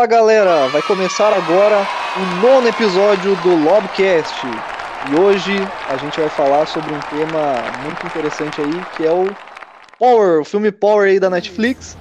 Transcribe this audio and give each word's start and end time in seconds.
Fala 0.00 0.08
galera! 0.08 0.66
Vai 0.68 0.80
começar 0.80 1.30
agora 1.30 1.86
o 2.16 2.40
nono 2.40 2.66
episódio 2.66 3.36
do 3.36 3.54
Lobcast. 3.54 4.34
E 5.12 5.20
hoje 5.20 5.58
a 5.90 5.96
gente 5.98 6.18
vai 6.18 6.30
falar 6.30 6.66
sobre 6.66 6.90
um 6.90 7.00
tema 7.00 7.52
muito 7.84 8.06
interessante 8.06 8.62
aí, 8.62 8.82
que 8.96 9.06
é 9.06 9.12
o 9.12 9.26
Power, 9.98 10.40
o 10.40 10.44
filme 10.44 10.72
Power 10.72 11.06
aí 11.06 11.20
da 11.20 11.28
Netflix. 11.28 11.98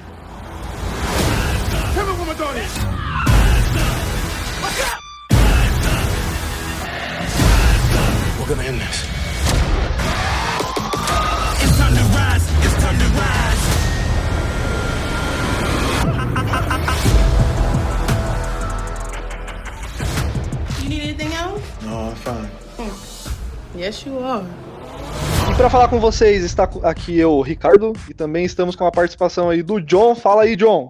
Yes, 23.89 24.05
you 24.05 24.23
are. 24.23 24.45
E 25.51 25.55
para 25.55 25.67
falar 25.67 25.87
com 25.87 25.99
vocês 25.99 26.43
está 26.43 26.69
aqui 26.83 27.17
eu, 27.17 27.41
Ricardo, 27.41 27.93
e 28.07 28.13
também 28.13 28.45
estamos 28.45 28.75
com 28.75 28.85
a 28.85 28.91
participação 28.91 29.49
aí 29.49 29.63
do 29.63 29.81
John. 29.81 30.13
Fala 30.13 30.43
aí, 30.43 30.55
John. 30.55 30.87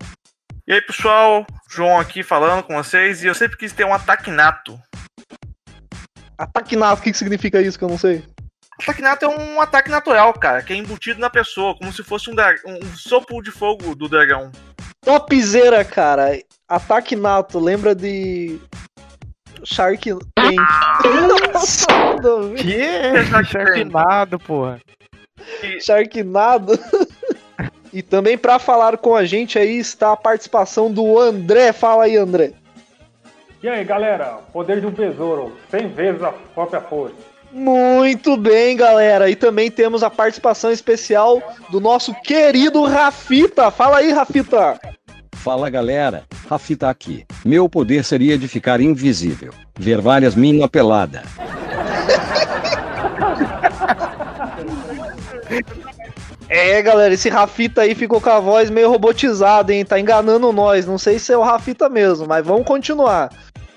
E 0.67 0.73
aí, 0.73 0.81
pessoal, 0.81 1.47
João 1.69 1.97
aqui 1.97 2.23
falando 2.23 2.61
com 2.63 2.75
vocês, 2.75 3.23
e 3.23 3.27
eu 3.27 3.33
sempre 3.33 3.57
quis 3.57 3.71
ter 3.71 3.85
um 3.85 3.93
ataque 3.93 4.29
nato. 4.29 4.77
Ataque 6.37 6.75
nato, 6.75 6.99
o 6.99 7.01
que, 7.01 7.13
que 7.13 7.17
significa 7.17 7.61
isso 7.61 7.79
que 7.79 7.85
eu 7.85 7.89
não 7.89 7.97
sei? 7.97 8.21
Ataque 8.81 9.01
nato 9.01 9.23
é 9.23 9.29
um 9.29 9.61
ataque 9.61 9.89
natural, 9.89 10.33
cara, 10.33 10.61
que 10.61 10.73
é 10.73 10.75
embutido 10.75 11.21
na 11.21 11.29
pessoa, 11.29 11.77
como 11.77 11.93
se 11.93 12.03
fosse 12.03 12.29
um, 12.29 12.33
um 12.65 12.95
sopro 12.97 13.41
de 13.41 13.49
fogo 13.49 13.95
do 13.95 14.09
dragão. 14.09 14.51
Topzera, 15.05 15.85
cara. 15.85 16.37
Ataque 16.67 17.15
nato, 17.15 17.59
lembra 17.59 17.95
de. 17.95 18.59
Shark 19.63 20.09
Tank. 20.35 20.55
Nossa, 21.53 21.87
nada 21.91 22.35
a 22.35 22.41
ver. 22.41 22.55
Que? 22.55 23.45
Sharknado, 23.45 24.39
porra. 24.39 24.79
Sharknado. 25.81 26.79
e 27.93 28.01
também 28.01 28.37
pra 28.37 28.59
falar 28.59 28.97
com 28.97 29.15
a 29.15 29.25
gente 29.25 29.57
aí 29.57 29.77
está 29.77 30.13
a 30.13 30.17
participação 30.17 30.91
do 30.91 31.19
André. 31.19 31.73
Fala 31.73 32.05
aí, 32.05 32.15
André. 32.15 32.53
E 33.61 33.67
aí, 33.67 33.83
galera? 33.83 34.39
Poder 34.53 34.79
de 34.79 34.87
um 34.87 34.91
besouro, 34.91 35.57
100 35.69 35.89
vezes 35.89 36.23
a 36.23 36.31
própria 36.31 36.79
força. 36.79 37.29
Muito 37.51 38.37
bem, 38.37 38.77
galera. 38.77 39.29
E 39.29 39.35
também 39.35 39.71
temos 39.71 40.03
a 40.03 40.09
participação 40.09 40.71
especial 40.71 41.41
do 41.69 41.79
nosso 41.79 42.13
querido 42.21 42.83
Rafita. 42.83 43.71
Fala 43.71 43.97
aí, 43.97 44.11
Rafita. 44.11 44.79
Fala 45.43 45.69
galera, 45.69 46.23
Rafita 46.49 46.89
aqui. 46.89 47.25
Meu 47.45 47.69
poder 47.69 48.03
seria 48.03 48.37
de 48.37 48.47
ficar 48.47 48.81
invisível, 48.81 49.53
ver 49.77 50.01
várias 50.01 50.35
mina 50.35 50.67
pelada. 50.67 51.23
É, 56.51 56.81
galera, 56.81 57.13
esse 57.13 57.29
Rafita 57.29 57.81
aí 57.81 57.93
ficou 57.93 58.19
com 58.19 58.29
a 58.29 58.39
voz 58.39 58.71
meio 58.71 58.89
robotizada, 58.89 59.71
hein? 59.71 59.85
Tá 59.85 59.99
enganando 59.99 60.51
nós. 60.51 60.83
Não 60.83 60.97
sei 60.97 61.19
se 61.19 61.31
é 61.31 61.37
o 61.37 61.43
Rafita 61.43 61.87
mesmo, 61.87 62.27
mas 62.27 62.43
vamos 62.43 62.65
continuar. 62.65 63.29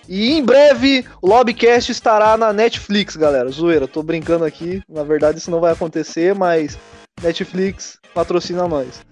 E 0.08 0.32
em 0.32 0.42
breve 0.42 1.04
o 1.20 1.28
Lobcast 1.28 1.92
estará 1.92 2.34
na 2.36 2.50
Netflix, 2.50 3.14
galera. 3.14 3.50
Zoeira, 3.50 3.86
tô 3.86 4.02
brincando 4.02 4.46
aqui. 4.46 4.82
Na 4.88 5.02
verdade, 5.02 5.36
isso 5.36 5.50
não 5.50 5.60
vai 5.60 5.72
acontecer, 5.72 6.34
mas 6.34 6.78
Netflix 7.22 7.98
patrocina 8.14 8.66
nós. 8.66 9.02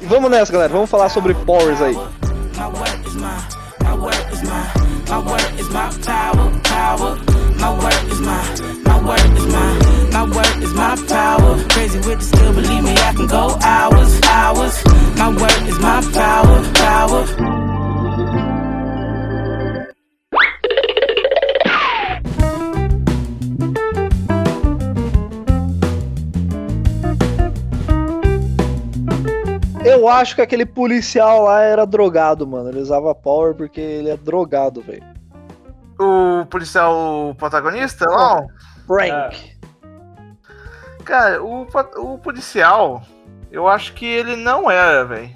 E 0.00 0.06
vamos 0.06 0.30
nessa, 0.30 0.52
galera. 0.52 0.72
Vamos 0.72 0.88
falar 0.90 1.08
sobre 1.08 1.34
Powers 1.34 1.80
aí. 1.80 1.94
My 1.94 2.02
work 10.32 10.56
is 10.58 10.72
my, 10.72 10.96
power. 11.06 11.58
Crazy 11.68 11.98
with 11.98 12.18
the 12.18 12.24
skill, 12.24 12.52
believe 12.54 12.82
me, 12.82 12.92
I 12.92 13.12
can 13.14 13.26
go 13.26 13.58
hours, 13.62 14.18
hours. 14.28 14.82
My 15.16 15.28
work 15.28 15.68
is 15.68 15.78
my 15.78 16.00
power, 16.12 16.62
power. 16.74 17.75
Eu 29.86 30.08
acho 30.08 30.34
que 30.34 30.42
aquele 30.42 30.66
policial 30.66 31.44
lá 31.44 31.62
era 31.62 31.86
drogado, 31.86 32.46
mano. 32.46 32.68
Ele 32.68 32.80
usava 32.80 33.14
Power 33.14 33.54
porque 33.54 33.80
ele 33.80 34.10
é 34.10 34.16
drogado, 34.16 34.80
velho. 34.80 35.04
O 35.98 36.44
policial 36.46 37.34
protagonista, 37.38 38.04
não? 38.06 38.46
Frank. 38.86 39.56
Cara, 41.04 41.42
o, 41.42 41.66
o 41.98 42.18
policial, 42.18 43.02
eu 43.50 43.68
acho 43.68 43.94
que 43.94 44.04
ele 44.04 44.36
não 44.36 44.70
era, 44.70 45.04
velho. 45.04 45.30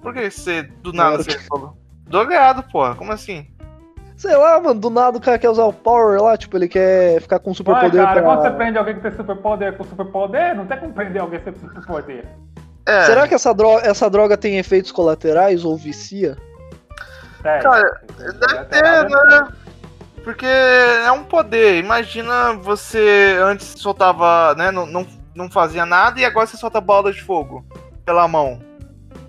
Por 0.00 0.14
que 0.14 0.30
você 0.30 0.62
do 0.62 0.92
nada 0.92 1.22
você 1.22 1.38
falou? 1.40 1.76
Drogado, 2.06 2.62
porra, 2.64 2.94
como 2.94 3.12
assim? 3.12 3.46
Sei 4.16 4.36
lá, 4.36 4.60
mano, 4.60 4.78
do 4.78 4.90
nada 4.90 5.16
o 5.16 5.20
cara 5.20 5.38
quer 5.38 5.48
usar 5.48 5.64
o 5.64 5.72
Power 5.72 6.20
lá, 6.22 6.36
tipo, 6.36 6.56
ele 6.56 6.68
quer 6.68 7.20
ficar 7.22 7.38
com 7.38 7.54
superpoder 7.54 8.04
cara, 8.04 8.20
pra... 8.20 8.22
quando 8.22 8.42
você 8.42 8.50
prende 8.50 8.78
alguém 8.78 8.94
que 8.94 9.00
tem 9.00 9.12
superpoder 9.12 9.76
com 9.76 9.84
superpoder, 9.84 10.54
não 10.54 10.66
tem 10.66 10.78
como 10.78 10.92
prender 10.92 11.22
alguém 11.22 11.40
sem 11.42 11.54
superpoder. 11.54 12.26
É, 12.86 13.04
Será 13.04 13.28
que 13.28 13.34
essa 13.34 13.52
droga, 13.54 13.86
essa 13.86 14.08
droga 14.10 14.36
tem 14.36 14.58
efeitos 14.58 14.90
colaterais 14.90 15.64
ou 15.64 15.76
vicia? 15.76 16.36
Sério. 17.42 17.62
Cara, 17.62 18.00
Deve 18.18 18.32
deve 18.32 18.64
ter 18.66 18.82
nada. 18.82 19.40
né? 19.42 19.48
Porque 20.24 20.46
é 20.46 21.10
um 21.12 21.24
poder. 21.24 21.82
Imagina 21.82 22.52
você 22.54 23.38
antes 23.42 23.74
soltava, 23.78 24.54
né? 24.54 24.70
Não, 24.70 24.84
não, 24.86 25.06
não 25.34 25.50
fazia 25.50 25.86
nada 25.86 26.20
e 26.20 26.24
agora 26.24 26.46
você 26.46 26.56
solta 26.56 26.80
bola 26.80 27.12
de 27.12 27.22
fogo 27.22 27.64
pela 28.04 28.26
mão. 28.28 28.60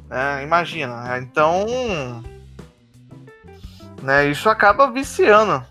É, 0.09 0.43
imagina. 0.43 1.17
Então. 1.19 1.65
Né, 4.01 4.27
isso 4.27 4.49
acaba 4.49 4.89
viciando. 4.89 5.63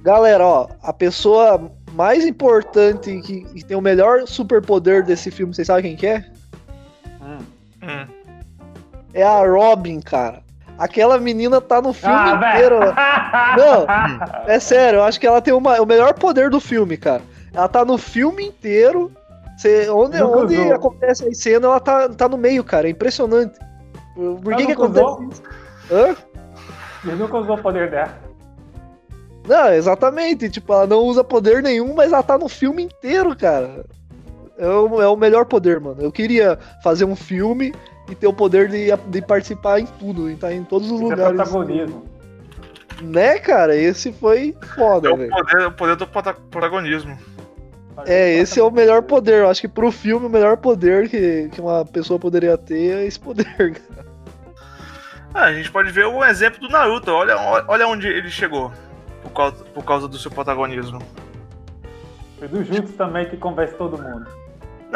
Galera, 0.00 0.44
ó, 0.44 0.68
a 0.82 0.92
pessoa 0.92 1.70
mais 1.92 2.24
importante 2.24 3.20
que, 3.20 3.42
que 3.42 3.64
tem 3.64 3.76
o 3.76 3.82
melhor 3.82 4.26
superpoder 4.26 5.04
desse 5.04 5.30
filme, 5.30 5.54
vocês 5.54 5.66
sabem 5.66 5.82
quem 5.82 5.96
que 5.96 6.06
é? 6.06 6.24
Hum. 7.26 7.38
Hum. 7.82 8.06
É 9.12 9.22
a 9.22 9.44
Robin, 9.46 10.00
cara. 10.00 10.42
Aquela 10.78 11.18
menina 11.18 11.60
tá 11.60 11.80
no 11.80 11.92
filme 11.92 12.14
Ah, 12.14 12.52
inteiro. 12.52 12.78
velho. 12.80 12.94
Não, 13.56 13.86
É 14.46 14.60
sério, 14.60 14.98
eu 14.98 15.04
acho 15.04 15.18
que 15.18 15.26
ela 15.26 15.40
tem 15.40 15.54
uma- 15.54 15.80
o 15.80 15.86
melhor 15.86 16.12
poder 16.14 16.50
do 16.50 16.60
filme, 16.60 16.96
cara. 16.96 17.22
Ela 17.52 17.66
tá 17.68 17.84
no 17.84 17.96
filme 17.96 18.44
inteiro. 18.44 19.10
Você, 19.56 19.88
onde 19.88 20.18
Nunca 20.18 20.38
onde 20.40 20.72
acontece 20.72 21.26
a 21.26 21.32
cena, 21.34 21.66
ela 21.66 21.80
tá, 21.80 22.10
tá 22.10 22.28
no 22.28 22.36
meio, 22.36 22.62
cara. 22.62 22.86
É 22.86 22.90
impressionante. 22.90 23.58
Por 24.14 24.54
que, 24.54 24.66
que 24.66 24.72
acontece 24.72 25.04
usou? 25.06 25.22
isso? 25.24 25.42
Hã? 25.90 26.14
Ele 27.04 27.16
nunca 27.16 27.38
usou 27.38 27.56
o 27.56 27.62
poder 27.62 27.90
dela. 27.90 28.18
Não, 29.48 29.72
exatamente. 29.72 30.50
Tipo, 30.50 30.74
ela 30.74 30.86
não 30.86 30.98
usa 30.98 31.24
poder 31.24 31.62
nenhum, 31.62 31.94
mas 31.94 32.12
ela 32.12 32.22
tá 32.22 32.36
no 32.36 32.48
filme 32.48 32.82
inteiro, 32.82 33.34
cara. 33.34 33.84
É 34.58 34.66
o, 34.68 35.02
é 35.02 35.08
o 35.08 35.16
melhor 35.16 35.44
poder, 35.44 35.78
mano. 35.80 36.00
Eu 36.00 36.10
queria 36.10 36.58
fazer 36.82 37.04
um 37.04 37.14
filme 37.16 37.74
e 38.08 38.14
ter 38.14 38.26
o 38.26 38.32
poder 38.32 38.68
de, 38.68 38.88
de 39.08 39.22
participar 39.22 39.80
em 39.80 39.86
tudo, 39.86 40.30
estar 40.30 40.52
em 40.52 40.64
todos 40.64 40.90
os 40.90 41.00
Isso 41.00 41.06
é 41.12 41.14
lugares. 41.16 41.36
protagonismo. 41.36 42.04
Né, 43.02 43.38
cara? 43.38 43.76
Esse 43.76 44.12
foi 44.12 44.56
É 44.62 44.66
foda, 44.66 45.12
o 45.12 45.16
velho. 45.16 45.30
poder, 45.30 45.66
o 45.66 45.72
poder 45.72 45.96
do 45.96 46.06
prota- 46.06 46.36
protagonismo. 46.50 47.18
É, 48.06 48.34
esse 48.34 48.58
é 48.58 48.62
o 48.62 48.70
melhor 48.70 49.02
poder. 49.02 49.40
Eu 49.42 49.50
acho 49.50 49.60
que 49.60 49.68
pro 49.68 49.90
filme 49.90 50.26
o 50.26 50.30
melhor 50.30 50.56
poder 50.56 51.08
que, 51.08 51.48
que 51.50 51.60
uma 51.60 51.84
pessoa 51.84 52.18
poderia 52.18 52.56
ter 52.56 52.94
é 52.94 53.04
esse 53.06 53.18
poder, 53.20 53.44
cara. 53.56 54.06
Ah, 55.34 55.44
a 55.44 55.52
gente 55.52 55.70
pode 55.70 55.90
ver 55.92 56.06
o 56.06 56.24
exemplo 56.24 56.60
do 56.60 56.68
Naruto. 56.70 57.10
Olha, 57.10 57.36
olha 57.68 57.86
onde 57.86 58.06
ele 58.08 58.30
chegou. 58.30 58.72
Por 59.22 59.30
causa, 59.32 59.64
por 59.64 59.84
causa 59.84 60.08
do 60.08 60.16
seu 60.18 60.30
protagonismo. 60.30 60.98
E 62.40 62.46
do 62.46 62.62
Jutsu 62.64 62.92
também 62.94 63.28
que 63.28 63.36
convence 63.36 63.74
todo 63.74 63.98
mundo. 64.00 64.26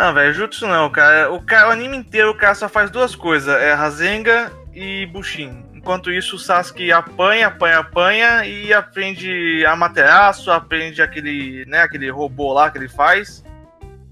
Não, 0.00 0.14
velho, 0.14 0.32
Jutsu 0.32 0.66
não, 0.66 0.88
cara. 0.88 1.30
O, 1.30 1.42
cara. 1.42 1.68
o 1.68 1.72
anime 1.72 1.94
inteiro 1.94 2.30
o 2.30 2.34
cara 2.34 2.54
só 2.54 2.70
faz 2.70 2.90
duas 2.90 3.14
coisas: 3.14 3.54
é 3.54 3.74
Rasengan 3.74 4.50
e 4.72 5.04
Bushin. 5.04 5.62
Enquanto 5.74 6.10
isso, 6.10 6.36
o 6.36 6.38
Sasuke 6.38 6.90
apanha, 6.90 7.48
apanha, 7.48 7.78
apanha 7.78 8.46
e 8.46 8.72
aprende 8.72 9.62
Amaterasu, 9.66 10.50
aprende 10.50 11.02
aquele, 11.02 11.66
né, 11.66 11.82
aquele 11.82 12.10
robô 12.10 12.50
lá 12.54 12.70
que 12.70 12.78
ele 12.78 12.88
faz. 12.88 13.44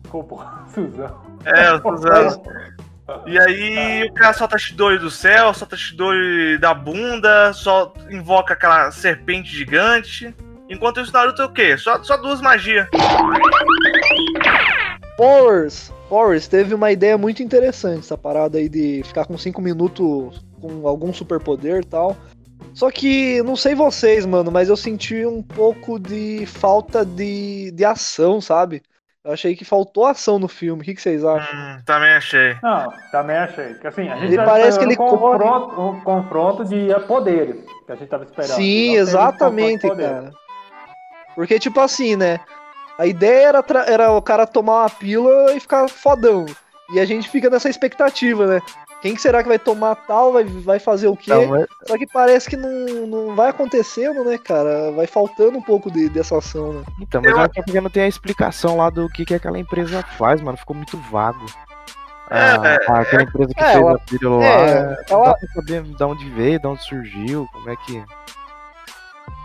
Ficou 0.05 0.27
Suzão. 0.75 1.23
É, 1.47 1.73
o 1.73 1.81
Suzano. 1.81 2.43
E 3.27 3.39
aí 3.39 4.05
o 4.05 4.13
cara 4.13 4.35
solta 4.35 4.59
Shidori 4.59 4.99
do 4.99 5.11
céu, 5.11 5.55
solta 5.55 5.75
Shidori 5.75 6.59
da 6.59 6.75
bunda, 6.75 7.55
só 7.55 7.95
invoca 8.11 8.53
aquela 8.53 8.91
serpente 8.91 9.57
gigante. 9.57 10.35
Enquanto 10.69 11.01
isso, 11.01 11.15
Naruto 11.15 11.41
é 11.41 11.45
o 11.47 11.51
quê? 11.51 11.79
Só, 11.79 12.03
só 12.03 12.19
duas 12.19 12.43
magias. 12.43 12.87
Powers 15.19 15.93
Forrest 16.09 16.49
teve 16.49 16.73
uma 16.73 16.93
ideia 16.93 17.19
muito 17.19 17.43
interessante, 17.43 17.99
essa 17.99 18.17
parada 18.17 18.57
aí 18.57 18.69
de 18.69 19.03
ficar 19.03 19.27
com 19.27 19.37
5 19.37 19.61
minutos 19.61 20.41
com 20.61 20.87
algum 20.87 21.13
superpoder 21.13 21.83
e 21.83 21.87
tal. 21.87 22.17
Só 22.73 22.89
que, 22.89 23.43
não 23.43 23.57
sei 23.57 23.75
vocês, 23.75 24.25
mano, 24.25 24.53
mas 24.53 24.69
eu 24.69 24.77
senti 24.77 25.27
um 25.27 25.43
pouco 25.43 25.99
de 25.99 26.47
falta 26.47 27.05
de, 27.05 27.73
de 27.73 27.85
ação, 27.85 28.41
sabe? 28.41 28.81
Eu 29.25 29.33
achei 29.33 29.57
que 29.57 29.65
faltou 29.65 30.07
ação 30.07 30.39
no 30.39 30.47
filme. 30.47 30.83
O 30.83 30.85
que, 30.85 30.95
que 30.95 31.03
vocês 31.03 31.25
acham? 31.25 31.59
Hum, 31.59 31.83
também 31.85 32.13
achei. 32.13 32.57
Não, 32.63 32.93
também 33.11 33.37
achei. 33.37 33.75
Que 33.75 33.89
assim, 33.89 34.09
a 34.09 34.15
gente 34.15 34.29
Ele 34.29 34.37
tá 34.37 34.45
parece 34.45 34.79
que 34.79 34.85
ele 34.85 34.95
um 34.95 34.97
confronto, 34.97 35.81
um 35.81 36.01
confronto 36.01 36.65
de 36.65 36.95
poderes 37.09 37.57
que 37.85 37.93
a 37.93 37.97
gente 37.97 38.09
tava 38.09 38.23
esperando. 38.23 38.55
Sim, 38.55 38.91
teve 38.91 38.97
exatamente, 38.99 39.89
cara. 39.89 40.31
Porque, 41.35 41.59
tipo 41.59 41.81
assim, 41.81 42.15
né? 42.15 42.39
A 42.99 43.07
ideia 43.07 43.49
era, 43.49 43.65
era 43.87 44.13
o 44.13 44.21
cara 44.21 44.47
tomar 44.47 44.83
uma 44.83 44.91
pílula 44.91 45.55
e 45.55 45.61
ficar 45.61 45.89
fodão. 45.89 46.45
E 46.93 46.99
a 46.99 47.05
gente 47.05 47.29
fica 47.29 47.49
nessa 47.49 47.69
expectativa, 47.69 48.47
né? 48.47 48.61
Quem 49.01 49.15
que 49.15 49.21
será 49.23 49.43
que 49.43 49.49
vai 49.49 49.59
tomar 49.61 49.95
tal, 49.95 50.33
vai, 50.33 50.43
vai 50.43 50.81
fazer 50.81 51.07
o 51.07 51.17
quê? 51.17 51.31
Então, 51.33 51.55
é- 51.55 51.67
Só 51.87 51.97
que 51.97 52.07
parece 52.07 52.51
que 52.51 52.57
não, 52.57 53.07
não 53.07 53.37
vai 53.37 53.51
acontecendo, 53.51 54.25
né, 54.25 54.37
cara? 54.37 54.91
Vai 54.91 55.07
faltando 55.07 55.57
um 55.57 55.63
pouco 55.63 55.89
de, 55.89 56.09
dessa 56.09 56.37
ação, 56.37 56.73
né? 56.73 56.83
então, 57.01 57.23
mas 57.23 57.31
Eu- 57.31 57.39
acho 57.39 57.51
que 57.51 57.79
é 57.79 57.81
não 57.81 57.91
tem 57.91 58.03
a 58.03 58.09
explicação 58.09 58.77
lá 58.79 58.91
do 58.91 59.09
que, 59.11 59.25
que 59.25 59.35
aquela 59.35 59.59
empresa 59.59 60.03
faz, 60.19 60.41
mano. 60.41 60.59
Ficou 60.59 60.75
muito 60.75 60.97
vago. 61.13 61.47
É, 62.31 62.79
Ah, 62.89 63.01
aquela 63.01 63.23
empresa 63.23 63.55
que 63.55 63.63
é, 63.63 63.73
fez 63.73 63.77
ela- 63.77 63.95
a 63.95 63.99
pílula 64.01 64.37
lá. 64.39 64.45
é, 64.45 64.85
Não 65.11 65.17
ela- 65.19 65.25
dá 65.29 65.35
pra 65.35 65.49
saber 65.55 65.83
de 65.83 66.03
onde 66.05 66.31
veio, 66.31 66.59
de 66.61 66.67
onde 66.67 66.83
surgiu, 66.83 67.49
como 67.53 67.71
é 67.71 67.77
que. 67.77 68.03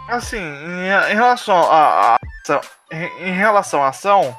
Assim, 0.08 0.38
em, 0.38 1.12
em 1.12 1.16
relação 1.16 1.56
à 1.72 2.16
à 2.16 2.18
ação, 2.44 2.62
em, 2.92 3.32
relação 3.32 3.84
à 3.84 3.88
ação, 3.88 4.36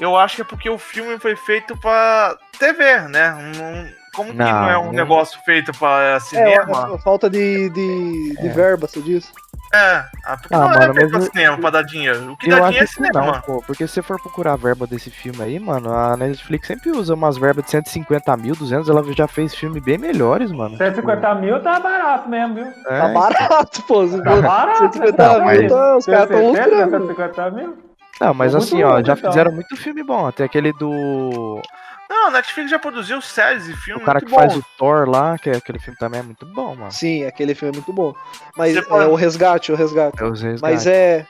eu 0.00 0.16
acho 0.18 0.36
que 0.36 0.42
é 0.42 0.44
porque 0.44 0.68
o 0.68 0.78
filme 0.78 1.18
foi 1.18 1.36
feito 1.36 1.76
pra 1.76 2.36
TV, 2.58 3.00
né? 3.08 3.30
Não- 3.56 4.04
como 4.14 4.30
que 4.30 4.36
Não, 4.36 4.46
não 4.62 4.70
é 4.70 4.78
um 4.78 4.84
não. 4.86 4.92
negócio 4.92 5.40
feito 5.44 5.72
pra 5.76 6.00
É, 6.16 6.20
cinema? 6.20 6.94
a 6.94 6.98
falta 6.98 7.28
de, 7.28 7.68
de, 7.70 8.36
de 8.40 8.48
verba, 8.50 8.86
você 8.86 9.00
diz? 9.00 9.32
É, 9.74 10.04
ah, 10.24 10.36
porque 10.36 10.54
Ah, 10.54 10.58
não 10.58 10.72
é 10.72 10.78
mano, 10.78 10.94
pra 10.94 11.02
mas 11.02 11.12
eu- 11.12 11.20
cinema, 11.22 11.58
pra 11.58 11.70
dar 11.70 11.82
dinheiro. 11.82 12.32
O 12.32 12.36
que 12.36 12.46
Eu 12.46 12.50
dá 12.50 12.56
acho 12.62 12.66
dinheiro 12.68 12.84
é 12.84 12.86
cinema. 12.86 13.26
não, 13.32 13.40
pô, 13.40 13.62
porque 13.66 13.86
se 13.86 13.94
você 13.94 14.02
for 14.02 14.20
procurar 14.20 14.52
a 14.52 14.56
verba 14.56 14.86
desse 14.86 15.10
filme 15.10 15.42
aí, 15.42 15.58
mano, 15.58 15.92
a 15.92 16.16
Netflix 16.16 16.66
sempre 16.66 16.90
usa 16.90 17.14
umas 17.14 17.36
verbas 17.36 17.64
de 17.64 17.70
150 17.72 18.36
mil, 18.36 18.54
200, 18.54 18.88
ela 18.88 19.02
já 19.12 19.26
fez 19.26 19.54
filme 19.54 19.80
bem 19.80 19.98
melhores, 19.98 20.52
mano. 20.52 20.76
150 20.76 21.34
mil 21.36 21.60
tá 21.62 21.80
barato 21.80 22.28
mesmo, 22.28 22.54
viu? 22.54 22.66
É, 22.88 23.00
Tá 23.00 23.08
barato, 23.08 23.82
pô. 23.82 24.06
Tá 24.06 24.36
barato. 24.40 24.78
150 24.78 25.22
Não, 25.22 25.34
mil, 25.34 25.44
mas- 25.44 25.72
tá, 25.72 25.96
os 25.96 26.06
caras 26.06 26.30
é 26.30 26.36
lucrando. 26.40 26.90
150 26.90 27.50
mil? 27.50 27.76
Não, 28.20 28.32
mas 28.32 28.52
Muito 28.52 28.64
assim, 28.64 28.82
ó, 28.84 29.02
já 29.02 29.14
então. 29.14 29.30
fizeram 29.32 29.50
muito 29.52 29.76
filme 29.76 30.04
bom. 30.04 30.30
Tem 30.30 30.46
aquele 30.46 30.72
do. 30.74 31.60
Não, 32.08 32.28
a 32.28 32.30
Netflix 32.30 32.70
já 32.70 32.78
produziu 32.78 33.20
séries 33.20 33.66
e 33.68 33.72
O 33.72 33.76
filmes 33.76 34.04
cara 34.04 34.18
muito 34.20 34.28
que 34.30 34.34
faz 34.34 34.52
bons. 34.54 34.60
o 34.60 34.66
Thor 34.78 35.08
lá, 35.08 35.38
que 35.38 35.48
é- 35.50 35.56
aquele 35.56 35.78
filme 35.78 35.98
também 35.98 36.20
é 36.20 36.22
muito 36.22 36.44
bom, 36.46 36.74
mano. 36.76 36.92
Sim, 36.92 37.24
aquele 37.24 37.54
filme 37.54 37.72
é 37.72 37.76
muito 37.76 37.92
bom. 37.92 38.14
Mas 38.56 38.74
Você 38.74 38.78
é 38.80 38.82
pode- 38.82 39.10
o 39.10 39.14
resgate, 39.14 39.72
o 39.72 39.76
resgate. 39.76 40.22
É 40.22 40.24
os 40.26 40.40
resgates. 40.42 40.60
Mas 40.62 40.86
é. 40.86 41.26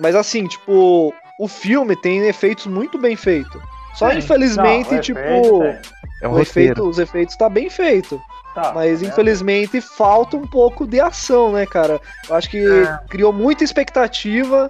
Mas 0.00 0.14
assim, 0.16 0.46
tipo, 0.46 1.14
o 1.38 1.48
filme 1.48 1.94
tem 1.96 2.26
efeitos 2.26 2.66
muito 2.66 2.98
bem 2.98 3.14
feitos. 3.16 3.60
Só 3.94 4.10
Sim. 4.10 4.18
infelizmente, 4.18 4.90
Não, 4.90 4.98
o 4.98 5.00
tipo, 5.00 5.18
efeito 5.20 5.58
tem. 5.60 5.78
É 6.22 6.28
um 6.28 6.32
o 6.32 6.40
efeito, 6.40 6.82
os 6.88 6.98
efeitos 6.98 7.36
tá 7.36 7.48
bem 7.48 7.70
feito. 7.70 8.20
Tá, 8.54 8.72
Mas 8.72 9.02
é. 9.02 9.06
infelizmente 9.06 9.80
falta 9.80 10.36
um 10.36 10.46
pouco 10.46 10.86
de 10.86 11.00
ação, 11.00 11.52
né, 11.52 11.66
cara? 11.66 12.00
Eu 12.28 12.34
acho 12.36 12.48
que 12.48 12.58
É. 12.64 12.98
criou 13.08 13.32
muita 13.32 13.64
expectativa 13.64 14.68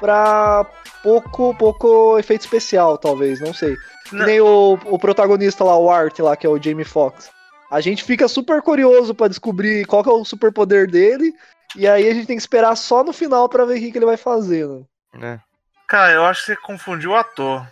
pra 0.00 0.66
pouco, 1.02 1.54
pouco 1.54 2.18
efeito 2.18 2.42
especial, 2.42 2.98
talvez, 2.98 3.40
não 3.40 3.54
sei. 3.54 3.76
Que 4.08 4.14
Não. 4.14 4.26
nem 4.26 4.40
o, 4.40 4.78
o 4.84 4.98
protagonista 4.98 5.64
lá, 5.64 5.76
o 5.76 5.90
Art 5.90 6.18
lá, 6.20 6.36
que 6.36 6.46
é 6.46 6.50
o 6.50 6.60
Jamie 6.62 6.84
Foxx. 6.84 7.30
A 7.70 7.80
gente 7.80 8.04
fica 8.04 8.28
super 8.28 8.62
curioso 8.62 9.14
pra 9.14 9.28
descobrir 9.28 9.84
qual 9.86 10.02
que 10.02 10.08
é 10.08 10.12
o 10.12 10.24
superpoder 10.24 10.88
dele, 10.88 11.34
e 11.74 11.86
aí 11.86 12.08
a 12.08 12.14
gente 12.14 12.26
tem 12.26 12.36
que 12.36 12.42
esperar 12.42 12.76
só 12.76 13.02
no 13.02 13.12
final 13.12 13.48
pra 13.48 13.64
ver 13.64 13.78
o 13.78 13.80
que, 13.80 13.90
que 13.92 13.98
ele 13.98 14.06
vai 14.06 14.16
fazer, 14.16 14.66
né? 14.66 14.82
né? 15.14 15.40
Cara, 15.88 16.12
eu 16.12 16.24
acho 16.24 16.40
que 16.40 16.46
você 16.46 16.56
confundiu 16.56 17.10
o 17.10 17.16
ator. 17.16 17.66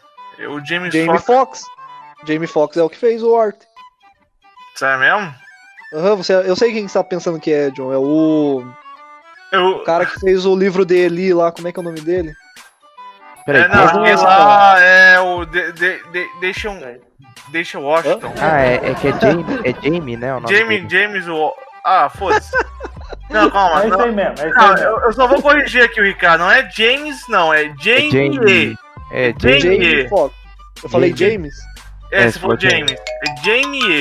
O 0.48 0.64
James 0.64 0.92
Jamie 0.92 1.18
Foxx. 1.18 1.24
Foxx. 1.26 1.64
Jamie 2.26 2.48
Foxx 2.48 2.76
é 2.76 2.82
o 2.82 2.90
que 2.90 2.96
fez 2.96 3.22
o 3.22 3.36
Art. 3.36 3.60
Sério 4.74 4.98
mesmo? 4.98 5.34
Aham, 5.94 6.16
você, 6.16 6.34
eu 6.34 6.56
sei 6.56 6.72
quem 6.72 6.88
você 6.88 6.94
tá 6.94 7.04
pensando 7.04 7.38
que 7.38 7.52
é, 7.52 7.70
John. 7.70 7.92
É 7.92 7.98
o 7.98 8.64
Eu. 9.54 9.78
cara 9.84 10.06
que 10.06 10.18
fez 10.20 10.44
o 10.46 10.54
livro 10.56 10.84
de 10.84 10.96
Eli 10.96 11.32
lá, 11.34 11.50
como 11.52 11.68
é 11.68 11.72
que 11.72 11.78
é 11.78 11.82
o 11.82 11.84
nome 11.84 12.00
dele? 12.00 12.32
Peraí, 13.46 13.62
É, 13.62 13.68
não, 13.68 13.86
não 13.94 14.06
é 14.06 14.16
lá 14.16 14.80
é 14.80 15.20
o. 15.20 15.44
De, 15.44 15.72
de, 15.72 15.98
de, 16.12 16.28
deixa 16.40 16.70
um. 16.70 16.80
Deixa 17.50 17.78
Washington. 17.78 18.32
Ah, 18.40 18.60
é, 18.60 18.74
é 18.76 18.94
que 18.94 19.08
é 19.08 19.20
Jamie, 19.20 19.44
é 19.64 19.72
Jamie, 19.82 20.16
né? 20.16 20.34
O 20.34 20.40
nome 20.40 20.56
Jamie, 20.56 20.80
dele. 20.80 21.02
James. 21.02 21.28
Wa- 21.28 21.52
Ah, 21.84 22.08
foda-se. 22.08 22.50
Não, 23.30 23.50
calma. 23.50 23.82
É 23.82 23.88
isso 23.88 23.96
não- 23.98 24.04
aí 24.04 24.12
mesmo, 24.12 24.34
é 24.38 24.48
isso 24.48 24.54
não, 24.58 24.64
aí 24.66 24.74
mesmo. 24.74 24.86
eu, 24.86 25.00
eu 25.00 25.12
só 25.12 25.26
vou 25.26 25.42
corrigir 25.42 25.82
aqui 25.82 26.00
o 26.00 26.04
Ricardo. 26.04 26.40
Não 26.40 26.50
é 26.50 26.68
James, 26.70 27.20
não. 27.28 27.52
É 27.52 27.64
É 27.64 27.74
Jamie. 27.78 28.10
Jamie. 28.10 28.76
É 29.12 29.34
Jamie. 29.38 29.60
Jamie. 29.60 29.84
Jamie 29.90 30.08
Foxx. 30.08 30.36
Eu 30.82 30.88
falei 30.88 31.10
Jamie. 31.16 31.32
James? 31.34 31.54
É, 32.12 32.22
É, 32.24 32.30
você 32.30 32.38
falou 32.38 32.58
James. 32.60 32.92
É 32.92 33.42
Jamie. 33.44 34.00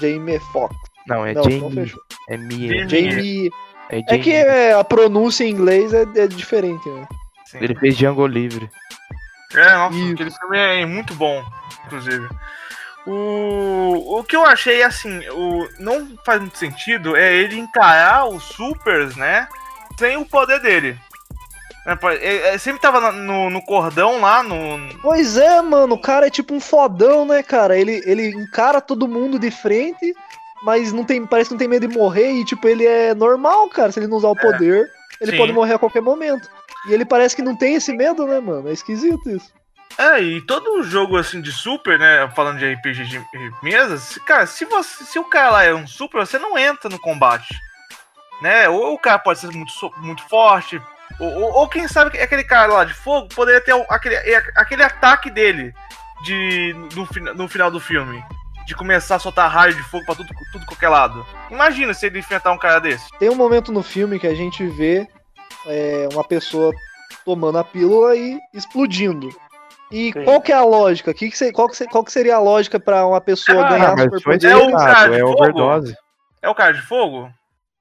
Jamie 0.00 0.38
Foxx. 0.52 0.76
Não, 1.06 1.24
é 1.26 1.32
Não, 1.34 1.42
não 1.42 1.50
Jamie. 1.50 1.74
fechou. 1.74 2.00
É 2.28 2.36
Mie. 2.36 2.88
Jamie. 2.88 3.50
É 3.90 3.98
É 4.06 4.18
que 4.18 4.32
é, 4.32 4.72
a 4.74 4.84
pronúncia 4.84 5.44
em 5.44 5.50
inglês 5.50 5.92
é, 5.92 6.02
é 6.16 6.26
diferente, 6.26 6.88
né? 6.88 7.06
Sim. 7.46 7.58
Ele 7.60 7.74
fez 7.74 7.96
Django 7.96 8.26
Livre. 8.26 8.70
É, 9.54 9.74
nossa, 9.74 9.96
Isso. 9.96 10.12
aquele 10.12 10.30
filme 10.30 10.58
é 10.58 10.86
muito 10.86 11.14
bom, 11.14 11.42
inclusive. 11.86 12.28
O, 13.06 14.18
o 14.18 14.24
que 14.24 14.36
eu 14.36 14.44
achei, 14.44 14.82
assim, 14.82 15.26
o, 15.30 15.66
não 15.78 16.14
faz 16.26 16.40
muito 16.40 16.58
sentido 16.58 17.16
é 17.16 17.34
ele 17.34 17.58
encarar 17.58 18.26
os 18.26 18.42
supers, 18.44 19.16
né? 19.16 19.48
Sem 19.98 20.18
o 20.18 20.26
poder 20.26 20.60
dele. 20.60 20.98
É, 21.86 22.16
é, 22.16 22.54
é, 22.54 22.58
sempre 22.58 22.82
tava 22.82 23.10
no, 23.10 23.48
no 23.48 23.62
cordão 23.62 24.20
lá, 24.20 24.42
no. 24.42 24.94
Pois 25.00 25.38
é, 25.38 25.62
mano, 25.62 25.94
o 25.94 26.00
cara 26.00 26.26
é 26.26 26.30
tipo 26.30 26.54
um 26.54 26.60
fodão, 26.60 27.24
né, 27.24 27.42
cara? 27.42 27.78
Ele, 27.78 28.02
ele 28.04 28.28
encara 28.28 28.78
todo 28.78 29.08
mundo 29.08 29.38
de 29.38 29.50
frente, 29.50 30.14
mas 30.62 30.92
não 30.92 31.04
tem, 31.04 31.24
parece 31.26 31.48
que 31.48 31.54
não 31.54 31.58
tem 31.58 31.68
medo 31.68 31.86
de 31.86 31.96
morrer 31.96 32.32
e, 32.32 32.44
tipo, 32.44 32.66
ele 32.68 32.86
é 32.86 33.14
normal, 33.14 33.68
cara. 33.68 33.92
Se 33.92 33.98
ele 33.98 34.06
não 34.06 34.16
usar 34.16 34.28
o 34.28 34.36
poder, 34.36 34.90
ele 35.20 35.32
sim. 35.32 35.36
pode 35.36 35.52
morrer 35.52 35.74
a 35.74 35.78
qualquer 35.78 36.02
momento. 36.02 36.48
E 36.88 36.92
ele 36.92 37.04
parece 37.04 37.34
que 37.36 37.42
não 37.42 37.56
tem 37.56 37.74
esse 37.74 37.92
medo, 37.92 38.26
né, 38.26 38.40
mano? 38.40 38.68
É 38.68 38.72
esquisito 38.72 39.28
isso. 39.30 39.52
É, 39.96 40.20
e 40.20 40.40
todo 40.42 40.82
jogo 40.84 41.16
assim 41.16 41.40
de 41.40 41.50
super, 41.50 41.98
né? 41.98 42.30
Falando 42.34 42.58
de 42.58 42.72
RPG 42.72 43.04
de 43.04 43.24
mesa, 43.62 43.98
se- 43.98 44.20
cara, 44.20 44.46
se 44.46 44.64
você. 44.64 45.04
Se 45.04 45.18
o 45.18 45.24
cara 45.24 45.50
lá 45.50 45.64
é 45.64 45.74
um 45.74 45.86
super, 45.86 46.24
você 46.24 46.38
não 46.38 46.56
entra 46.56 46.88
no 46.88 47.00
combate. 47.00 47.54
Né? 48.40 48.68
Ou 48.68 48.94
o 48.94 48.98
cara 48.98 49.18
pode 49.18 49.40
ser 49.40 49.50
muito, 49.50 49.72
muito 49.96 50.22
forte. 50.28 50.80
Ou, 51.18 51.28
ou, 51.28 51.52
ou 51.52 51.68
quem 51.68 51.88
sabe 51.88 52.12
que 52.12 52.18
aquele 52.18 52.44
cara 52.44 52.72
lá 52.72 52.84
de 52.84 52.94
fogo 52.94 53.28
poderia 53.34 53.60
ter 53.60 53.74
aquele, 53.88 54.14
é, 54.14 54.36
aquele 54.54 54.84
ataque 54.84 55.30
dele 55.30 55.74
de, 56.22 56.76
no, 56.94 57.34
no 57.34 57.48
final 57.48 57.70
do 57.70 57.80
filme. 57.80 58.22
De 58.68 58.74
começar 58.74 59.14
a 59.16 59.18
soltar 59.18 59.50
raio 59.50 59.74
de 59.74 59.82
fogo 59.84 60.04
pra 60.04 60.14
tudo, 60.14 60.28
tudo 60.52 60.66
qualquer 60.66 60.90
lado. 60.90 61.24
Imagina 61.50 61.94
se 61.94 62.04
ele 62.04 62.18
enfrentar 62.18 62.52
um 62.52 62.58
cara 62.58 62.78
desse. 62.78 63.08
Tem 63.18 63.30
um 63.30 63.34
momento 63.34 63.72
no 63.72 63.82
filme 63.82 64.18
que 64.18 64.26
a 64.26 64.34
gente 64.34 64.66
vê 64.66 65.08
é, 65.66 66.06
uma 66.12 66.22
pessoa 66.22 66.70
tomando 67.24 67.56
a 67.56 67.64
pílula 67.64 68.14
e 68.14 68.38
explodindo. 68.52 69.30
E 69.90 70.12
Sim. 70.12 70.22
qual 70.24 70.42
que 70.42 70.52
é 70.52 70.54
a 70.54 70.62
lógica? 70.64 71.14
Que 71.14 71.30
que 71.30 71.50
qual, 71.52 71.66
que 71.66 71.76
se- 71.78 71.86
qual 71.88 72.04
que 72.04 72.12
seria 72.12 72.36
a 72.36 72.40
lógica 72.40 72.78
pra 72.78 73.06
uma 73.06 73.22
pessoa 73.22 73.64
Ah, 73.64 73.70
ganhar 73.70 73.98
superpoder? 73.98 74.50
É 74.50 74.56
o 74.56 74.70
cara 74.76 75.16
é 75.16 75.20
fogo? 75.20 75.32
overdose. 75.32 75.96
É 76.42 76.48
o 76.50 76.54
cara 76.54 76.72
de 76.74 76.82
fogo? 76.82 77.30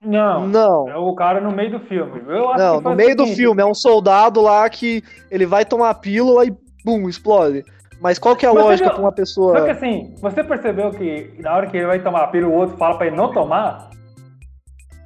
Não, 0.01 0.47
Não. 0.47 0.89
é 0.89 0.95
o 0.95 1.13
cara 1.15 1.41
no 1.41 1.51
meio 1.51 1.71
do 1.71 1.79
filme. 1.81 2.21
Eu 2.25 2.51
acho 2.51 2.59
Não, 2.63 2.79
no 2.79 2.95
meio 2.95 3.13
do 3.13 3.27
filme 3.27 3.61
é 3.61 3.65
um 3.65 3.73
soldado 3.73 4.39
lá 4.41 4.69
que 4.69 5.03
ele 5.29 5.45
vai 5.45 5.65
tomar 5.65 5.89
a 5.89 5.93
pílula 5.93 6.45
e 6.45 6.55
bum, 6.85 7.09
explode. 7.09 7.65
Mas 7.99 8.19
qual 8.19 8.35
que 8.35 8.45
é 8.45 8.49
a 8.49 8.51
você 8.51 8.61
lógica 8.61 8.89
pra 8.91 8.99
uma 8.99 9.09
Só 9.09 9.11
que 9.11 9.21
pessoa. 9.21 9.71
assim, 9.71 10.13
você 10.21 10.43
percebeu 10.43 10.91
que 10.91 11.33
na 11.39 11.55
hora 11.55 11.67
que 11.67 11.77
ele 11.77 11.87
vai 11.87 11.99
tomar 11.99 12.23
a 12.23 12.27
pílula, 12.27 12.53
o 12.53 12.57
outro 12.57 12.77
fala 12.77 12.97
pra 12.97 13.07
ele 13.07 13.15
não 13.15 13.31
tomar? 13.33 13.89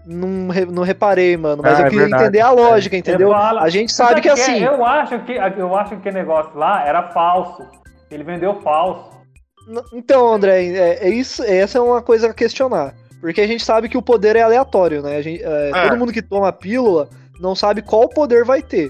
Não, 0.05 0.27
não 0.71 0.83
reparei, 0.83 1.38
mano. 1.38 1.62
Mas 1.63 1.77
Ah, 1.77 1.81
eu 1.81 1.86
é 1.86 1.89
queria 1.89 2.01
verdade. 2.01 2.24
entender 2.24 2.39
a 2.41 2.51
lógica, 2.51 2.98
entendeu? 2.98 3.29
Fala- 3.31 3.62
A 3.62 3.69
gente 3.69 3.93
sabe 3.93 4.19
que 4.19 4.29
Sabe 4.29 4.41
assim. 4.41 4.63
Eu 4.63 4.83
acho 4.86 5.19
que 5.19 5.33
eu 5.33 5.75
acho 5.75 5.89
que 5.91 5.95
aquele 5.98 6.15
negócio 6.15 6.57
lá 6.57 6.86
era 6.86 7.10
falso. 7.12 7.63
Ele 8.10 8.24
vendeu 8.24 8.60
falso. 8.62 9.10
Então, 9.93 10.33
André, 10.33 10.65
é, 10.65 11.07
é 11.07 11.10
isso, 11.10 11.43
essa 11.43 11.77
é 11.77 11.81
uma 11.81 12.01
coisa 12.01 12.31
a 12.31 12.33
questionar. 12.33 12.93
Porque 13.21 13.39
a 13.39 13.48
gente 13.48 13.63
sabe 13.63 13.88
que 13.88 13.98
o 13.98 14.01
poder 14.01 14.36
é 14.36 14.41
aleatório, 14.41 15.03
né? 15.03 15.17
A 15.17 15.21
gente- 15.21 15.43
é, 15.43 15.69
É. 15.74 15.88
Todo 15.88 15.98
mundo 16.00 16.12
que 16.12 16.21
toma 16.24 16.48
a 16.48 16.51
pílula 16.51 17.07
não 17.39 17.55
sabe 17.55 17.83
qual 17.83 18.10
poder 18.10 18.43
vai 18.43 18.63
ter. 18.63 18.89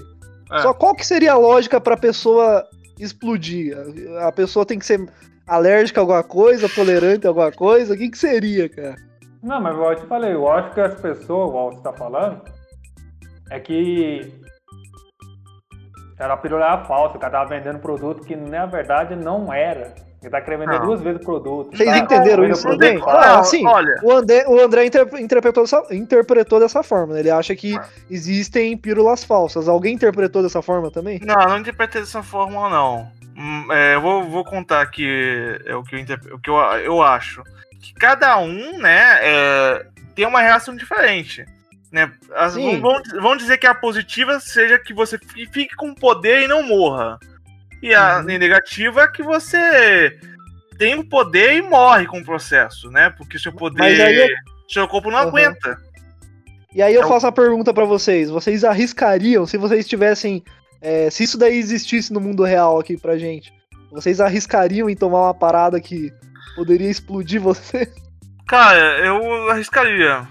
É. 0.50 0.58
Só 0.60 0.72
qual 0.72 0.94
que 0.94 1.06
seria 1.06 1.32
a 1.32 1.38
lógica 1.38 1.78
pra 1.78 1.94
pessoa 1.96 2.64
explodir? 3.04 3.76
A 4.18 4.28
a 4.28 4.32
pessoa 4.32 4.64
tem 4.64 4.78
que 4.78 4.86
ser 4.86 5.08
alérgica 5.46 6.00
a 6.00 6.02
alguma 6.02 6.22
coisa, 6.22 6.68
tolerante 6.68 7.26
a 7.26 7.30
alguma 7.30 7.52
coisa? 7.52 7.94
O 7.94 7.96
que, 7.96 8.08
que 8.10 8.18
seria, 8.18 8.68
cara? 8.68 8.96
Não, 9.42 9.60
mas 9.60 9.76
eu 9.76 9.96
te 9.96 10.06
falei, 10.06 10.32
eu 10.34 10.48
acho 10.48 10.72
que 10.72 10.80
as 10.80 11.00
pessoas, 11.00 11.48
igual 11.48 11.72
você 11.72 11.82
tá 11.82 11.92
falando, 11.92 12.42
é 13.50 13.58
que 13.58 14.32
Era 16.18 16.34
uma 16.34 16.40
pílula 16.40 16.84
falsa, 16.84 17.16
o 17.16 17.20
cara 17.20 17.32
tava 17.32 17.50
vendendo 17.50 17.80
produto 17.80 18.24
que 18.24 18.36
na 18.36 18.66
verdade 18.66 19.16
não 19.16 19.52
era. 19.52 19.94
Ele 20.22 20.30
tá 20.30 20.40
querendo 20.40 20.60
vender 20.60 20.78
Não. 20.78 20.86
duas 20.86 21.00
vezes 21.00 21.20
o 21.20 21.24
produto. 21.24 21.76
Vocês 21.76 21.88
Tá 21.90 21.98
entenderam 21.98 22.44
isso 22.44 22.62
também? 22.62 22.96
falso. 22.98 23.16
Ah, 23.16 23.38
assim, 23.40 23.66
olha. 23.66 23.94
o 24.04 24.12
André, 24.12 24.44
o 24.46 24.60
André 24.60 24.86
inter- 24.86 25.20
interpretou, 25.20 25.64
dessa, 25.64 25.82
interpretou 25.90 26.60
dessa 26.60 26.82
forma. 26.82 27.14
né? 27.14 27.20
Ele 27.20 27.30
acha 27.30 27.56
que 27.56 27.76
existem 28.08 28.76
pílulas 28.76 29.24
falsas. 29.24 29.68
Alguém 29.68 29.94
interpretou 29.94 30.42
dessa 30.42 30.62
forma 30.62 30.90
também? 30.90 31.20
Não, 31.24 31.34
não 31.34 31.58
interpretei 31.58 32.00
dessa 32.00 32.22
forma, 32.22 32.68
não. 32.70 33.10
Hum, 33.36 33.66
é, 33.72 33.94
eu 33.96 34.00
vou, 34.00 34.24
vou 34.28 34.44
contar 34.44 34.80
aqui 34.82 35.58
é, 35.66 35.74
o 35.74 35.82
que, 35.82 35.96
eu, 35.96 35.98
interpre- 35.98 36.32
o 36.32 36.38
que 36.38 36.48
eu, 36.50 36.54
eu 36.56 37.02
acho. 37.02 37.42
Que 37.80 37.92
cada 37.94 38.38
um, 38.38 38.78
né, 38.78 39.18
é, 39.22 39.86
tem 40.14 40.24
uma 40.26 40.40
reação 40.40 40.76
diferente. 40.76 41.44
Né? 41.90 42.10
As, 42.36 42.54
vão, 42.54 43.02
vão 43.20 43.36
dizer 43.36 43.58
que 43.58 43.66
a 43.66 43.74
positiva 43.74 44.38
seja 44.40 44.78
que 44.78 44.94
você 44.94 45.18
fi- 45.18 45.46
fique 45.46 45.74
com 45.74 45.92
poder 45.94 46.42
e 46.42 46.48
não 46.48 46.62
morra. 46.62 47.18
E 47.82 47.92
a 47.94 48.18
Uhum. 48.18 48.24
negativa 48.24 49.02
é 49.02 49.08
que 49.08 49.22
você 49.22 50.16
tem 50.78 50.94
o 50.94 51.04
poder 51.08 51.54
e 51.56 51.62
morre 51.62 52.06
com 52.06 52.20
o 52.20 52.24
processo, 52.24 52.90
né? 52.90 53.10
Porque 53.10 53.38
seu 53.38 53.52
poder. 53.52 53.82
É- 54.00 54.28
Seu 54.68 54.88
corpo 54.88 55.10
não 55.10 55.18
Uhum. 55.20 55.28
aguenta. 55.28 55.76
E 56.74 56.80
aí 56.80 56.94
eu 56.94 57.02
É 57.02 57.06
faço 57.06 57.26
a 57.26 57.32
pergunta 57.32 57.74
pra 57.74 57.84
vocês. 57.84 58.30
Vocês 58.30 58.64
arriscariam, 58.64 59.46
se 59.46 59.58
vocês 59.58 59.86
tivessem. 59.86 60.42
é, 60.80 61.08
se 61.10 61.22
isso 61.24 61.36
daí 61.38 61.58
existisse 61.58 62.12
no 62.12 62.20
mundo 62.20 62.42
real 62.42 62.80
aqui 62.80 62.96
pra 62.96 63.16
gente, 63.18 63.52
vocês 63.92 64.20
arriscariam 64.20 64.88
em 64.90 64.96
tomar 64.96 65.20
uma 65.26 65.34
parada 65.34 65.80
que 65.80 66.10
poderia 66.56 66.90
explodir 66.90 67.40
você? 67.42 67.88
Cara, 68.48 68.98
eu 69.06 69.48
arriscaria. 69.50 70.26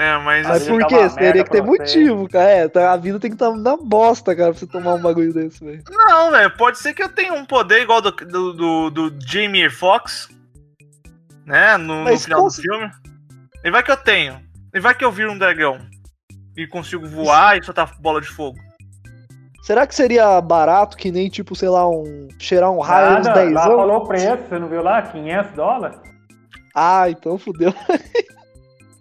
Né, 0.00 0.16
mas 0.16 0.46
Mas 0.46 0.62
Às 0.62 0.68
por 0.68 0.86
quê? 0.86 0.96
Você 0.96 1.16
teria 1.18 1.44
que 1.44 1.50
ter 1.50 1.62
motivo, 1.62 2.26
cara. 2.26 2.48
É, 2.48 2.68
tá- 2.68 2.90
a 2.90 2.96
vida 2.96 3.20
tem 3.20 3.30
que 3.30 3.34
estar 3.34 3.54
na 3.54 3.76
bosta, 3.76 4.34
cara, 4.34 4.50
pra 4.50 4.58
você 4.58 4.66
tomar 4.66 4.94
um 4.94 5.02
bagulho 5.02 5.30
desse, 5.30 5.62
velho. 5.62 5.82
Não, 5.90 6.30
velho, 6.30 6.56
pode 6.56 6.78
ser 6.78 6.94
que 6.94 7.02
eu 7.02 7.08
tenha 7.10 7.34
um 7.34 7.44
poder 7.44 7.82
igual 7.82 8.00
do, 8.00 8.10
do, 8.10 8.52
do, 8.54 8.90
do 8.90 9.14
Jamie 9.26 9.68
Foxx, 9.68 10.30
né, 11.44 11.76
no, 11.76 12.04
no 12.04 12.18
final 12.18 12.44
do 12.44 12.50
filme. 12.50 12.90
E 13.62 13.70
vai 13.70 13.82
que 13.82 13.90
eu 13.90 13.96
tenho. 13.98 14.40
E 14.72 14.80
vai 14.80 14.94
que 14.94 15.04
eu 15.04 15.12
viro 15.12 15.32
um 15.32 15.38
dragão. 15.38 15.76
E 16.56 16.66
consigo 16.66 17.06
voar 17.06 17.58
e 17.58 17.62
soltar 17.62 17.94
bola 18.00 18.22
de 18.22 18.28
fogo. 18.28 18.58
Será 19.64 19.86
que 19.86 19.94
seria 19.94 20.40
barato 20.40 20.96
que 20.96 21.12
nem, 21.12 21.28
tipo, 21.28 21.54
sei 21.54 21.68
lá, 21.68 21.86
um. 21.86 22.26
cheirar 22.38 22.70
um 22.70 22.80
raio 22.80 23.18
uns 23.18 23.26
Nada, 23.26 23.40
10 23.40 23.52
lá 23.52 23.64
anos? 23.66 23.76
falou 23.76 23.96
o 23.98 24.06
preço, 24.08 24.38
você 24.48 24.58
não 24.58 24.68
viu 24.68 24.82
lá? 24.82 25.02
500 25.02 25.52
dólares? 25.52 25.98
Ah, 26.74 27.10
então 27.10 27.36
fudeu. 27.36 27.74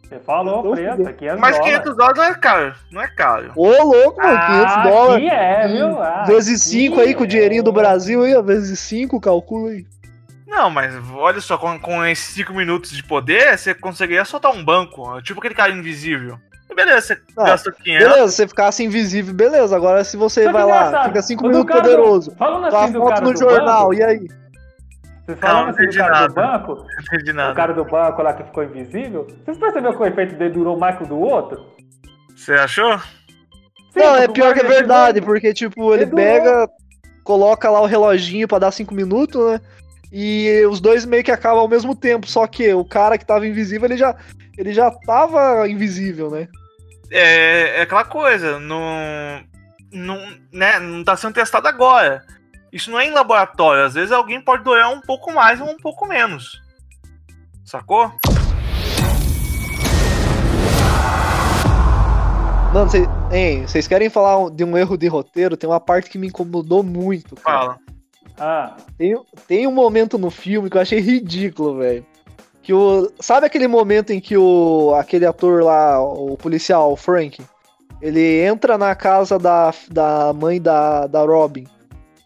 Você 0.09 0.19
falou 0.19 0.71
preço, 0.73 0.91
fudeu. 0.91 1.07
é 1.07 1.13
500 1.13 1.39
Mas 1.39 1.51
dólares. 1.57 1.77
500 1.83 1.97
dólares 1.97 2.17
não 2.17 2.25
é 2.25 2.33
caro. 2.35 2.75
Não 2.91 3.01
é 3.01 3.07
caro. 3.07 3.51
Ô, 3.55 3.83
louco, 3.83 4.21
mano, 4.21 4.39
500 4.47 4.73
Ah, 4.75 4.83
dólares. 4.83 5.27
aqui 5.27 5.35
é, 5.35 5.67
viu? 5.67 6.01
Ah, 6.01 6.23
Vezes 6.25 6.61
aqui 6.61 6.69
5 6.71 6.99
aí 7.01 7.13
com 7.15 7.23
o 7.23 7.27
dinheirinho 7.27 7.63
do 7.63 7.69
é. 7.69 7.73
Brasil 7.73 8.23
aí, 8.23 8.35
ó, 8.35 8.41
vezes 8.41 8.79
5, 8.79 9.21
calcula 9.21 9.69
aí. 9.71 9.85
Não, 10.47 10.69
mas 10.71 10.95
olha 11.13 11.39
só, 11.39 11.59
com, 11.59 11.79
com 11.79 12.03
esses 12.05 12.33
5 12.33 12.53
minutos 12.55 12.89
de 12.91 13.03
poder, 13.03 13.55
você 13.55 13.73
conseguiria 13.75 14.25
soltar 14.25 14.51
um 14.51 14.65
banco. 14.65 15.21
Tipo 15.21 15.39
aquele 15.39 15.53
cara 15.53 15.71
invisível. 15.71 16.39
Beleza, 16.75 17.01
você 17.01 17.21
Ah, 17.37 17.43
gastou 17.45 17.73
500. 17.73 18.07
Beleza, 18.07 18.31
você 18.31 18.47
ficasse 18.47 18.83
invisível, 18.83 19.33
beleza. 19.33 19.75
Agora 19.75 20.03
se 20.03 20.15
você 20.17 20.49
vai 20.51 20.63
lá, 20.65 21.03
fica 21.05 21.21
5 21.21 21.41
o 21.41 21.43
do 21.43 21.49
minutos 21.51 21.71
cara 21.75 21.81
do- 21.81 21.89
poderoso, 21.95 22.35
Falando 22.35 22.65
assim 22.67 22.93
foto 22.93 23.09
cara 23.09 23.21
no 23.21 23.33
do 23.33 23.39
jornal, 23.39 23.81
banco, 23.89 23.93
e 23.95 24.03
aí? 24.03 24.27
Você 25.29 25.36
Não, 25.36 25.41
falando 25.41 25.63
não 25.65 25.69
assim 25.69 25.86
do 25.86 25.95
cara 25.95 26.27
do 26.27 26.33
nada. 26.36 26.57
banco, 26.57 26.75
Não 26.75 27.17
entendi 27.19 27.31
o 27.31 27.53
cara 27.53 27.74
do 27.74 27.86
banco 27.86 28.21
lá 28.24 28.33
que 28.33 28.43
ficou 28.43 28.63
invisível, 28.63 29.27
vocês 29.45 29.57
perceberam 29.57 29.95
que 29.95 30.01
o 30.01 30.05
efeito 30.07 30.36
dele 30.36 30.53
durou 30.53 30.77
mais 30.79 30.98
que 30.98 31.03
o 31.03 31.07
do 31.07 31.19
outro? 31.19 31.63
Você 32.36 32.53
achou? 32.53 32.98
Sim, 32.98 34.00
Não, 34.00 34.15
é 34.15 34.27
pior 34.27 34.53
que 34.55 34.62
é 34.62 34.63
verdade, 34.63 35.21
porque, 35.21 35.53
tipo, 35.53 35.93
ele 35.93 36.03
Ele 36.03 36.12
pega, 36.15 36.67
coloca 37.24 37.69
lá 37.69 37.79
o 37.81 37.86
reloginho 37.86 38.48
pra 38.48 38.57
dar 38.57 38.71
5 38.71 38.93
minutos, 38.93 39.45
né? 39.51 39.62
E 40.12 40.65
os 40.65 40.79
dois 40.81 41.05
meio 41.05 41.24
que 41.24 41.31
acabam 41.31 41.59
ao 41.59 41.67
mesmo 41.67 41.95
tempo, 41.95 42.25
só 42.27 42.48
que 42.48 42.74
o 42.74 42.83
cara 42.83 43.15
que 43.17 43.25
tava 43.25 43.45
invisível, 43.45 43.86
ele 43.86 43.98
já, 43.98 44.15
ele 44.57 44.74
já 44.74 44.89
tava 45.05 45.67
invisível, 45.69 46.31
né? 46.31 46.48
é, 47.12 47.77
é 47.79 47.81
aquela 47.81 48.03
coisa, 48.03 48.59
não, 48.59 49.43
não, 49.91 50.17
né, 50.51 50.79
não 50.79 51.03
tá 51.03 51.15
sendo 51.15 51.33
testado 51.33 51.67
agora. 51.67 52.24
Isso 52.71 52.91
não 52.91 52.99
é 52.99 53.07
em 53.07 53.11
laboratório, 53.11 53.83
às 53.83 53.95
vezes 53.95 54.11
alguém 54.11 54.39
pode 54.39 54.63
doer 54.63 54.85
um 54.88 55.01
pouco 55.01 55.33
mais 55.33 55.59
ou 55.59 55.67
um 55.67 55.77
pouco 55.77 56.05
menos. 56.05 56.61
Sacou? 57.65 58.11
Mano, 62.71 62.88
vocês 63.67 63.88
querem 63.88 64.09
falar 64.09 64.51
de 64.51 64.63
um 64.63 64.77
erro 64.77 64.95
de 64.95 65.07
roteiro? 65.07 65.57
Tem 65.57 65.67
uma 65.67 65.79
parte 65.79 66.09
que 66.11 66.19
me 66.19 66.27
incomodou 66.27 66.83
muito, 66.83 67.35
cara. 67.35 67.59
Fala. 67.59 67.77
Ah, 68.38 68.77
Tem, 68.97 69.19
tem 69.47 69.67
um 69.67 69.71
momento 69.71 70.17
no 70.17 70.29
filme 70.29 70.69
que 70.69 70.77
eu 70.77 70.81
achei 70.81 70.99
ridículo, 70.99 71.79
velho. 71.79 72.05
Que 72.61 72.71
o. 72.71 73.11
Sabe 73.19 73.47
aquele 73.47 73.67
momento 73.67 74.11
em 74.11 74.21
que 74.21 74.38
o. 74.38 74.93
aquele 74.95 75.25
ator 75.25 75.63
lá, 75.63 76.01
o 76.01 76.38
policial, 76.38 76.93
o 76.93 76.95
Frank, 76.95 77.43
ele 77.99 78.41
entra 78.41 78.77
na 78.77 78.95
casa 78.95 79.39
da, 79.39 79.73
da 79.89 80.31
mãe 80.31 80.61
da, 80.61 81.07
da 81.07 81.21
Robin 81.21 81.67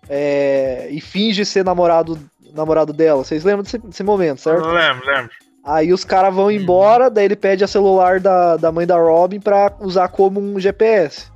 é, 0.10 0.88
e 0.90 1.00
finge 1.02 1.46
ser 1.46 1.64
namorado, 1.64 2.20
namorado 2.54 2.92
dela. 2.94 3.24
Vocês 3.24 3.44
lembram 3.44 3.64
desse, 3.64 3.78
desse 3.78 4.04
momento, 4.04 4.42
certo? 4.42 4.66
Eu 4.66 4.74
lembro, 4.74 5.06
lembro. 5.08 5.32
Aí 5.66 5.94
os 5.94 6.04
caras 6.04 6.34
vão 6.36 6.52
embora, 6.52 7.10
daí 7.10 7.26
ele 7.26 7.36
pede 7.38 7.64
a 7.64 7.68
celular 7.68 8.20
da, 8.20 8.58
da 8.58 8.72
mãe 8.72 8.86
da 8.86 8.98
Robin 8.98 9.40
pra 9.40 9.72
usar 9.80 10.10
como 10.10 10.40
um 10.40 10.60
GPS. 10.60 11.28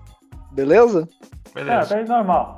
Beleza? 0.52 1.08
é, 1.56 1.64
Beleza. 1.64 1.96
tá 1.96 2.04
normal. 2.16 2.58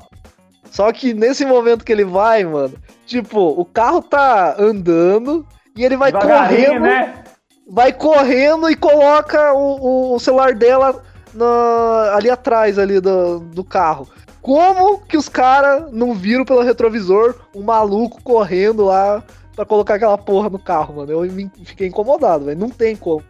Só 0.72 0.92
que 0.92 1.14
nesse 1.14 1.46
momento 1.46 1.84
que 1.86 1.92
ele 1.92 2.06
vai, 2.06 2.44
mano, 2.44 2.74
tipo, 3.06 3.40
o 3.40 3.66
carro 3.66 4.02
tá 4.02 4.56
andando 4.60 5.46
e 5.76 5.84
ele 5.84 5.96
vai 5.98 6.12
correndo, 6.12 6.80
né? 6.82 7.24
vai 7.72 7.94
correndo 7.94 8.70
e 8.70 8.76
coloca 8.76 9.54
o, 9.54 9.78
o- 10.12 10.16
o 10.16 10.20
celular 10.20 10.54
dela 10.56 11.04
na- 11.34 12.16
ali 12.16 12.30
atrás 12.32 12.80
ali 12.80 13.00
do, 13.00 13.40
do 13.40 13.64
carro. 13.64 14.08
Como 14.42 15.00
que 15.02 15.18
os 15.18 15.28
caras 15.30 15.92
não 15.92 16.14
viram 16.14 16.46
pelo 16.46 16.62
retrovisor 16.62 17.36
um 17.56 17.62
maluco 17.64 18.22
correndo 18.24 18.86
lá 18.86 19.24
pra 19.56 19.66
colocar 19.66 19.96
aquela 19.96 20.18
porra 20.18 20.50
no 20.50 20.58
carro, 20.60 20.96
mano? 20.96 21.12
Eu 21.12 21.22
me- 21.32 21.52
fiquei 21.66 21.88
incomodado, 21.88 22.46
velho. 22.46 22.60
Não 22.60 22.70
tem 22.70 22.96
como. 22.96 23.24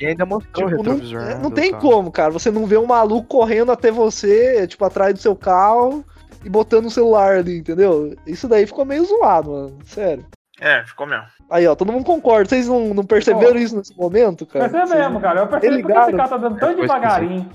E 0.00 0.06
ainda 0.06 0.24
mostrou 0.24 0.68
Tipo, 0.68 0.80
o 0.80 0.84
não, 0.84 0.92
retrovisor. 0.92 1.20
é, 1.22 1.34
né, 1.34 1.40
não 1.42 1.50
tem 1.50 1.72
carro. 1.72 1.82
como, 1.90 2.12
cara. 2.12 2.30
Você 2.30 2.50
não 2.50 2.66
vê 2.66 2.76
um 2.78 2.86
maluco 2.86 3.26
correndo 3.26 3.72
até 3.72 3.90
você, 3.90 4.66
tipo, 4.68 4.84
atrás 4.84 5.12
do 5.12 5.18
seu 5.20 5.34
carro 5.34 6.04
e 6.44 6.48
botando 6.48 6.86
o 6.86 6.90
celular 6.90 7.38
ali, 7.38 7.58
entendeu? 7.58 8.14
Isso 8.24 8.46
daí 8.46 8.64
ficou 8.66 8.84
meio 8.84 9.04
zoado, 9.04 9.50
mano. 9.50 9.78
Sério. 9.84 10.24
É, 10.60 10.84
ficou 10.84 11.06
mesmo. 11.06 11.24
Aí, 11.50 11.66
ó, 11.66 11.74
todo 11.74 11.92
mundo 11.92 12.04
concorda. 12.04 12.48
Vocês 12.48 12.68
não, 12.68 12.94
não 12.94 13.04
perceberam 13.04 13.56
isso 13.58 13.76
nesse 13.76 13.96
momento, 13.96 14.46
cara? 14.46 14.68
Percebe 14.68 14.86
Vocês- 14.88 15.00
mesmo, 15.00 15.20
cara. 15.20 15.40
Eu 15.40 15.46
percebi 15.48 15.76
porque 15.76 15.88
ligaram? 15.88 16.08
esse 16.08 16.16
cara 16.16 16.28
tá 16.28 16.36
dando 16.36 16.58
tão 16.58 16.68
Depois 16.68 16.88
devagarinho. 16.88 17.50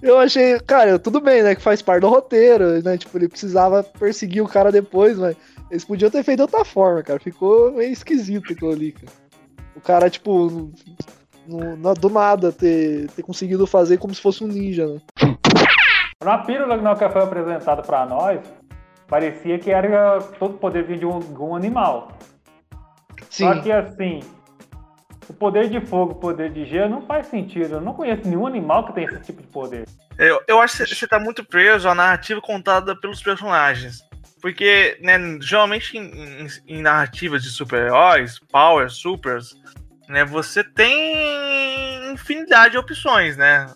Eu 0.01 0.17
achei, 0.19 0.59
cara, 0.59 0.97
tudo 0.99 1.19
bem, 1.19 1.43
né? 1.43 1.55
Que 1.55 1.61
faz 1.61 1.81
parte 1.81 2.01
do 2.01 2.09
roteiro, 2.09 2.81
né? 2.83 2.97
Tipo, 2.97 3.17
ele 3.17 3.27
precisava 3.27 3.83
perseguir 3.83 4.41
o 4.43 4.47
cara 4.47 4.71
depois, 4.71 5.17
mas 5.17 5.35
eles 5.69 5.85
podiam 5.85 6.09
ter 6.11 6.23
feito 6.23 6.37
de 6.37 6.43
outra 6.43 6.63
forma, 6.65 7.03
cara. 7.03 7.19
Ficou 7.19 7.71
meio 7.71 7.91
esquisito 7.91 8.53
aquilo 8.53 8.71
ali, 8.71 8.91
cara. 8.91 9.11
O 9.75 9.81
cara, 9.81 10.09
tipo, 10.09 10.71
no- 11.47 11.75
na- 11.77 11.93
do 11.93 12.09
nada 12.09 12.51
ter, 12.51 13.09
ter 13.11 13.23
conseguido 13.23 13.65
fazer 13.65 13.97
como 13.97 14.13
se 14.13 14.21
fosse 14.21 14.43
um 14.43 14.47
ninja, 14.47 14.85
né? 14.87 15.01
Na 16.23 16.37
pílula 16.39 16.77
que 16.95 17.09
foi 17.09 17.23
apresentada 17.23 17.81
pra 17.81 18.05
nós, 18.05 18.39
parecia 19.07 19.57
que 19.57 19.71
era 19.71 20.19
todo 20.39 20.57
poder 20.57 20.83
vir 20.83 20.99
de 20.99 21.05
um, 21.05 21.19
de 21.19 21.39
um 21.39 21.55
animal. 21.55 22.09
Sim. 23.29 23.45
Só 23.45 23.61
que 23.61 23.71
assim, 23.71 24.19
o 25.31 25.33
poder 25.33 25.69
de 25.69 25.79
fogo, 25.79 26.15
poder 26.15 26.51
de 26.51 26.65
gelo 26.65 26.89
não 26.89 27.01
faz 27.03 27.27
sentido. 27.27 27.75
Eu 27.75 27.81
não 27.81 27.93
conheço 27.93 28.27
nenhum 28.27 28.45
animal 28.45 28.85
que 28.85 28.93
tem 28.93 29.05
esse 29.05 29.19
tipo 29.21 29.41
de 29.41 29.47
poder. 29.47 29.87
Eu, 30.17 30.41
eu 30.45 30.59
acho 30.59 30.77
que 30.83 30.93
você 30.93 31.07
tá 31.07 31.19
muito 31.19 31.43
preso 31.43 31.87
à 31.87 31.95
narrativa 31.95 32.41
contada 32.41 32.95
pelos 32.99 33.23
personagens. 33.23 34.01
Porque, 34.41 34.97
né, 35.01 35.17
geralmente 35.39 35.97
em, 35.97 36.03
em- 36.03 36.47
em 36.67 36.81
narrativas 36.81 37.43
de 37.43 37.49
super-heróis, 37.49 38.39
power, 38.51 38.89
supers, 38.89 39.55
né, 40.09 40.25
você 40.25 40.63
tem 40.63 42.11
infinidade 42.11 42.71
de 42.71 42.77
opções, 42.77 43.37
né? 43.37 43.67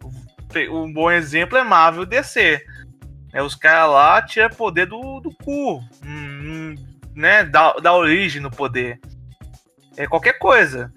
Um 0.69 0.91
bom 0.91 1.09
exemplo 1.09 1.57
é 1.57 1.63
Marvel 1.63 2.05
DC. 2.05 2.61
Né, 3.33 3.41
os 3.41 3.55
caras 3.55 3.91
lá 3.91 4.21
tiram 4.21 4.49
poder 4.49 4.87
do, 4.87 5.19
do 5.21 5.31
cu, 5.43 5.81
hum, 6.05 6.75
né? 7.15 7.43
Da, 7.45 7.73
da 7.73 7.93
origem 7.93 8.41
no 8.41 8.51
poder. 8.51 8.99
É 9.95 10.05
qualquer 10.05 10.33
coisa. 10.37 10.91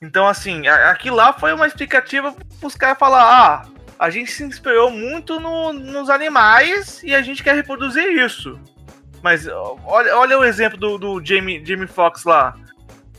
Então, 0.00 0.26
assim, 0.28 0.66
aqui 0.68 1.10
lá 1.10 1.32
foi 1.32 1.52
uma 1.52 1.66
explicativa 1.66 2.34
pros 2.60 2.76
caras 2.76 2.98
falar, 2.98 3.22
ah, 3.22 3.62
a 3.98 4.10
gente 4.10 4.30
se 4.30 4.44
inspirou 4.44 4.90
muito 4.90 5.40
no- 5.40 5.72
nos 5.72 6.08
animais 6.08 7.02
e 7.02 7.14
a 7.14 7.20
gente 7.22 7.42
quer 7.42 7.54
reproduzir 7.56 8.04
isso. 8.24 8.58
Mas 9.22 9.48
olha, 9.84 10.16
olha 10.16 10.38
o 10.38 10.44
exemplo 10.44 10.78
do, 10.78 10.96
do 10.98 11.24
Jamie, 11.24 11.64
Jamie 11.66 11.88
Foxx 11.88 12.24
lá. 12.24 12.54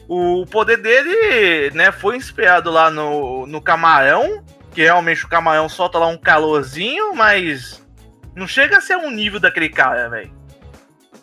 O 0.07 0.45
poder 0.45 0.77
dele 0.77 1.69
né, 1.71 1.91
foi 1.91 2.15
inspirado 2.15 2.71
lá 2.71 2.89
no, 2.89 3.45
no 3.45 3.61
camarão, 3.61 4.43
que 4.73 4.81
realmente 4.83 5.25
o 5.25 5.29
camarão 5.29 5.67
solta 5.67 5.97
lá 5.99 6.07
um 6.07 6.17
calorzinho, 6.17 7.13
mas 7.13 7.85
não 8.33 8.47
chega 8.47 8.77
a 8.77 8.81
ser 8.81 8.95
um 8.95 9.11
nível 9.11 9.39
daquele 9.39 9.67
cara, 9.67 10.09
velho. 10.09 10.31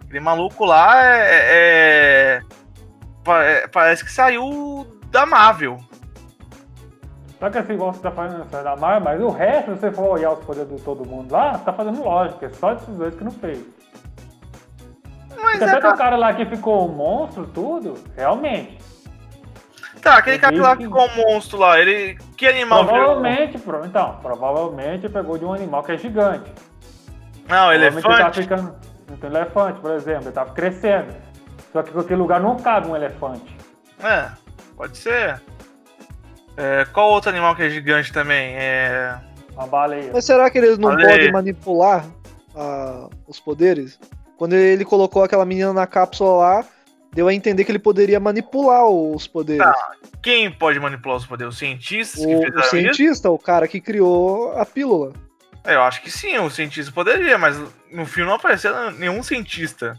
Aquele 0.04 0.20
maluco 0.20 0.66
lá 0.66 1.02
é, 1.02 1.40
é- 1.48 2.42
pa- 3.24 3.42
é- 3.42 3.66
Parece 3.66 4.04
que 4.04 4.12
saiu 4.12 4.86
da 5.16 5.24
Marvel. 5.26 5.78
Só 7.38 7.48
que 7.50 7.58
assim, 7.58 7.72
igual 7.74 7.92
você 7.92 8.00
tá 8.00 8.10
fazendo 8.10 8.42
essa 8.42 8.62
da 8.62 8.76
Marvel, 8.76 9.00
mas 9.02 9.20
o 9.22 9.28
resto, 9.30 9.74
se 9.74 9.80
você 9.80 9.90
for 9.92 10.10
olhar 10.10 10.32
os 10.32 10.44
poderes 10.44 10.74
de 10.74 10.82
todo 10.82 11.06
mundo 11.06 11.32
lá, 11.32 11.56
tá 11.58 11.72
fazendo 11.72 12.02
lógica. 12.02 12.46
É 12.46 12.50
só 12.50 12.72
esses 12.72 12.94
dois 12.96 13.14
que 13.14 13.24
não 13.24 13.30
fez. 13.30 13.58
Mas 15.42 15.58
Porque 15.58 15.64
é 15.64 15.78
até 15.78 15.88
o 15.90 15.96
cara 15.96 16.16
lá 16.16 16.32
que 16.34 16.44
ficou 16.46 16.88
um 16.88 16.92
monstro, 16.94 17.46
tudo, 17.46 17.94
realmente. 18.16 18.78
Tá, 20.02 20.18
aquele 20.18 20.38
cara 20.38 20.56
lá 20.60 20.76
que 20.76 20.84
ficou 20.84 21.06
um 21.06 21.16
monstro 21.16 21.58
lá, 21.58 21.78
ele. 21.80 22.18
Que 22.36 22.46
animal? 22.46 22.86
Provavelmente, 22.86 23.58
pro- 23.58 23.84
então, 23.84 24.18
provavelmente 24.22 25.08
pegou 25.08 25.36
de 25.38 25.44
um 25.44 25.52
animal 25.52 25.82
que 25.82 25.92
é 25.92 25.98
gigante. 25.98 26.50
Não, 27.48 27.68
Provavelmente 27.68 27.94
Ele 27.96 28.02
tá 28.02 28.10
elefante. 28.14 28.42
ficando. 28.42 28.74
Então, 29.12 29.30
elefante, 29.30 29.80
por 29.80 29.90
exemplo, 29.92 30.24
ele 30.24 30.32
tava 30.32 30.52
crescendo. 30.52 31.14
Só 31.72 31.82
que 31.82 31.96
aquele 31.98 32.20
lugar 32.20 32.40
não 32.40 32.56
cabe 32.56 32.88
um 32.88 32.96
elefante. 32.96 33.56
É, 34.02 34.28
pode 34.76 34.98
ser. 34.98 35.40
É, 36.56 36.86
qual 36.92 37.10
outro 37.10 37.30
animal 37.30 37.54
que 37.54 37.62
é 37.62 37.70
gigante 37.70 38.12
também? 38.12 38.54
É. 38.54 39.18
Uma 39.52 39.66
baleia. 39.66 40.10
Mas 40.12 40.24
será 40.24 40.50
que 40.50 40.58
eles 40.58 40.78
não 40.78 40.90
aí. 40.90 41.04
podem 41.04 41.32
manipular 41.32 42.04
ah, 42.54 43.08
os 43.26 43.40
poderes? 43.40 43.98
Quando 44.36 44.52
ele 44.52 44.84
colocou 44.84 45.24
aquela 45.24 45.46
menina 45.46 45.72
na 45.72 45.86
cápsula 45.86 46.36
lá, 46.36 46.64
deu 47.12 47.26
a 47.28 47.32
entender 47.32 47.64
que 47.64 47.72
ele 47.72 47.78
poderia 47.78 48.20
manipular 48.20 48.86
os 48.86 49.26
poderes. 49.26 49.64
Tá, 49.64 49.92
Quem 50.22 50.50
pode 50.50 50.78
manipular 50.78 51.16
os 51.16 51.26
poderes? 51.26 51.54
Os 51.54 51.58
cientistas 51.58 52.24
que 52.24 52.34
o, 52.34 52.38
o 52.38 52.42
fizeram 52.42 52.60
isso? 52.60 52.70
cientista, 52.70 53.30
o 53.30 53.38
cara 53.38 53.66
que 53.66 53.80
criou 53.80 54.52
a 54.58 54.66
pílula. 54.66 55.12
É, 55.64 55.74
Eu 55.74 55.82
acho 55.82 56.02
que 56.02 56.10
sim, 56.10 56.36
o 56.38 56.50
cientista 56.50 56.92
poderia, 56.92 57.38
mas 57.38 57.58
no 57.90 58.04
filme 58.04 58.28
não 58.28 58.36
apareceu 58.36 58.90
nenhum 58.92 59.22
cientista. 59.22 59.98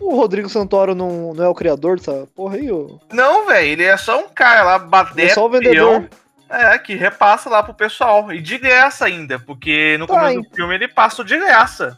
O 0.00 0.14
Rodrigo 0.16 0.48
Santoro 0.48 0.94
não, 0.94 1.34
não 1.34 1.44
é 1.44 1.48
o 1.48 1.54
criador 1.54 1.96
dessa 1.98 2.26
porra 2.34 2.56
aí? 2.56 2.70
ô? 2.72 2.98
Não, 3.12 3.46
velho, 3.46 3.66
ele 3.68 3.84
é 3.84 3.96
só 3.96 4.18
um 4.18 4.28
cara 4.28 4.62
lá, 4.62 4.78
bater 4.78 5.20
Ele 5.20 5.30
é 5.30 5.34
só 5.34 5.46
o 5.46 5.50
vendedor. 5.50 6.08
É, 6.48 6.76
que 6.78 6.96
repassa 6.96 7.48
lá 7.48 7.62
pro 7.62 7.72
pessoal. 7.74 8.32
E 8.32 8.40
de 8.40 8.58
graça 8.58 9.04
ainda, 9.04 9.38
porque 9.38 9.96
no 9.98 10.06
Tá, 10.06 10.14
começo 10.14 10.38
hein? 10.38 10.42
do 10.42 10.56
filme 10.56 10.74
ele 10.74 10.88
passa 10.88 11.22
de 11.22 11.38
graça. 11.38 11.96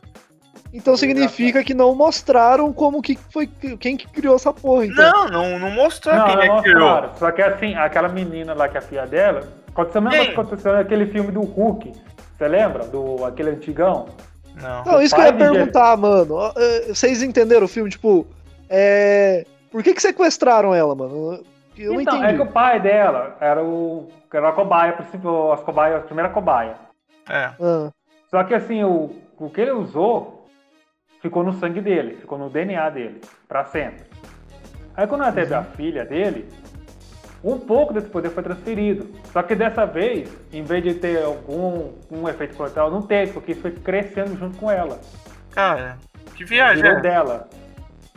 Então 0.74 0.96
significa 0.96 1.62
que 1.62 1.74
não 1.74 1.94
mostraram 1.94 2.72
como 2.72 3.00
que 3.02 3.18
foi 3.30 3.46
quem 3.78 3.96
que 3.96 4.06
criou 4.08 4.36
essa 4.36 4.52
porra. 4.52 4.86
Então. 4.86 5.28
Não, 5.28 5.28
não, 5.28 5.58
não 5.58 5.70
mostrou 5.70 6.14
Não, 6.14 6.26
quem 6.26 6.34
não 6.36 6.42
é 6.42 6.48
que 6.56 6.62
criou. 6.62 6.80
mostraram. 6.80 7.16
Só 7.16 7.30
que 7.30 7.42
assim, 7.42 7.74
aquela 7.74 8.08
menina 8.08 8.52
lá 8.54 8.68
que 8.68 8.76
é 8.76 8.80
a 8.80 8.82
filha 8.82 9.06
dela, 9.06 9.48
aconteceu 9.68 10.00
a 10.00 10.04
mesma 10.04 10.16
Quem? 10.24 10.34
coisa 10.34 10.48
que 10.50 10.54
aconteceu 10.54 10.72
naquele 10.72 11.06
filme 11.06 11.30
do 11.30 11.40
Hulk. 11.42 11.92
Você 12.36 12.48
lembra? 12.48 12.84
Do 12.84 13.24
aquele 13.24 13.50
antigão? 13.50 14.06
Não. 14.60 14.84
Não, 14.84 15.02
isso 15.02 15.14
que 15.14 15.20
eu 15.20 15.24
ia 15.24 15.32
de 15.32 15.38
perguntar, 15.38 15.96
mano. 15.96 16.52
É, 16.56 16.88
Vocês 16.88 17.22
entenderam 17.22 17.64
o 17.64 17.68
filme? 17.68 17.90
Tipo, 17.90 18.26
é. 18.68 19.46
Por 19.70 19.82
que 19.82 19.94
que 19.94 20.02
sequestraram 20.02 20.74
ela, 20.74 20.94
mano? 20.94 21.42
Eu 21.76 21.94
não 21.94 22.00
então, 22.00 22.16
entendi. 22.16 22.34
é 22.34 22.36
que 22.36 22.42
o 22.42 22.52
pai 22.52 22.80
dela 22.80 23.36
era 23.40 23.62
o. 23.62 24.08
Era 24.32 24.48
a 24.48 24.52
cobaia, 24.52 24.96
as 24.98 25.60
cobaia, 25.60 25.96
a 25.98 26.00
primeira 26.00 26.30
cobaia. 26.30 26.76
É. 27.28 27.50
Ah, 27.60 27.90
Só 28.30 28.42
que 28.44 28.54
assim, 28.54 28.82
o, 28.82 29.14
o 29.38 29.50
que 29.50 29.60
ele 29.60 29.72
usou 29.72 30.46
ficou 31.20 31.44
no 31.44 31.52
sangue 31.52 31.80
dele, 31.80 32.16
ficou 32.16 32.38
no 32.38 32.48
DNA 32.50 32.90
dele, 32.90 33.20
pra 33.46 33.64
sempre. 33.64 34.04
Aí 34.96 35.06
quando 35.06 35.22
ela 35.22 35.32
teve 35.32 35.54
a 35.54 35.62
filha 35.62 36.04
dele, 36.04 36.48
um 37.44 37.58
pouco 37.58 37.92
desse 37.92 38.08
poder 38.08 38.30
foi 38.30 38.42
transferido. 38.42 39.08
Só 39.32 39.42
que 39.42 39.54
dessa 39.54 39.84
vez, 39.84 40.28
em 40.52 40.62
vez 40.62 40.82
de 40.82 40.94
ter 40.94 41.22
algum 41.24 41.90
um 42.10 42.28
efeito 42.28 42.56
colateral, 42.56 42.90
não 42.90 43.02
teve, 43.02 43.32
porque 43.32 43.52
isso 43.52 43.60
foi 43.62 43.72
crescendo 43.72 44.36
junto 44.38 44.56
com 44.58 44.70
ela. 44.70 45.00
Cara, 45.50 45.98
que 46.36 46.44
viagem 46.44 46.82
Virou 46.82 46.98
é? 46.98 47.00
dela. 47.02 47.48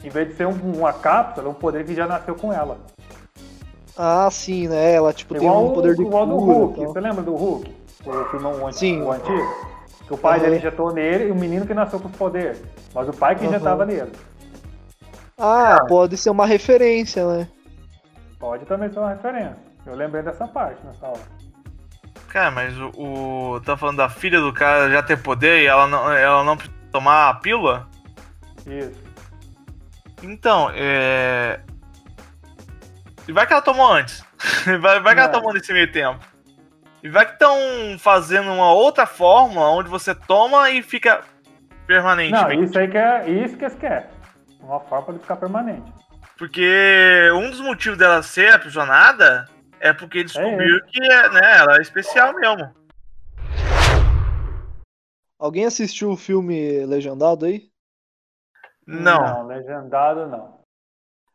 Em 0.04 0.10
vez 0.10 0.28
de 0.30 0.36
ser 0.36 0.46
um- 0.48 0.74
uma 0.78 0.94
cápsula, 0.94 1.50
um 1.50 1.54
poder 1.54 1.84
que 1.86 1.96
já 1.96 2.06
nasceu 2.08 2.36
com 2.36 2.54
ela. 2.54 2.78
ah, 3.98 4.30
sim, 4.30 4.68
né? 4.68 4.94
Ela, 4.94 5.12
tipo, 5.14 5.34
tem 5.34 5.44
Igual, 5.48 5.66
um 5.68 5.74
poder 5.74 5.96
de 5.96 6.02
o- 6.02 6.06
do 6.06 6.12
cura. 6.12 6.26
Hulk. 6.26 6.74
e 6.80 6.84
tal. 6.84 6.94
Você 6.94 7.00
lembra 7.00 7.24
do 7.24 7.36
Hulk? 7.36 7.76
O 8.06 8.26
filme 8.26 8.46
o, 8.46 8.68
anti- 8.68 8.78
Sim. 8.78 9.02
o 9.02 9.12
antigo? 9.12 9.66
Que 10.06 10.14
o 10.14 10.18
pai 10.18 10.34
Aham. 10.38 10.44
dele 10.44 10.58
injetou 10.58 10.94
nele 10.94 11.30
e 11.30 11.32
o 11.32 11.36
menino 11.36 11.66
que 11.66 11.74
nasceu 11.74 12.00
com 12.00 12.08
os 12.10 12.16
poderes. 12.16 12.62
Mas 12.94 13.10
o 13.10 13.14
pai 13.14 13.36
que 13.36 13.46
Aham. 13.46 13.56
injetava 13.56 13.86
nele. 13.86 14.12
Ah, 15.38 15.84
pode 15.88 16.16
ser 16.18 16.30
uma 16.30 16.46
referência, 16.46 17.26
né? 17.26 17.48
Pode 18.40 18.66
também 18.66 18.90
ser 18.92 19.00
uma 19.00 19.10
referência. 19.10 19.58
Eu 19.86 19.96
lembrei 19.96 20.24
dessa 20.24 20.48
parte 20.48 20.84
nessa 20.86 21.08
hora. 21.08 21.22
Cara, 22.30 22.52
mas 22.52 22.78
o, 22.78 22.92
o. 22.98 23.62
Tá 23.62 23.78
falando 23.78 23.98
da 23.98 24.10
filha 24.10 24.42
do 24.42 24.52
cara 24.52 24.90
já 24.90 25.02
ter 25.02 25.22
poder 25.22 25.62
e 25.62 25.68
ela 25.68 25.88
não, 25.88 26.12
ela 26.12 26.44
não 26.44 26.58
tomar 26.92 27.30
a 27.30 27.34
pílula? 27.36 27.88
Isso. 28.66 29.04
Então, 30.22 30.70
é. 30.74 31.60
E 33.28 33.32
vai 33.32 33.46
que 33.48 33.54
ela 33.54 33.62
tomou 33.62 33.92
antes. 33.92 34.26
vai, 34.82 35.00
vai 35.00 35.14
que 35.14 35.22
ela 35.22 35.30
tomou 35.30 35.54
nesse 35.54 35.72
meio 35.72 35.92
tempo. 35.92 36.20
E 37.04 37.10
vai 37.10 37.26
que 37.26 37.34
estão 37.34 37.56
fazendo 38.00 38.52
uma 38.52 38.74
outra 38.74 39.06
fórmula 39.06 39.70
onde 39.70 39.90
você 39.90 40.16
toma 40.16 40.72
e 40.72 40.82
fica 40.82 41.22
permanente. 41.86 42.32
Não, 42.32 42.52
isso 42.52 42.78
aí 42.78 42.88
que 42.88 42.98
é 42.98 43.30
isso 43.30 43.56
que 43.58 43.66
eles 43.66 43.76
querem. 43.76 44.10
Uma 44.60 44.80
forma 44.80 45.14
de 45.14 45.20
ficar 45.20 45.36
permanente. 45.36 45.94
Porque 46.38 47.30
um 47.34 47.50
dos 47.50 47.62
motivos 47.62 47.98
dela 47.98 48.22
ser 48.22 48.54
aprisionada 48.54 49.50
é 49.80 49.94
porque 49.94 50.24
descobriu 50.24 50.84
que 50.86 51.02
é, 51.02 51.30
né, 51.30 51.58
ela 51.60 51.78
é 51.78 51.82
especial 51.82 52.34
mesmo. 52.34 52.74
Alguém 55.40 55.66
assistiu 55.66 56.12
o 56.12 56.18
filme 56.18 56.86
legendado 56.86 57.46
aí? 57.46 57.70
Não. 58.86 59.22
Não, 59.22 59.48
legendado 59.48 60.28
não. 60.28 60.60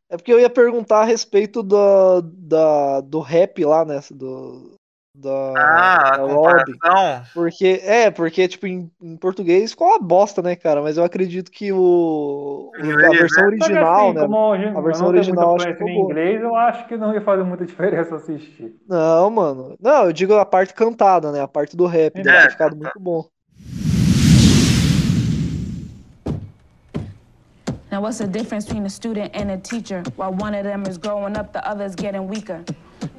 É 0.09 0.17
porque 0.17 0.33
eu 0.33 0.41
ia 0.41 0.51
perguntar 0.51 1.03
a 1.03 1.05
respeito 1.05 1.63
do, 1.63 2.21
da, 2.23 3.01
do 3.01 3.21
rap 3.21 3.65
lá, 3.65 3.85
né? 3.85 4.01
Do, 4.11 4.75
da, 5.14 5.55
Ah, 5.57 6.16
da 6.16 6.35
comparação. 6.35 7.23
Porque, 7.35 7.81
é, 7.85 8.11
porque, 8.11 8.46
tipo, 8.49 8.66
em, 8.66 8.90
em 9.03 9.16
português 9.16 9.73
ficou 9.73 9.88
uma 9.88 9.99
bosta, 9.99 10.40
né, 10.40 10.55
cara? 10.57 10.81
Mas 10.83 10.96
eu 10.96 11.05
acredito 11.05 11.51
que 11.51 11.73
o, 11.73 12.70
a 12.75 12.81
versão 12.81 13.11
né? 13.11 13.29
Só 13.29 13.35
que 13.35 13.46
original, 13.46 14.11
assim, 14.11 14.14
né? 14.14 14.73
A 14.77 14.81
versão 14.81 15.09
original 15.09 15.57
acho 15.57 15.77
que 15.77 15.85
em 15.85 16.01
inglês, 16.01 16.40
eu 16.40 16.55
acho 16.55 16.87
que 16.87 16.96
não 16.96 17.12
ia 17.12 17.20
fazer 17.20 17.42
muita 17.42 17.66
diferença 17.66 18.16
assistir. 18.16 18.77
Não, 18.88 19.31
mano. 19.31 19.77
Não, 19.81 20.05
eu 20.05 20.12
digo 20.12 20.35
a 20.35 20.44
parte 20.44 20.73
cantada, 20.75 21.33
né? 21.33 21.40
A 21.40 21.49
parte 21.49 21.77
do 21.77 21.87
rap. 21.87 22.14
Deve 22.14 22.29
É. 22.31 22.42
ter 22.42 22.51
ficado 22.51 22.77
muito 22.77 22.99
bom. 22.99 23.25
Now, 27.90 28.00
what's 28.03 28.18
the 28.18 28.26
difference 28.29 28.66
between 28.66 28.87
a 28.87 28.90
student 28.90 29.33
and 29.35 29.50
a 29.50 29.59
teacher? 29.59 30.05
While 30.14 30.35
one 30.35 30.55
of 30.55 30.62
them 30.62 30.87
is 30.87 30.96
growing 30.96 31.37
up, 31.37 31.53
the 31.53 31.66
other's 31.66 31.96
getting 31.96 32.29
weaker. 32.29 32.64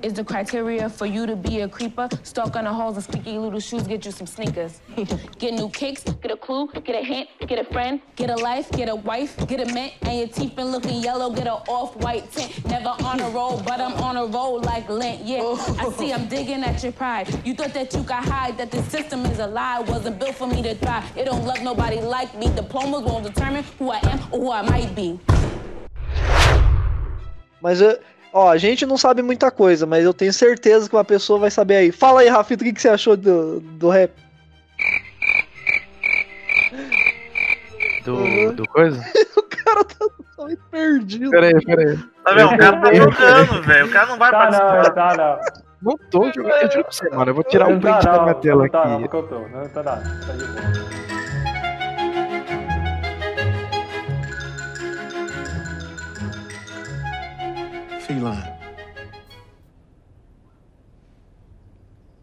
Is 0.02 0.14
the 0.14 0.24
criteria 0.24 0.90
for 0.90 1.06
you 1.06 1.26
to 1.28 1.36
be 1.36 1.62
a 1.62 1.68
creeper? 1.68 2.10
Stalk 2.24 2.56
on 2.56 2.64
the 2.64 2.74
halls 2.74 2.96
and 2.96 3.04
squeaky 3.04 3.38
little 3.38 3.60
shoes, 3.60 3.84
get 3.84 4.04
you 4.06 4.12
some 4.12 4.26
sneakers. 4.26 4.82
get 5.38 5.54
new 5.54 5.70
kicks, 5.70 6.04
get 6.04 6.32
a 6.32 6.38
clue, 6.38 6.70
get 6.84 6.96
a 6.96 7.06
hint, 7.06 7.30
get 7.46 7.60
a 7.60 7.64
friend, 7.72 8.02
get 8.16 8.30
a 8.30 8.36
life, 8.36 8.72
get 8.72 8.90
a 8.90 8.96
wife, 8.96 9.38
get 9.48 9.60
a 9.60 9.72
mint, 9.74 9.94
and 10.02 10.18
your 10.18 10.28
teeth 10.28 10.56
been 10.56 10.72
looking 10.72 11.04
yellow, 11.04 11.32
get 11.32 11.46
a 11.46 11.54
off-white 11.54 12.32
tint. 12.32 12.66
Never 12.66 12.90
on 13.04 13.20
a 13.20 13.30
roll, 13.30 13.62
but 13.62 13.80
I'm 13.80 13.94
on 13.94 14.18
a 14.18 14.26
roll 14.26 14.60
like 14.62 14.90
lint, 14.90 15.24
yeah. 15.24 15.42
I 15.80 15.92
see 15.92 16.12
I'm 16.12 16.28
digging 16.28 16.64
at 16.64 16.82
your 16.82 16.94
pride. 16.94 17.28
You 17.46 17.54
thought 17.54 17.74
that 17.74 17.94
you 17.94 18.02
could 18.02 18.12
hide, 18.12 18.58
that 18.58 18.72
the 18.72 18.82
system 18.84 19.26
is 19.28 19.40
a 19.40 19.48
lie, 19.48 19.80
wasn't 19.82 20.20
built 20.20 20.36
for 20.36 20.48
me 20.48 20.64
to 20.64 20.74
thrive. 20.76 21.06
It 21.16 21.26
don't 21.26 21.46
love 21.46 21.62
nobody 21.62 22.00
like 22.00 22.36
me. 22.36 22.48
Diplomas 22.56 23.04
won't 23.04 23.26
determine 23.26 23.64
who 23.78 23.92
I 23.92 24.00
am 24.04 24.20
or 24.32 24.40
who 24.40 24.52
I 24.52 24.61
might 24.64 24.88
be. 24.94 25.20
Mas, 27.62 27.80
eu- 27.82 27.98
ó, 28.34 28.50
a 28.50 28.58
gente 28.58 28.86
não 28.86 28.98
sabe 28.98 29.22
muita 29.22 29.52
coisa, 29.52 29.86
mas 29.86 30.04
eu 30.04 30.14
tenho 30.14 30.34
certeza 30.34 30.90
que 30.90 30.96
uma 30.96 31.04
pessoa 31.06 31.38
vai 31.40 31.52
saber 31.52 31.76
aí. 31.76 31.92
Fala 31.92 32.22
aí, 32.22 32.28
Rafito, 32.30 32.64
o 32.64 32.66
que, 32.68 32.74
que 32.74 32.82
você 32.82 32.90
achou 32.90 33.16
do, 33.16 33.60
do 33.60 33.90
rap? 33.90 34.12
Do, 38.06 38.52
do 38.54 38.68
coisa? 38.70 39.00
O 39.38 39.44
cara 39.64 39.84
tá 39.86 39.96
totalmente 40.00 40.60
perdido. 40.72 41.30
Pera 41.30 41.46
aí, 41.48 41.66
pera 41.66 41.82
aí. 41.92 41.98
Tá 42.26 42.34
vendo? 42.34 42.48
O 42.54 42.58
cara 42.58 42.78
tá 42.82 42.94
jogando, 42.94 43.64
velho. 43.64 43.86
O 43.86 43.92
cara 43.92 44.06
não 44.08 44.18
vai 44.18 44.32
Tá 44.32 44.38
participar. 44.40 44.84
não, 44.84 44.94
tá 44.94 45.16
não. 45.16 45.40
Não 45.92 45.98
tô 46.10 46.32
jogando. 46.34 46.52
Eu 46.64 46.72
juro 46.72 46.84
pra 46.84 46.92
você, 46.92 47.10
mano. 47.10 47.30
Eu 47.32 47.36
vou 47.36 47.44
tirar 47.44 47.68
um 47.68 47.74
Não 47.74 47.80
tá 47.80 47.92
print 47.94 48.06
da 48.06 48.12
não, 48.18 48.24
minha 48.24 48.36
tela 48.36 48.64
não 48.64 48.70
tá 48.70 48.86
não, 48.88 48.94
aqui. 48.98 49.08
porque 49.08 49.16
eu 49.18 49.28
tô. 49.40 49.48
Não 49.48 49.70
tá 49.70 49.84
nada. 49.84 50.02
Tá 50.26 50.34
de 50.34 50.46
boa. 50.46 51.11
Feline. 58.22 58.54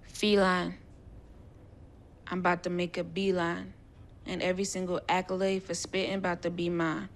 Feline. 0.04 0.74
I'm 2.28 2.38
about 2.38 2.62
to 2.62 2.70
make 2.70 2.98
a 2.98 3.02
beeline. 3.02 3.72
And 4.24 4.40
every 4.40 4.62
single 4.62 5.00
accolade 5.08 5.64
for 5.64 5.74
spitting 5.74 6.14
about 6.14 6.42
to 6.42 6.50
be 6.50 6.68
mine. 6.68 7.08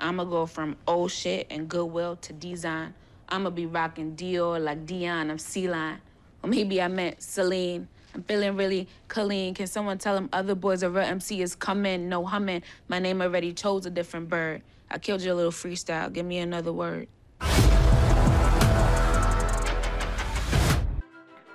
I'ma 0.00 0.24
go 0.24 0.44
from 0.46 0.76
old 0.88 1.12
shit 1.12 1.46
and 1.50 1.68
goodwill 1.68 2.16
to 2.16 2.32
design. 2.32 2.94
I'ma 3.28 3.50
be 3.50 3.66
rocking 3.66 4.16
Dior 4.16 4.60
like 4.60 4.86
Dion, 4.86 5.30
I'm 5.30 5.38
C 5.38 5.68
line. 5.68 6.00
Or 6.42 6.50
maybe 6.50 6.82
I 6.82 6.88
meant 6.88 7.22
Celine. 7.22 7.86
I'm 8.12 8.24
feeling 8.24 8.56
really 8.56 8.88
clean. 9.06 9.54
Can 9.54 9.68
someone 9.68 9.98
tell 9.98 10.16
them 10.16 10.30
other 10.32 10.56
boys 10.56 10.82
a 10.82 10.90
real 10.90 11.04
MC 11.04 11.42
is 11.42 11.54
coming? 11.54 12.08
No 12.08 12.24
humming. 12.24 12.64
My 12.88 12.98
name 12.98 13.22
already 13.22 13.52
chose 13.52 13.86
a 13.86 13.90
different 13.90 14.28
bird. 14.28 14.62
I 14.90 14.98
killed 14.98 15.22
your 15.22 15.36
little 15.36 15.52
freestyle. 15.52 16.12
Give 16.12 16.26
me 16.26 16.38
another 16.38 16.72
word. 16.72 17.06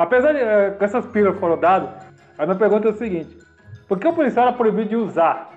Apesar 0.02 0.34
de 0.34 0.40
eh, 0.40 0.76
que 0.78 0.84
essas 0.84 1.06
pílulas 1.08 1.40
foram 1.40 1.58
dadas, 1.58 1.90
a 2.38 2.46
minha 2.46 2.58
pergunta 2.58 2.88
é 2.88 2.92
o 2.92 2.98
seguinte: 2.98 3.38
por 3.88 4.00
que 4.00 4.08
o 4.08 4.14
policial 4.14 4.48
era 4.48 4.56
proibido 4.56 4.90
de 4.90 4.96
usar? 4.96 5.50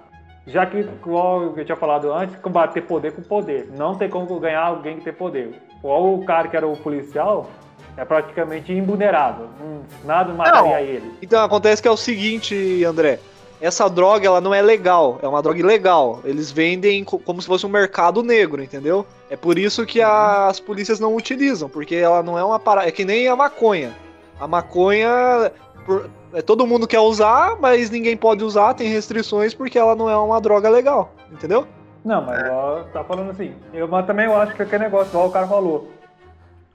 Já 0.46 0.66
que, 0.66 0.78
igual 0.80 1.42
eu 1.57 1.64
tinha 1.64 1.76
falado 1.76 2.12
antes, 2.12 2.37
combater 2.37 2.83
poder 2.83 3.12
com 3.12 3.22
poder. 3.22 3.68
Não 3.76 3.94
tem 3.94 4.11
como 4.11 4.38
ganhar 4.38 4.62
alguém 4.62 4.98
que 4.98 5.04
tem 5.04 5.12
poder. 5.12 5.54
Ou 5.83 6.20
o 6.20 6.24
cara 6.26 6.48
que 6.48 6.57
era 6.57 6.66
o 6.68 6.76
policial 6.76 7.48
é 7.96 8.04
praticamente 8.04 8.70
invulnerável. 8.72 9.46
Hum, 9.62 9.80
nada 10.04 10.35
mataria 10.35 10.83
ele. 10.83 11.12
Então 11.22 11.42
acontece 11.42 11.80
que 11.80 11.88
é 11.88 11.90
o 11.90 11.96
seguinte, 11.96 12.85
André. 12.85 13.18
Essa 13.61 13.88
droga, 13.88 14.26
ela 14.26 14.40
não 14.42 14.52
é 14.52 14.61
legal. 14.61 15.18
É 15.22 15.28
uma 15.28 15.40
droga 15.40 15.59
ilegal. 15.59 16.20
Eles 16.24 16.50
vendem 16.52 17.02
co- 17.04 17.18
como 17.18 17.40
se 17.40 17.46
fosse 17.46 17.64
um 17.64 17.70
mercado 17.70 18.22
negro, 18.22 18.62
entendeu? 18.62 19.07
É 19.30 19.37
por 19.37 19.59
isso 19.59 19.87
que 19.87 20.02
as 20.02 20.61
polícias 20.61 21.00
não 21.00 21.14
utilizam. 21.16 21.70
Porque 21.70 21.94
ela 21.94 22.22
não 22.22 22.38
é 22.38 22.44
uma 22.44 22.59
parada. 22.61 22.87
É 22.88 22.90
que 22.90 23.04
nem 23.07 23.28
a 23.28 23.37
maconha. 23.37 23.94
A 24.40 24.47
maconha. 24.47 25.53
por- 25.87 26.09
é, 26.33 26.40
todo 26.42 26.66
mundo 26.66 26.87
quer 26.87 26.99
usar, 27.01 27.57
mas 27.61 27.90
ninguém 27.90 28.16
pode 28.16 28.42
usar, 28.42 28.75
tem 28.75 28.88
restrições 28.88 29.55
porque 29.55 29.79
ela 29.79 29.94
não 29.94 30.09
é 30.11 30.16
uma 30.16 30.40
droga 30.40 30.68
legal. 30.68 31.12
Entendeu? 31.31 31.66
Não, 32.05 32.23
mas 32.23 32.40
igual 32.40 32.85
tá 32.92 33.05
falando 33.05 33.31
assim. 33.31 33.55
Eu 33.73 33.87
mas 33.88 34.05
também 34.07 34.27
eu 34.27 34.37
acho 34.40 34.55
que 34.55 34.62
aquele 34.62 34.85
negócio, 34.85 35.11
igual 35.11 35.29
o 35.29 35.33
cara 35.33 35.47
falou. 35.47 35.90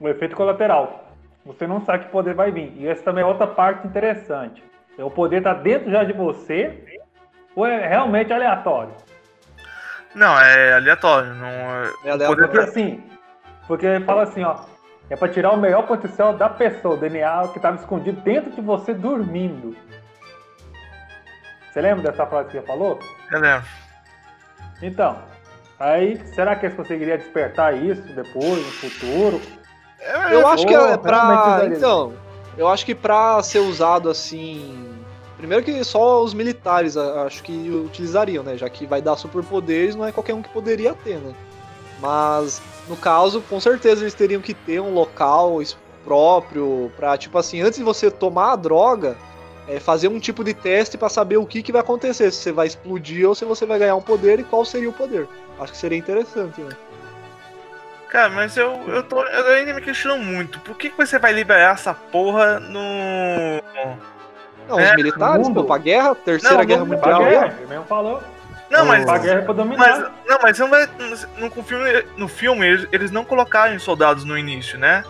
O 0.00 0.08
efeito 0.08 0.34
colateral. 0.34 1.04
Você 1.44 1.66
não 1.66 1.84
sabe 1.84 2.04
que 2.04 2.10
poder 2.10 2.34
vai 2.34 2.50
vir. 2.50 2.72
E 2.76 2.86
essa 2.88 3.02
também 3.02 3.22
é 3.22 3.26
outra 3.26 3.46
parte 3.46 3.86
interessante. 3.86 4.62
É 4.98 5.04
o 5.04 5.10
poder 5.10 5.42
tá 5.42 5.52
dentro 5.54 5.90
já 5.90 6.04
de 6.04 6.12
você 6.12 7.00
ou 7.54 7.66
é 7.66 7.86
realmente 7.86 8.32
aleatório? 8.32 8.92
Não, 10.14 10.38
é 10.40 10.74
aleatório. 10.74 11.34
Não, 11.34 11.46
é- 11.46 11.92
É 12.04 12.10
aleatório. 12.12 12.26
poder 12.28 12.48
Porque 12.48 12.58
assim, 12.58 13.02
porque 13.66 14.00
fala 14.00 14.22
assim, 14.22 14.42
ó, 14.42 14.56
é 15.10 15.16
pra 15.16 15.28
tirar 15.28 15.50
o 15.50 15.56
melhor 15.56 15.86
potencial 15.86 16.32
da 16.32 16.48
pessoa, 16.48 16.94
o 16.94 16.96
DNA 16.96 17.48
que 17.52 17.58
tava 17.58 17.76
escondido 17.76 18.20
dentro 18.20 18.52
de 18.52 18.60
você 18.60 18.94
dormindo. 18.94 19.76
Você 21.70 21.80
lembra 21.80 22.10
dessa 22.10 22.24
frase 22.26 22.48
que 22.48 22.52
você 22.52 22.62
falou? 22.62 22.98
Eu 23.30 23.40
lembro. 23.40 23.66
Então, 24.80 25.18
aí 25.78 26.24
será 26.34 26.54
que 26.54 26.66
eles 26.66 26.76
conseguiriam 26.76 27.18
despertar 27.18 27.76
isso 27.76 28.02
depois, 28.14 28.64
no 28.64 28.72
futuro? 28.72 29.40
Eu 30.30 30.46
acho 30.46 30.66
que 30.66 30.74
é 30.74 30.96
pra. 30.96 31.62
Então, 31.66 32.14
eu 32.56 32.68
acho 32.68 32.86
que 32.86 32.94
pra 32.94 33.42
ser 33.42 33.58
usado 33.58 34.08
assim. 34.08 34.88
Primeiro 35.36 35.64
que 35.64 35.82
só 35.84 36.22
os 36.22 36.34
militares 36.34 36.96
acho 36.96 37.42
que 37.42 37.70
utilizariam, 37.70 38.44
né? 38.44 38.56
Já 38.56 38.68
que 38.68 38.86
vai 38.86 39.00
dar 39.00 39.16
superpoderes, 39.16 39.96
não 39.96 40.06
é 40.06 40.12
qualquer 40.12 40.34
um 40.34 40.42
que 40.42 40.50
poderia 40.50 40.94
ter, 40.94 41.16
né? 41.16 41.34
Mas, 42.00 42.62
no 42.88 42.96
caso, 42.96 43.42
com 43.42 43.60
certeza 43.60 44.02
eles 44.02 44.14
teriam 44.14 44.40
que 44.40 44.54
ter 44.54 44.80
um 44.80 44.92
local 44.92 45.60
próprio 46.04 46.90
pra, 46.96 47.16
tipo 47.18 47.36
assim, 47.38 47.60
antes 47.60 47.78
de 47.78 47.84
você 47.84 48.10
tomar 48.10 48.52
a 48.52 48.56
droga, 48.56 49.16
é, 49.68 49.78
fazer 49.78 50.08
um 50.08 50.18
tipo 50.18 50.42
de 50.42 50.54
teste 50.54 50.96
pra 50.96 51.08
saber 51.08 51.36
o 51.36 51.46
que, 51.46 51.62
que 51.62 51.72
vai 51.72 51.80
acontecer, 51.80 52.30
se 52.32 52.38
você 52.38 52.52
vai 52.52 52.66
explodir 52.66 53.28
ou 53.28 53.34
se 53.34 53.44
você 53.44 53.66
vai 53.66 53.78
ganhar 53.78 53.94
um 53.96 54.02
poder 54.02 54.40
e 54.40 54.44
qual 54.44 54.64
seria 54.64 54.88
o 54.88 54.92
poder. 54.92 55.28
Acho 55.58 55.72
que 55.72 55.78
seria 55.78 55.98
interessante, 55.98 56.60
né? 56.60 56.70
Cara, 58.08 58.28
mas 58.30 58.56
eu, 58.56 58.72
eu, 58.88 59.04
tô, 59.04 59.22
eu 59.22 59.54
ainda 59.54 59.72
me 59.72 59.80
questiono 59.80 60.18
muito. 60.18 60.58
Por 60.60 60.76
que, 60.76 60.90
que 60.90 60.96
você 60.96 61.16
vai 61.16 61.32
liberar 61.32 61.74
essa 61.74 61.94
porra 61.94 62.58
no. 62.58 62.80
Não, 64.68 64.80
É, 64.80 64.90
os 64.90 64.96
militares, 64.96 65.48
pô, 65.48 65.62
pra 65.62 65.78
guerra, 65.78 66.14
terceira 66.16 66.56
Não, 66.56 66.64
guerra 66.66 66.84
mundial. 66.84 67.20
guerra, 67.20 67.44
aí, 67.46 67.58
ele 67.58 67.66
mesmo 67.68 67.84
falou. 67.84 68.20
Não, 68.70 68.84
mas. 68.86 69.04
Pra 69.04 69.18
guerra 69.18 69.40
é 69.40 69.44
pra 69.44 69.52
dominar. 69.54 69.78
Mas, 69.78 69.98
não, 70.28 70.38
mas 70.42 70.56
você 70.56 70.62
não 70.62 70.70
vai. 70.70 70.86
No, 71.38 71.48
no 71.56 71.62
filme, 71.62 72.04
no 72.16 72.28
filme 72.28 72.66
eles, 72.66 72.88
eles 72.92 73.10
não 73.10 73.24
colocaram 73.24 73.78
soldados 73.78 74.24
no 74.24 74.38
início, 74.38 74.78
né? 74.78 75.04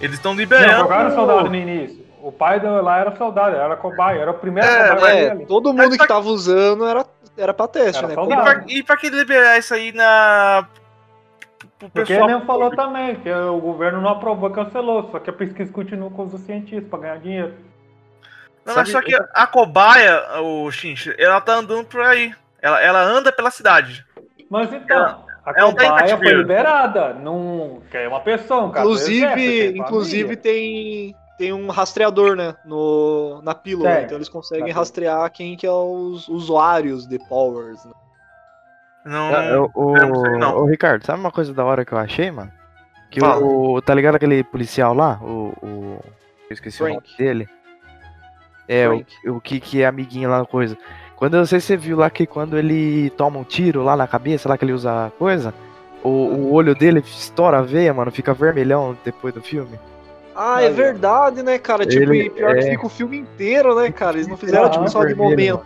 Eles 0.00 0.16
estão 0.16 0.32
Não, 0.32 0.38
liberando. 0.40 0.74
colocaram 0.76 1.14
soldado 1.14 1.48
no 1.48 1.54
início. 1.56 2.00
O 2.22 2.30
pai 2.30 2.60
lá 2.60 2.98
era 2.98 3.16
soldado, 3.16 3.56
era 3.56 3.74
cobaia, 3.76 4.20
era 4.20 4.30
o 4.30 4.34
primeiro 4.34 4.68
É, 4.68 4.94
cobaia. 4.94 5.18
É, 5.18 5.30
dele. 5.30 5.46
todo 5.46 5.72
mundo 5.72 5.96
que 5.96 6.06
tava 6.06 6.28
usando 6.28 6.86
era, 6.86 7.06
era 7.36 7.54
pra 7.54 7.66
teste, 7.66 7.98
Era 8.04 8.08
né? 8.08 8.12
E 8.12 8.16
soldado. 8.16 8.42
pra, 8.42 8.64
e 8.68 8.82
pra 8.82 8.96
que 8.98 9.08
liberar 9.08 9.58
isso 9.58 9.72
aí 9.72 9.90
na. 9.92 10.66
pro 11.78 11.88
Porque 11.88 12.12
pessoal? 12.12 12.28
ele 12.28 12.34
mesmo 12.34 12.46
falou 12.46 12.70
também 12.76 13.16
que 13.16 13.32
o 13.32 13.58
governo 13.58 14.02
não 14.02 14.10
aprovou, 14.10 14.50
cancelou, 14.50 15.08
só 15.10 15.18
que 15.18 15.30
a 15.30 15.32
pesquisa 15.32 15.72
continua 15.72 16.10
com 16.10 16.24
os 16.26 16.38
cientistas 16.42 16.88
pra 16.90 16.98
ganhar 16.98 17.18
dinheiro. 17.20 17.54
Não, 18.66 18.74
mas 18.74 18.90
só 18.90 19.00
que 19.00 19.14
a 19.14 19.46
cobaia, 19.46 20.22
o 20.42 20.70
Shinji, 20.70 21.14
ela 21.18 21.40
tá 21.40 21.54
andando 21.54 21.86
por 21.86 22.02
aí. 22.02 22.34
Ela, 22.62 22.80
ela 22.82 23.02
anda 23.02 23.32
pela 23.32 23.50
cidade. 23.50 24.04
Mas 24.50 24.72
então, 24.72 25.24
a 25.44 25.52
é 25.56 25.64
um 25.64 25.72
tá 25.72 25.84
cobaia 25.90 26.16
foi 26.18 26.32
liberada, 26.32 27.14
não, 27.14 27.80
que 27.90 27.96
é 27.96 28.08
uma 28.08 28.20
pessoa, 28.20 28.64
um 28.64 28.70
cara 28.70 28.84
do 28.86 28.92
exército, 28.94 29.20
Inclusive, 29.22 29.72
tem 29.72 29.80
inclusive 29.80 30.22
família. 30.22 30.42
tem, 30.42 31.16
tem 31.38 31.52
um 31.52 31.68
rastreador, 31.70 32.36
né? 32.36 32.54
No, 32.64 33.40
na 33.42 33.54
pílula. 33.54 33.90
Tem. 33.94 34.04
Então 34.04 34.18
eles 34.18 34.28
conseguem 34.28 34.68
Na 34.68 34.74
rastrear 34.74 35.30
quem 35.30 35.56
que 35.56 35.66
é 35.66 35.70
os 35.72 36.28
usuários 36.28 37.06
de 37.06 37.18
Powers. 37.28 37.84
Né? 37.84 37.92
Não, 39.06 39.34
Ah, 39.34 39.42
não, 39.42 39.70
o, 39.74 39.92
não 39.96 40.14
sei, 40.24 40.36
não. 40.38 40.56
o 40.58 40.66
Ricardo, 40.66 41.04
sabe 41.06 41.20
uma 41.20 41.30
coisa 41.32 41.54
da 41.54 41.64
hora 41.64 41.84
que 41.84 41.92
eu 41.92 41.98
achei, 41.98 42.30
mano? 42.30 42.52
Que 43.10 43.20
Fala. 43.20 43.42
o, 43.44 43.80
Tá 43.80 43.94
ligado 43.94 44.16
aquele 44.16 44.44
policial 44.44 44.92
lá? 44.94 45.18
O. 45.22 45.54
o 45.62 46.00
eu 46.50 46.54
esqueci 46.54 46.82
o 46.82 46.86
Frank. 46.86 46.96
nome 46.96 47.16
dele. 47.16 47.48
É, 48.68 48.88
o, 48.88 48.96
Frank. 48.96 49.28
o 49.30 49.40
que 49.40 49.60
que 49.60 49.82
é 49.82 49.86
amiguinho 49.86 50.28
lá 50.28 50.38
na 50.40 50.44
coisa. 50.44 50.76
Quando 51.20 51.34
eu 51.34 51.38
não 51.40 51.46
sei 51.46 51.60
se 51.60 51.66
você 51.68 51.76
viu 51.76 51.98
lá 51.98 52.08
que 52.10 52.26
quando 52.26 52.56
ele 52.58 53.10
toma 53.10 53.38
um 53.38 53.44
tiro 53.44 53.84
lá 53.84 53.94
na 53.94 54.08
cabeça, 54.08 54.48
lá 54.48 54.56
que 54.58 54.64
ele 54.64 54.72
usa 54.72 55.06
a 55.06 55.10
coisa, 55.10 55.54
o, 56.02 56.08
o 56.08 56.52
olho 56.54 56.74
dele 56.74 57.00
estoura 57.06 57.58
a 57.58 57.62
veia, 57.62 57.92
mano, 57.94 58.10
fica 58.10 58.32
vermelhão 58.34 58.96
depois 59.04 59.32
do 59.34 59.42
filme. 59.42 59.78
Ah, 60.34 60.62
é 60.62 60.70
verdade, 60.70 61.42
né, 61.42 61.58
cara? 61.58 61.84
Tipo, 61.84 62.04
Ele 62.14 62.24
e 62.26 62.30
pior 62.30 62.54
que 62.54 62.60
é- 62.60 62.70
fica 62.70 62.86
o 62.86 62.88
filme 62.88 63.18
inteiro, 63.18 63.74
né, 63.74 63.92
cara? 63.92 64.16
Eles 64.16 64.26
não 64.26 64.36
fizeram, 64.38 64.64
Ah, 64.64 64.70
tipo, 64.70 64.88
só 64.88 65.04
de 65.04 65.14
momento. 65.14 65.60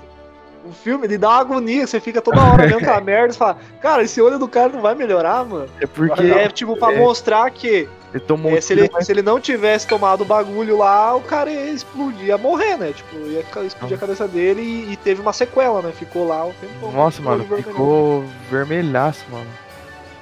O 0.68 0.72
filme, 0.72 1.06
ele 1.06 1.18
dá 1.18 1.28
uma 1.28 1.38
agonia, 1.40 1.86
você 1.86 2.00
fica 2.00 2.20
toda 2.20 2.42
hora 2.42 2.66
vendo 2.66 2.78
aquela 2.78 3.00
merda 3.00 3.32
e 3.32 3.36
fala, 3.36 3.56
cara, 3.80 4.02
esse 4.02 4.20
olho 4.20 4.38
do 4.38 4.48
cara 4.48 4.70
não 4.72 4.80
vai 4.80 4.94
melhorar, 4.96 5.44
mano. 5.44 5.68
É 5.80 5.86
porque 5.86 6.08
Porque 6.16 6.30
é, 6.32 6.48
tipo, 6.48 6.76
pra 6.76 6.92
é. 6.92 6.98
mostrar 6.98 7.48
que 7.50 7.88
ele 8.14 8.22
tomou 8.24 8.53
É, 8.53 8.59
um 8.59 8.61
se, 8.62 8.72
ele, 8.72 8.88
se 9.00 9.11
ele 9.12 9.22
não 9.22 9.40
tivesse 9.40 9.87
tomado 9.88 10.20
o 10.20 10.24
bagulho 10.24 10.79
lá, 10.79 11.14
o 11.16 11.20
cara 11.20 11.50
ia 11.50 11.70
explodir, 11.70 12.27
ia 12.27 12.38
morrer, 12.38 12.77
né? 12.79 12.92
Tipo, 12.92 13.16
ia 13.27 13.40
explodir 13.66 13.96
a 13.96 14.00
cabeça 14.00 14.29
dele 14.29 14.62
e, 14.62 14.92
e 14.92 14.96
teve 14.96 15.20
uma 15.20 15.33
sequela, 15.33 15.83
né? 15.83 15.92
Ficou 15.92 16.27
lá 16.29 16.46
o 16.46 16.53
tempo 16.61 16.92
Nossa, 16.92 17.20
mano, 17.20 17.44
ficou 17.44 18.24
vermelhaço, 18.48 19.24
mano. 19.31 19.46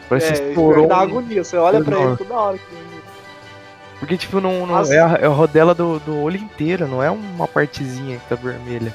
Parece 0.08 0.32
É, 0.42 0.48
estourou. 0.48 0.88
dá 0.88 0.96
agonia, 0.98 1.44
você 1.44 1.56
olha 1.56 1.84
pra 1.84 2.00
ele 2.00 2.16
toda 2.16 2.34
hora. 2.34 2.56
Que... 2.58 2.64
Porque, 4.00 4.16
tipo, 4.16 4.40
não, 4.40 4.66
não 4.66 4.74
Mas- 4.74 4.90
é, 4.90 4.98
a, 4.98 5.18
é 5.20 5.26
a 5.26 5.28
rodela 5.28 5.74
do, 5.74 5.98
do 6.00 6.18
olho 6.22 6.38
inteiro, 6.38 6.88
não 6.88 7.02
é 7.02 7.10
uma 7.10 7.46
partezinha 7.46 8.16
que 8.18 8.28
tá 8.28 8.34
vermelha. 8.34 8.92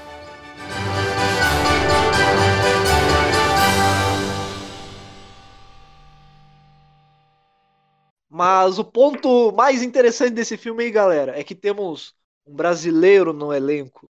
Mas 8.37 8.77
o 8.77 8.83
ponto 8.83 9.51
mais 9.53 9.81
interessante 9.81 10.31
desse 10.33 10.57
filme 10.57 10.83
aí, 10.83 10.91
galera, 10.91 11.39
é 11.39 11.43
que 11.43 11.55
temos 11.55 12.13
um 12.45 12.53
brasileiro 12.55 13.33
no 13.33 13.51
elenco. 13.51 14.07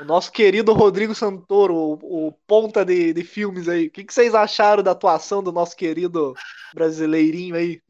O 0.00 0.04
nosso 0.04 0.32
querido 0.32 0.72
Rodrigo 0.72 1.14
Santoro, 1.14 1.74
o, 1.76 2.28
o 2.28 2.32
ponta 2.44 2.84
de, 2.84 3.12
de 3.12 3.22
filmes 3.22 3.68
aí. 3.68 3.86
O 3.86 3.90
que, 3.92 4.02
que 4.04 4.12
vocês 4.12 4.34
acharam 4.34 4.82
da 4.82 4.90
atuação 4.90 5.42
do 5.44 5.52
nosso 5.52 5.76
querido 5.76 6.34
brasileirinho 6.74 7.54
aí? 7.54 7.80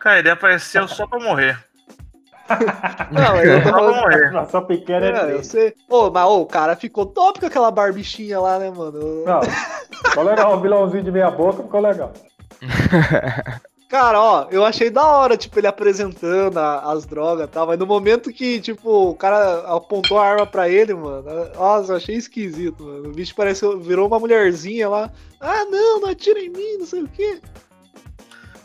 Cara, 0.00 0.18
ele 0.18 0.30
apareceu 0.30 0.88
só 0.88 1.06
pra 1.06 1.20
morrer. 1.20 1.56
Não, 3.12 3.36
eu 3.42 3.62
tô 3.62 3.68
Só 3.68 3.70
falando. 3.70 3.94
morrer. 3.94 4.32
Nossa 4.32 4.60
pequena 4.62 5.06
é, 5.06 5.12
É, 5.12 5.32
eu 5.34 5.42
dele. 5.42 5.44
sei. 5.44 5.74
Ô, 5.88 6.10
mas 6.10 6.24
ô, 6.26 6.40
o 6.42 6.46
cara 6.46 6.74
ficou 6.76 7.06
top 7.06 7.40
com 7.40 7.46
aquela 7.46 7.70
barbichinha 7.70 8.40
lá, 8.40 8.58
né, 8.58 8.70
mano? 8.70 9.24
Não, 9.24 9.40
ficou 9.42 10.22
legal, 10.24 10.56
o 10.56 10.60
vilãozinho 10.60 11.04
de 11.04 11.10
meia 11.12 11.30
boca 11.30 11.62
ficou 11.62 11.80
legal. 11.80 12.12
Cara, 13.88 14.20
ó, 14.20 14.46
eu 14.50 14.66
achei 14.66 14.90
da 14.90 15.02
hora, 15.06 15.34
tipo, 15.34 15.58
ele 15.58 15.66
apresentando 15.66 16.58
a- 16.58 16.92
as 16.92 17.06
drogas 17.06 17.46
e 17.48 17.50
tal, 17.50 17.66
mas 17.66 17.78
no 17.78 17.86
momento 17.86 18.30
que, 18.30 18.60
tipo, 18.60 19.10
o 19.10 19.14
cara 19.14 19.60
apontou 19.74 20.18
a 20.18 20.26
arma 20.28 20.46
pra 20.46 20.68
ele, 20.68 20.92
mano, 20.92 21.24
nossa, 21.54 21.92
eu 21.92 21.96
achei 21.96 22.14
esquisito, 22.16 22.84
mano. 22.84 23.08
O 23.08 23.12
bicho 23.12 23.34
pareceu, 23.34 23.80
virou 23.80 24.06
uma 24.06 24.18
mulherzinha 24.20 24.90
lá. 24.90 25.10
Ah, 25.40 25.64
não, 25.64 26.00
não 26.02 26.10
atira 26.10 26.38
em 26.38 26.50
mim, 26.50 26.76
não 26.78 26.84
sei 26.86 27.02
o 27.02 27.08
quê. 27.08 27.40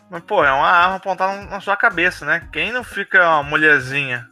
Mas, 0.10 0.22
pô, 0.26 0.44
é 0.44 0.52
uma 0.52 0.68
arma 0.70 0.96
apontada 0.96 1.46
na 1.46 1.62
sua 1.62 1.78
cabeça, 1.78 2.26
né? 2.26 2.46
Quem 2.52 2.74
não 2.74 2.84
fica 2.84 3.20
uma 3.26 3.44
mulherzinha? 3.44 4.30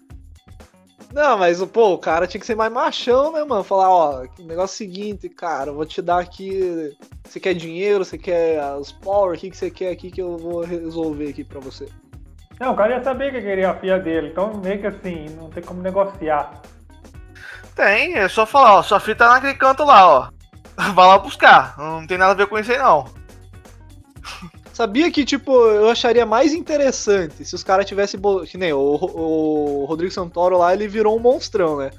Não, 1.14 1.38
mas, 1.38 1.64
pô, 1.66 1.94
o 1.94 1.98
cara 1.98 2.26
tinha 2.26 2.40
que 2.40 2.48
ser 2.48 2.56
mais 2.56 2.72
machão, 2.72 3.34
né, 3.34 3.44
mano? 3.44 3.64
Falar, 3.64 3.90
ó, 3.90 4.24
o 4.40 4.44
negócio 4.44 4.84
é 4.84 4.86
o 4.86 4.90
seguinte, 4.90 5.28
cara, 5.28 5.70
eu 5.70 5.76
vou 5.76 5.86
te 5.86 6.02
dar 6.02 6.20
aqui. 6.20 6.96
Você 7.26 7.40
quer 7.40 7.54
dinheiro, 7.54 8.06
você 8.06 8.18
quer 8.18 8.64
os 8.76 8.92
power, 8.92 9.36
o 9.36 9.40
que 9.40 9.50
que 9.50 9.58
você 9.58 9.70
quer 9.70 9.92
aqui 9.92 10.10
que 10.10 10.22
eu 10.22 10.38
vou 10.38 10.62
resolver 10.62 11.30
aqui 11.30 11.44
pra 11.44 11.60
você. 11.60 11.88
Não, 12.60 12.74
o 12.74 12.76
cara 12.76 12.96
ia 12.96 13.04
saber 13.04 13.32
que 13.32 13.42
queria 13.42 13.72
a 13.72 13.76
filha 13.76 14.00
dele, 14.00 14.30
então 14.30 14.54
meio 14.64 14.80
que 14.80 14.88
assim, 14.88 15.26
não 15.38 15.50
tem 15.50 15.64
como 15.64 15.82
negociar. 15.82 16.62
Tem, 17.76 18.16
é 18.16 18.28
só 18.30 18.46
falar, 18.46 18.76
ó, 18.76 18.84
sua 18.84 19.00
filha 19.00 19.16
tá 19.18 19.30
naquele 19.30 19.56
canto 19.56 19.84
lá, 19.84 20.08
ó. 20.08 20.30
Vai 20.94 21.08
lá 21.08 21.18
buscar. 21.18 21.76
Não 21.78 22.08
tem 22.08 22.18
nada 22.18 22.32
a 22.32 22.36
ver 22.36 22.48
com 22.48 22.58
isso 22.58 22.72
aí, 22.72 22.78
não. 22.78 23.06
Sabia 24.82 25.12
que, 25.12 25.24
tipo, 25.24 25.52
eu 25.52 25.90
acharia 25.90 26.26
mais 26.26 26.54
interessante 26.56 27.46
se 27.46 27.54
os 27.54 27.64
caras 27.64 27.86
tivessem. 27.86 28.20
bo- 28.20 28.42
Que 28.42 28.58
nem 28.58 28.74
o, 28.74 28.80
o 28.80 29.86
Rodrigo 29.86 30.12
Santoro 30.12 30.58
lá, 30.58 30.74
ele 30.74 30.88
virou 30.88 31.16
um 31.16 31.20
monstrão, 31.20 31.78
né? 31.78 31.92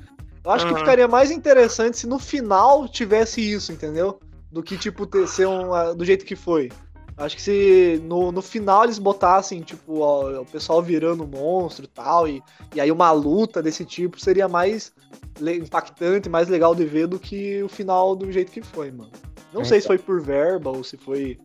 Eu 0.44 0.50
acho 0.50 0.66
que 0.66 0.72
Aham. 0.72 0.80
ficaria 0.80 1.06
mais 1.06 1.30
interessante 1.30 1.96
se 1.96 2.08
no 2.08 2.18
final 2.18 2.88
tivesse 2.88 3.40
isso, 3.40 3.70
entendeu? 3.70 4.18
Do 4.50 4.64
que, 4.64 4.76
tipo, 4.76 5.06
ter, 5.06 5.28
ser 5.28 5.46
um, 5.46 5.94
do 5.96 6.04
jeito 6.04 6.24
que 6.24 6.34
foi. 6.34 6.72
Acho 7.16 7.36
que 7.36 7.42
se 7.42 8.02
no, 8.04 8.32
no 8.32 8.42
final 8.42 8.82
eles 8.82 8.98
botassem, 8.98 9.60
tipo, 9.60 10.00
ó, 10.00 10.40
o 10.40 10.44
pessoal 10.44 10.82
virando 10.82 11.24
monstro 11.24 11.84
e 11.84 11.88
tal, 11.88 12.26
e, 12.26 12.42
e 12.74 12.80
aí 12.80 12.90
uma 12.90 13.12
luta 13.12 13.62
desse 13.62 13.84
tipo 13.84 14.18
seria 14.18 14.48
mais 14.48 14.92
impactante, 15.40 16.28
mais 16.28 16.48
legal 16.48 16.74
de 16.74 16.84
ver 16.84 17.06
do 17.06 17.16
que 17.20 17.62
o 17.62 17.68
final 17.68 18.16
do 18.16 18.32
jeito 18.32 18.50
que 18.50 18.60
foi, 18.60 18.90
mano. 18.90 19.12
Não 19.52 19.60
É, 19.60 19.64
sei 19.66 19.80
se 19.80 19.86
foi 19.86 19.98
por 19.98 20.20
verba 20.20 20.70
ou 20.70 20.82
se 20.82 20.96
foi, 20.96 21.38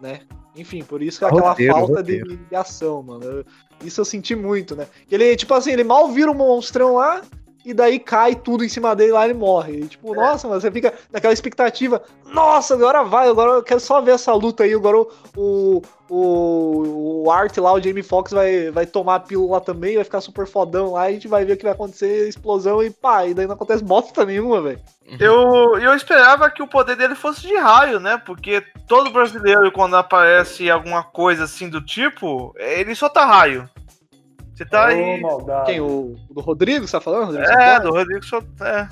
né? 0.00 0.20
Enfim, 0.58 0.82
por 0.82 1.02
isso 1.02 1.18
que 1.18 1.24
é 1.24 1.28
aquela 1.28 1.50
Roteiro, 1.50 1.72
falta 1.74 2.02
de, 2.02 2.18
roteiro. 2.18 2.40
de 2.50 2.56
ação, 2.56 3.02
mano. 3.02 3.24
Eu- 3.24 3.44
isso 3.84 4.00
eu 4.00 4.04
senti 4.04 4.34
muito, 4.34 4.74
né? 4.74 4.86
Ele, 5.10 5.36
tipo 5.36 5.54
assim, 5.54 5.70
ele 5.70 5.84
mal 5.84 6.08
vira 6.10 6.30
um 6.30 6.34
monstrão 6.34 6.94
lá, 6.96 7.22
e 7.68 7.74
daí 7.74 7.98
cai 7.98 8.34
tudo 8.34 8.64
em 8.64 8.68
cima 8.68 8.96
dele 8.96 9.12
lá 9.12 9.26
e 9.26 9.30
ele 9.30 9.38
morre. 9.38 9.80
E, 9.80 9.86
tipo, 9.88 10.14
nossa, 10.14 10.48
mas 10.48 10.62
você 10.62 10.70
fica 10.70 10.94
naquela 11.12 11.34
expectativa, 11.34 12.02
nossa, 12.24 12.72
agora 12.72 13.04
vai, 13.04 13.28
agora 13.28 13.52
eu 13.52 13.62
quero 13.62 13.78
só 13.78 14.00
ver 14.00 14.12
essa 14.12 14.32
luta 14.32 14.64
aí, 14.64 14.72
agora 14.72 14.96
o, 15.36 15.82
o, 16.08 17.24
o 17.24 17.30
Art 17.30 17.54
lá, 17.58 17.74
o 17.74 17.80
Jamie 17.80 18.02
Foxx 18.02 18.32
vai, 18.32 18.70
vai 18.70 18.86
tomar 18.86 19.16
a 19.16 19.20
pílula 19.20 19.60
também, 19.60 19.96
vai 19.96 20.04
ficar 20.04 20.22
super 20.22 20.46
fodão 20.46 20.92
lá, 20.92 21.06
e 21.06 21.10
a 21.10 21.12
gente 21.12 21.28
vai 21.28 21.44
ver 21.44 21.52
o 21.52 21.56
que 21.58 21.64
vai 21.64 21.74
acontecer, 21.74 22.26
explosão 22.26 22.82
e 22.82 22.88
pá, 22.88 23.26
e 23.26 23.34
daí 23.34 23.46
não 23.46 23.54
acontece 23.54 23.84
bosta 23.84 24.24
nenhuma, 24.24 24.62
velho. 24.62 24.80
Eu, 25.20 25.78
eu 25.78 25.94
esperava 25.94 26.50
que 26.50 26.62
o 26.62 26.66
poder 26.66 26.96
dele 26.96 27.14
fosse 27.14 27.42
de 27.42 27.54
raio, 27.54 28.00
né? 28.00 28.20
Porque 28.24 28.62
todo 28.86 29.10
brasileiro, 29.10 29.70
quando 29.72 29.96
aparece 29.96 30.70
alguma 30.70 31.02
coisa 31.02 31.44
assim 31.44 31.68
do 31.68 31.82
tipo, 31.82 32.54
ele 32.58 32.94
solta 32.94 33.24
raio. 33.24 33.68
Você 34.58 34.64
tá 34.64 34.82
Ô, 34.82 34.86
aí. 34.86 35.20
maldade. 35.20 35.66
Quem? 35.66 35.80
O, 35.80 36.16
o 36.28 36.34
do 36.34 36.40
Rodrigo, 36.40 36.84
você 36.84 36.90
tá 36.92 37.00
falando? 37.00 37.26
Rodrigo 37.26 37.44
É, 37.48 37.74
Santoro? 37.76 37.82
do 37.92 37.96
Rodrigo 37.96 38.24
solta. 38.24 38.66
É. 38.66 38.88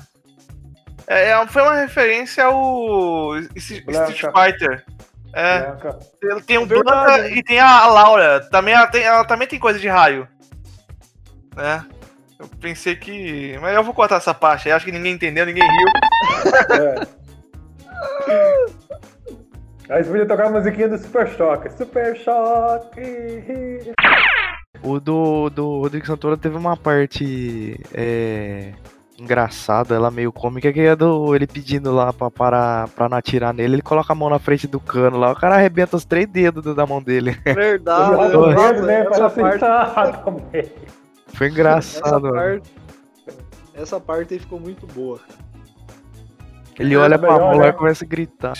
É, 1.07 1.29
é, 1.31 1.47
foi 1.47 1.61
uma 1.61 1.75
referência 1.75 2.45
ao 2.45 3.35
Street. 3.55 4.21
Fighter. 4.21 4.85
É, 5.33 5.59
Branca. 5.59 5.99
ele 6.23 6.41
tem 6.41 6.57
um 6.57 6.63
É 6.63 6.65
Blanca 6.67 7.17
né? 7.17 7.31
e 7.31 7.43
tem 7.43 7.59
a 7.59 7.85
Laura. 7.85 8.47
Também 8.49 8.73
ela, 8.73 8.87
tem, 8.87 9.03
ela 9.03 9.25
também 9.25 9.45
tem 9.45 9.59
coisa 9.59 9.77
de 9.77 9.89
raio. 9.89 10.25
Né? 11.53 11.85
Eu 12.39 12.47
pensei 12.61 12.95
que. 12.95 13.57
Mas 13.59 13.75
eu 13.75 13.83
vou 13.83 13.93
cortar 13.93 14.15
essa 14.15 14.33
parte 14.33 14.69
aí, 14.69 14.73
acho 14.73 14.85
que 14.85 14.91
ninguém 14.91 15.15
entendeu, 15.15 15.45
ninguém 15.45 15.63
riu. 15.63 15.87
É. 16.79 17.17
Aí 19.89 20.03
você 20.03 20.09
podia 20.09 20.25
tocar 20.27 20.47
a 20.47 20.49
musiquinha 20.49 20.89
do 20.89 20.97
Super 20.97 21.29
Choque. 21.29 21.69
Super 21.71 22.13
Choque! 22.17 23.93
O 24.83 24.99
do, 24.99 25.49
do 25.49 25.81
Rodrigo 25.81 26.05
Santoro 26.05 26.37
teve 26.37 26.55
uma 26.55 26.77
parte 26.77 27.79
é, 27.93 28.73
engraçada, 29.19 29.95
ela 29.95 30.11
meio 30.11 30.31
cômica, 30.31 30.71
que 30.71 30.79
é 30.79 30.95
do 30.95 31.35
ele 31.35 31.47
pedindo 31.47 31.91
lá 31.91 32.13
pra, 32.13 32.29
parar, 32.29 32.87
pra 32.89 33.09
não 33.09 33.17
atirar 33.17 33.53
nele, 33.53 33.75
ele 33.75 33.81
coloca 33.81 34.13
a 34.13 34.15
mão 34.15 34.29
na 34.29 34.37
frente 34.39 34.67
do 34.67 34.79
cano 34.79 35.17
lá, 35.17 35.31
o 35.31 35.35
cara 35.35 35.55
arrebenta 35.55 35.95
os 35.95 36.05
três 36.05 36.27
dedos 36.27 36.75
da 36.75 36.85
mão 36.85 37.01
dele. 37.01 37.35
Verdade, 37.43 38.13
Ele 38.13 38.55
dedo, 38.55 38.85
né? 38.85 39.01
essa 39.09 39.29
parte, 39.29 40.23
também. 40.23 40.71
Foi 41.27 41.47
essa 41.47 41.53
engraçado, 41.55 42.21
mano. 42.21 42.35
parte, 42.35 42.71
essa 43.73 43.99
parte 43.99 44.33
aí 44.35 44.39
ficou 44.39 44.59
muito 44.59 44.85
boa. 44.87 45.19
Ele 46.79 46.93
É, 46.93 46.97
olha 46.97 47.17
pra 47.17 47.33
melhor, 47.33 47.53
mulher 47.55 47.67
né? 47.67 47.69
e 47.69 47.73
começa 47.73 48.05
a 48.05 48.07
gritar. 48.07 48.53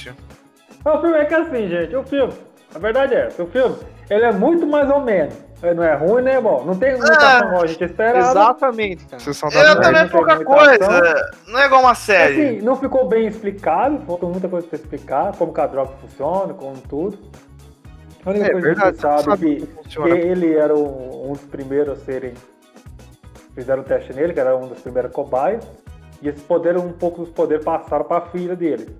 O 0.86 1.01
filme 1.01 1.17
é 1.17 1.25
que 1.25 1.34
assim, 1.36 1.67
gente, 1.69 1.95
o 1.95 2.03
filme, 2.03 2.34
a 2.73 2.80
verdade 2.80 3.13
é 3.13 3.27
essa, 3.27 3.43
o 3.43 3.47
filme, 3.47 3.75
ele 4.10 4.23
é 4.25 4.32
muito 4.32 4.65
mais 4.65 4.89
ou 4.89 5.01
menos. 5.01 5.36
Não 5.62 5.84
é 5.84 5.96
ruim, 5.96 6.22
nem 6.22 6.36
é 6.36 6.41
bom. 6.41 6.63
Não 6.63 6.78
tem 6.78 6.91
muita 6.98 7.13
Ah, 7.13 7.38
ação 7.38 7.50
como 7.50 7.63
a 7.63 7.67
gente 7.67 7.84
esperava. 7.84 8.30
Exatamente, 8.30 9.06
cara. 9.08 9.24
Eu 9.26 9.76
da 9.76 9.82
também 9.82 10.08
pouca 10.10 10.46
coisa. 10.46 11.32
Não 11.48 11.60
é 11.60 11.65
igual 11.65 11.82
uma 11.82 11.96
série. 11.96 12.48
Assim, 12.50 12.62
não 12.62 12.76
ficou 12.76 13.08
bem 13.08 13.26
explicado, 13.28 14.00
faltou 14.06 14.30
muita 14.30 14.48
coisa 14.48 14.67
pra 14.67 14.78
explicar, 14.78 15.36
como 15.36 15.52
que 15.52 15.60
a 15.62 15.65
droga 15.67 15.93
funciona, 16.00 16.54
como 16.54 16.78
tudo. 16.82 17.17
A 18.24 18.30
única 18.30 18.46
É 18.46 18.52
coisa 18.52 18.67
verdade, 18.67 18.91
que 18.98 19.02
você 19.02 19.08
sabe, 19.08 19.24
sabe 19.24 19.56
que, 19.56 19.65
funciona. 19.65 20.15
que 20.15 20.22
ele 20.28 20.54
era 20.56 20.76
um, 20.76 21.30
um 21.30 21.32
dos 21.32 21.41
primeiros 21.46 22.00
a 22.00 22.06
serem. 22.06 22.34
Fizeram 23.56 23.82
o 23.82 23.86
teste 23.86 24.13
nele, 24.13 24.34
que 24.34 24.39
era 24.39 24.56
um 24.56 24.67
dos 24.67 24.80
primeiros 24.82 25.12
cobaias. 25.12 25.65
E 26.22 26.30
esses 26.30 26.43
poderes, 26.43 26.82
um 26.82 26.91
pouco 26.91 27.22
dos 27.22 27.30
poderes 27.32 27.65
passaram 27.65 28.06
pra 28.06 28.22
filha 28.22 28.56
dele. 28.56 28.96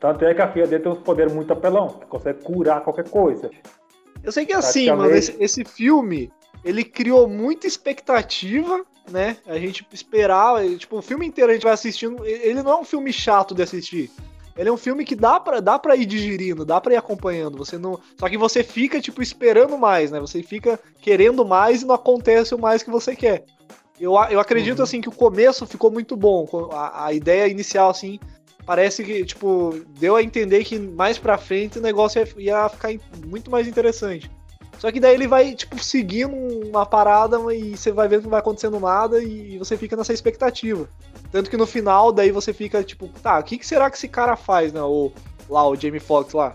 Tanto 0.00 0.24
é 0.24 0.32
que 0.34 0.40
a 0.40 0.48
filha 0.48 0.66
dele 0.66 0.82
tem 0.82 0.92
uns 0.92 0.98
poderes 0.98 1.32
muito 1.32 1.52
apelão, 1.52 1.88
que 1.88 2.06
consegue 2.06 2.42
curar 2.42 2.80
qualquer 2.82 3.08
coisa. 3.08 3.50
Eu 4.24 4.32
sei 4.32 4.46
que 4.46 4.52
assim, 4.52 4.86
Praticamente. 4.86 5.06
mano, 5.06 5.16
esse, 5.16 5.36
esse 5.38 5.64
filme, 5.64 6.32
ele 6.64 6.82
criou 6.82 7.28
muita 7.28 7.66
expectativa, 7.66 8.84
né? 9.10 9.36
A 9.46 9.58
gente 9.58 9.86
esperava, 9.92 10.66
tipo, 10.76 10.98
o 10.98 11.02
filme 11.02 11.26
inteiro 11.26 11.50
a 11.50 11.54
gente 11.54 11.64
vai 11.64 11.74
assistindo, 11.74 12.24
ele 12.24 12.62
não 12.62 12.72
é 12.72 12.76
um 12.76 12.84
filme 12.84 13.12
chato 13.12 13.54
de 13.54 13.62
assistir. 13.62 14.10
Ele 14.56 14.68
é 14.68 14.72
um 14.72 14.76
filme 14.76 15.04
que 15.04 15.16
dá 15.16 15.38
pra, 15.40 15.60
dá 15.60 15.78
pra 15.78 15.96
ir 15.96 16.06
digerindo, 16.06 16.64
dá 16.64 16.80
pra 16.80 16.94
ir 16.94 16.96
acompanhando. 16.96 17.58
Você 17.58 17.76
não, 17.76 17.98
só 18.18 18.28
que 18.28 18.38
você 18.38 18.62
fica 18.62 19.00
tipo 19.00 19.20
esperando 19.20 19.76
mais, 19.76 20.10
né? 20.10 20.20
Você 20.20 20.42
fica 20.42 20.78
querendo 21.02 21.44
mais 21.44 21.82
e 21.82 21.84
não 21.84 21.94
acontece 21.94 22.54
o 22.54 22.58
mais 22.58 22.82
que 22.82 22.90
você 22.90 23.16
quer. 23.16 23.44
Eu, 23.98 24.12
eu 24.30 24.40
acredito 24.40 24.82
assim 24.82 25.00
que 25.00 25.08
o 25.08 25.12
começo 25.12 25.66
ficou 25.66 25.90
muito 25.90 26.16
bom. 26.16 26.48
A, 26.72 27.06
a 27.06 27.12
ideia 27.12 27.48
inicial 27.48 27.90
assim 27.90 28.18
parece 28.66 29.04
que 29.04 29.24
tipo 29.24 29.74
deu 29.98 30.16
a 30.16 30.22
entender 30.22 30.64
que 30.64 30.78
mais 30.78 31.18
pra 31.18 31.38
frente 31.38 31.78
o 31.78 31.82
negócio 31.82 32.22
ia, 32.38 32.68
ficar 32.68 32.90
muito 33.26 33.50
mais 33.50 33.68
interessante. 33.68 34.30
Só 34.78 34.90
que 34.90 35.00
daí 35.00 35.14
ele 35.14 35.28
vai 35.28 35.54
tipo 35.54 35.78
seguindo 35.82 36.34
uma 36.34 36.84
parada 36.84 37.38
e 37.54 37.76
você 37.76 37.92
vai 37.92 38.08
vendo 38.08 38.20
que 38.20 38.24
não 38.24 38.32
vai 38.32 38.40
acontecendo 38.40 38.80
nada 38.80 39.22
e 39.22 39.56
você 39.58 39.76
fica 39.76 39.96
nessa 39.96 40.12
expectativa. 40.12 40.88
Tanto 41.30 41.48
que 41.48 41.56
no 41.56 41.66
final 41.66 42.12
daí 42.12 42.30
você 42.30 42.52
fica 42.52 42.82
tipo, 42.82 43.08
tá, 43.22 43.38
o 43.38 43.42
que, 43.42 43.58
que 43.58 43.66
será 43.66 43.90
que 43.90 43.96
esse 43.96 44.08
cara 44.08 44.36
faz, 44.36 44.72
né? 44.72 44.82
O, 44.82 45.12
lá, 45.48 45.66
o 45.68 45.76
Jamie 45.76 46.00
Foxx 46.00 46.34
lá. 46.34 46.54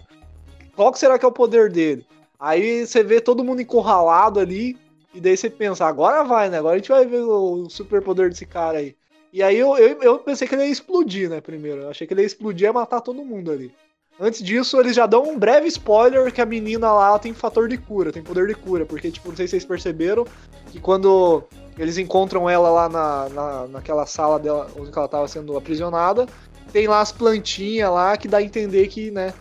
Qual 0.76 0.92
que 0.92 1.00
será 1.00 1.18
que 1.18 1.26
é 1.26 1.28
o 1.28 1.32
poder 1.32 1.72
dele? 1.72 2.06
Aí 2.40 2.86
você 2.86 3.04
vê 3.04 3.20
todo 3.20 3.44
mundo 3.44 3.62
encurralado 3.62 4.40
ali, 4.40 4.78
e 5.14 5.20
daí 5.20 5.36
você 5.36 5.50
pensa, 5.50 5.86
agora 5.86 6.24
vai, 6.24 6.50
né? 6.50 6.60
Agora 6.60 6.76
a 6.76 6.78
gente 6.78 6.90
vai 6.90 7.06
ver 7.06 7.22
o 7.22 7.70
super 7.70 8.02
poder 8.02 8.30
desse 8.30 8.46
cara 8.46 8.78
aí. 8.78 8.96
E 9.32 9.44
aí 9.44 9.58
eu, 9.58 9.78
eu, 9.78 10.02
eu 10.02 10.20
pensei 10.20 10.48
que 10.48 10.56
ele 10.56 10.64
ia 10.66 10.72
explodir, 10.72 11.30
né, 11.30 11.40
primeiro. 11.42 11.82
Eu 11.82 11.90
achei 11.90 12.08
que 12.08 12.14
ele 12.14 12.22
ia 12.22 12.28
explodir 12.28 12.66
e 12.66 12.68
ia 12.70 12.74
matar 12.74 13.02
todo 13.02 13.24
mundo 13.24 13.52
ali. 13.52 13.72
Antes 14.20 14.44
disso, 14.44 14.78
eles 14.80 14.96
já 14.96 15.06
dão 15.06 15.24
um 15.24 15.40
breve 15.40 15.68
spoiler 15.68 16.30
que 16.34 16.42
a 16.42 16.46
menina 16.46 16.92
lá 16.92 17.18
tem 17.18 17.34
fator 17.34 17.70
de 17.70 17.78
cura, 17.78 18.12
tem 18.12 18.22
poder 18.22 18.48
de 18.48 18.54
cura. 18.56 18.86
Porque, 18.86 19.10
tipo, 19.10 19.30
não 19.30 19.36
sei 19.36 19.48
se 19.48 19.52
vocês 19.52 19.66
perceberam 19.66 20.26
que 20.72 20.80
quando 20.80 21.44
eles 21.78 21.98
encontram 21.98 22.50
ela 22.50 22.70
lá 22.70 22.90
na, 22.90 23.30
na, 23.30 23.68
naquela 23.68 24.06
sala 24.06 24.38
dela, 24.38 24.70
onde 24.78 24.92
ela 24.94 25.08
tava 25.08 25.28
sendo 25.28 25.56
aprisionada, 25.56 26.28
tem 26.74 26.86
lá 26.88 27.00
as 27.00 27.14
plantinhas 27.14 27.90
lá 27.92 28.18
que 28.18 28.28
dá 28.28 28.40
a 28.40 28.44
entender 28.44 28.88
que, 28.88 29.10
né, 29.10 29.34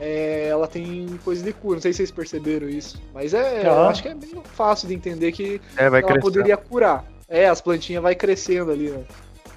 é, 0.00 0.48
ela 0.48 0.66
tem 0.66 1.06
coisa 1.24 1.44
de 1.44 1.52
cura. 1.52 1.76
Não 1.76 1.82
sei 1.82 1.92
se 1.92 1.98
vocês 1.98 2.10
perceberam 2.10 2.68
isso. 2.68 3.00
Mas 3.12 3.34
é. 3.34 3.64
eu 3.64 3.70
Aham. 3.70 3.88
acho 3.88 4.02
que 4.02 4.08
é 4.08 4.14
bem 4.14 4.42
fácil 4.44 4.88
de 4.88 4.94
entender 4.94 5.30
que 5.30 5.60
É, 5.76 5.84
ela 5.84 6.02
crescer. 6.02 6.20
poderia 6.20 6.56
curar. 6.56 7.04
É, 7.28 7.48
as 7.48 7.60
plantinhas 7.60 8.02
vai 8.02 8.14
crescendo 8.16 8.72
ali, 8.72 8.90
né? 8.90 9.04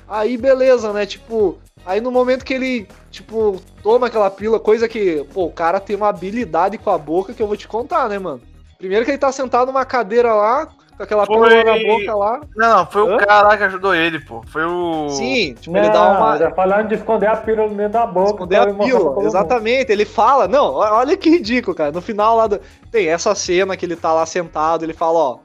Aí 0.08 0.38
beleza, 0.38 0.94
né? 0.94 1.06
Tipo, 1.06 1.58
aí 1.86 2.00
no 2.00 2.12
momento 2.12 2.46
que 2.46 2.54
ele, 2.54 2.88
tipo, 3.12 3.62
toma 3.84 4.08
aquela 4.08 4.30
pílula, 4.32 4.60
coisa 4.60 4.88
que, 4.88 5.26
pô, 5.34 5.46
o 5.46 5.52
cara 5.52 5.80
tem 5.80 5.96
uma 5.96 6.10
habilidade 6.10 6.78
com 6.78 6.90
a 6.90 6.98
boca 6.98 7.34
que 7.34 7.42
eu 7.42 7.48
vou 7.48 7.58
te 7.58 7.68
contar, 7.68 8.08
né, 8.08 8.18
mano? 8.18 8.42
Primeiro 8.78 9.04
que 9.04 9.12
ele 9.12 9.18
tá 9.18 9.32
sentado 9.32 9.68
numa 9.72 9.84
cadeira 9.86 10.34
lá, 10.34 10.68
com 10.96 11.04
aquela 11.04 11.26
Foi- 11.26 11.36
pílula 11.50 11.64
na 11.64 11.84
boca 11.84 12.16
lá. 12.16 12.42
Não, 12.56 12.86
foi 12.86 13.02
o 13.02 13.14
Hã? 13.14 13.18
cara 13.18 13.42
lá 13.50 13.58
que 13.58 13.64
ajudou 13.64 13.94
ele, 13.94 14.20
pô. 14.20 14.42
Foi 14.48 14.64
o. 14.64 15.10
Sim, 15.10 15.56
tipo, 15.60 15.76
Não, 15.76 15.82
ele 15.84 15.90
dá 15.92 16.10
uma. 16.10 16.38
já 16.38 16.52
falando 16.52 16.88
de 16.88 16.96
esconder 16.96 17.28
a 17.28 17.36
pílula 17.36 17.68
dentro 17.70 17.94
da 17.94 18.06
boca. 18.06 18.32
Esconder 18.32 18.60
a 18.62 18.74
pílula, 18.74 19.26
exatamente. 19.26 19.92
Ele 19.92 20.06
fala, 20.06 20.48
não, 20.48 20.74
olha 20.76 21.18
que 21.18 21.30
ridículo, 21.30 21.76
cara. 21.76 21.92
No 21.92 22.02
final 22.02 22.36
lá 22.38 22.48
do... 22.48 22.62
tem 22.92 23.08
essa 23.10 23.36
cena 23.36 23.76
que 23.76 23.86
ele 23.86 23.96
tá 23.96 24.14
lá 24.14 24.26
sentado, 24.26 24.86
ele 24.86 24.94
fala, 24.94 25.20
ó, 25.20 25.38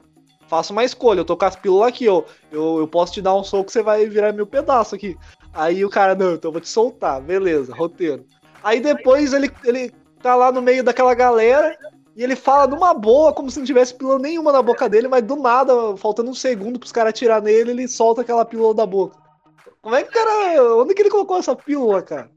faça 0.53 0.71
uma 0.71 0.83
escolha, 0.83 1.19
eu 1.19 1.25
tô 1.25 1.35
com 1.35 1.45
as 1.45 1.55
pílulas 1.55 1.89
aqui, 1.89 2.07
ó. 2.07 2.21
Eu, 2.51 2.77
eu 2.77 2.87
posso 2.87 3.13
te 3.13 3.23
dar 3.23 3.35
um 3.35 3.43
soco, 3.43 3.71
você 3.71 3.81
vai 3.81 4.05
virar 4.05 4.31
mil 4.31 4.45
pedaços 4.45 4.93
aqui. 4.93 5.17
Aí 5.51 5.83
o 5.83 5.89
cara, 5.89 6.13
não, 6.13 6.35
então 6.35 6.49
eu 6.49 6.51
vou 6.51 6.61
te 6.61 6.69
soltar, 6.69 7.19
beleza, 7.19 7.73
roteiro. 7.73 8.23
Aí 8.63 8.79
depois 8.79 9.33
ele, 9.33 9.51
ele 9.63 9.91
tá 10.21 10.35
lá 10.35 10.51
no 10.51 10.61
meio 10.61 10.83
daquela 10.83 11.15
galera 11.15 11.75
e 12.15 12.23
ele 12.23 12.35
fala 12.35 12.67
numa 12.67 12.93
boa, 12.93 13.33
como 13.33 13.49
se 13.49 13.57
não 13.57 13.65
tivesse 13.65 13.95
pílula 13.95 14.19
nenhuma 14.19 14.51
na 14.51 14.61
boca 14.61 14.87
dele, 14.87 15.07
mas 15.07 15.23
do 15.23 15.35
nada, 15.35 15.97
faltando 15.97 16.29
um 16.29 16.35
segundo 16.35 16.77
pros 16.77 16.91
caras 16.91 17.09
atirar 17.09 17.41
nele, 17.41 17.71
ele 17.71 17.87
solta 17.87 18.21
aquela 18.21 18.45
pílula 18.45 18.75
da 18.75 18.85
boca. 18.85 19.17
Como 19.81 19.95
é 19.95 20.03
que 20.03 20.09
o 20.09 20.13
cara. 20.13 20.75
Onde 20.75 20.93
que 20.93 21.01
ele 21.01 21.09
colocou 21.09 21.37
essa 21.37 21.55
pílula, 21.55 22.03
cara? 22.03 22.29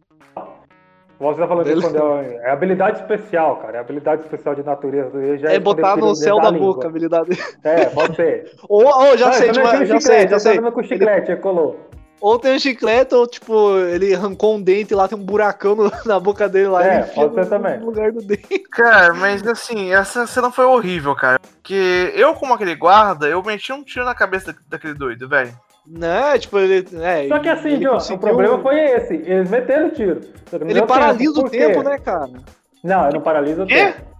Você 1.18 1.40
tá 1.40 1.48
falando 1.48 1.64
Beleza. 1.66 1.90
quando 1.90 2.18
é, 2.20 2.34
é 2.44 2.50
habilidade 2.50 3.00
especial, 3.00 3.56
cara. 3.56 3.78
É 3.78 3.80
habilidade 3.80 4.22
especial 4.22 4.54
de 4.54 4.62
natureza. 4.62 5.16
Ele 5.18 5.38
já 5.38 5.50
É 5.50 5.58
botar 5.58 5.96
no 5.96 6.14
céu 6.14 6.38
da 6.40 6.50
língua. 6.50 6.74
boca, 6.74 6.86
habilidade. 6.88 7.30
É, 7.64 7.86
pode 7.86 8.16
ser. 8.16 8.52
Ou, 8.68 8.84
ou 8.84 9.16
já 9.16 9.28
Ah, 9.30 9.32
sei, 9.32 9.50
também 9.50 9.64
tipo, 9.64 9.70
tinha 9.70 9.82
um 9.82 9.86
já 9.86 10.00
sei, 10.00 10.00
chiclete, 10.00 10.30
já 10.30 10.36
ele 10.36 10.40
sei. 10.40 10.54
tava 10.56 10.72
com 10.72 10.82
chiclete, 10.82 11.30
ele 11.32 11.40
colou. 11.40 11.80
Ou 12.20 12.38
tem 12.38 12.54
um 12.56 12.58
chiclete, 12.58 13.14
ou 13.14 13.26
tipo, 13.26 13.76
ele 13.78 14.14
arrancou 14.14 14.56
um 14.56 14.62
dente 14.62 14.94
lá, 14.94 15.06
tem 15.08 15.18
um 15.18 15.22
buracão 15.24 15.74
no- 15.74 15.90
na 16.04 16.18
boca 16.20 16.48
dele 16.48 16.68
lá. 16.68 16.84
É, 16.84 17.02
pode 17.02 17.34
ser 17.34 17.40
no- 17.44 17.46
também. 17.50 17.78
No 17.78 17.86
lugar 17.86 18.12
do 18.12 18.20
dente. 18.22 18.58
Cara, 18.70 19.12
mas 19.14 19.46
assim, 19.46 19.92
essa 19.92 20.26
cena 20.26 20.50
foi 20.50 20.64
horrível, 20.64 21.14
cara. 21.14 21.38
Porque 21.40 22.12
eu, 22.14 22.34
como 22.34 22.54
aquele 22.54 22.74
guarda, 22.74 23.26
eu 23.26 23.42
meti 23.42 23.72
um 23.72 23.82
tiro 23.82 24.04
na 24.04 24.14
cabeça 24.14 24.52
da- 24.52 24.58
daquele 24.68 24.94
doido, 24.94 25.28
velho. 25.28 25.52
Né, 25.88 26.38
tipo, 26.38 26.58
ele. 26.58 26.84
É, 27.00 27.28
Só 27.28 27.38
que 27.38 27.48
assim, 27.48 27.68
ele 27.68 27.84
John, 27.84 27.90
o 27.90 27.92
conseguiu- 27.94 28.18
problema 28.20 28.58
foi 28.60 28.80
esse. 28.80 29.14
Eles 29.14 29.48
meteram 29.48 29.86
o 29.86 29.90
tiro. 29.90 30.20
Não 30.52 30.60
Ele 30.62 30.74
deu 30.74 30.86
paralisa 30.86 31.34
tempo, 31.34 31.46
o 31.46 31.50
tempo, 31.50 31.82
né, 31.82 31.98
cara? 31.98 32.28
Não, 32.82 33.04
ele 33.04 33.14
não 33.14 33.20
paralisa 33.20 33.62
o 33.62 33.66
Quê? 33.66 33.74
tempo. 33.92 34.16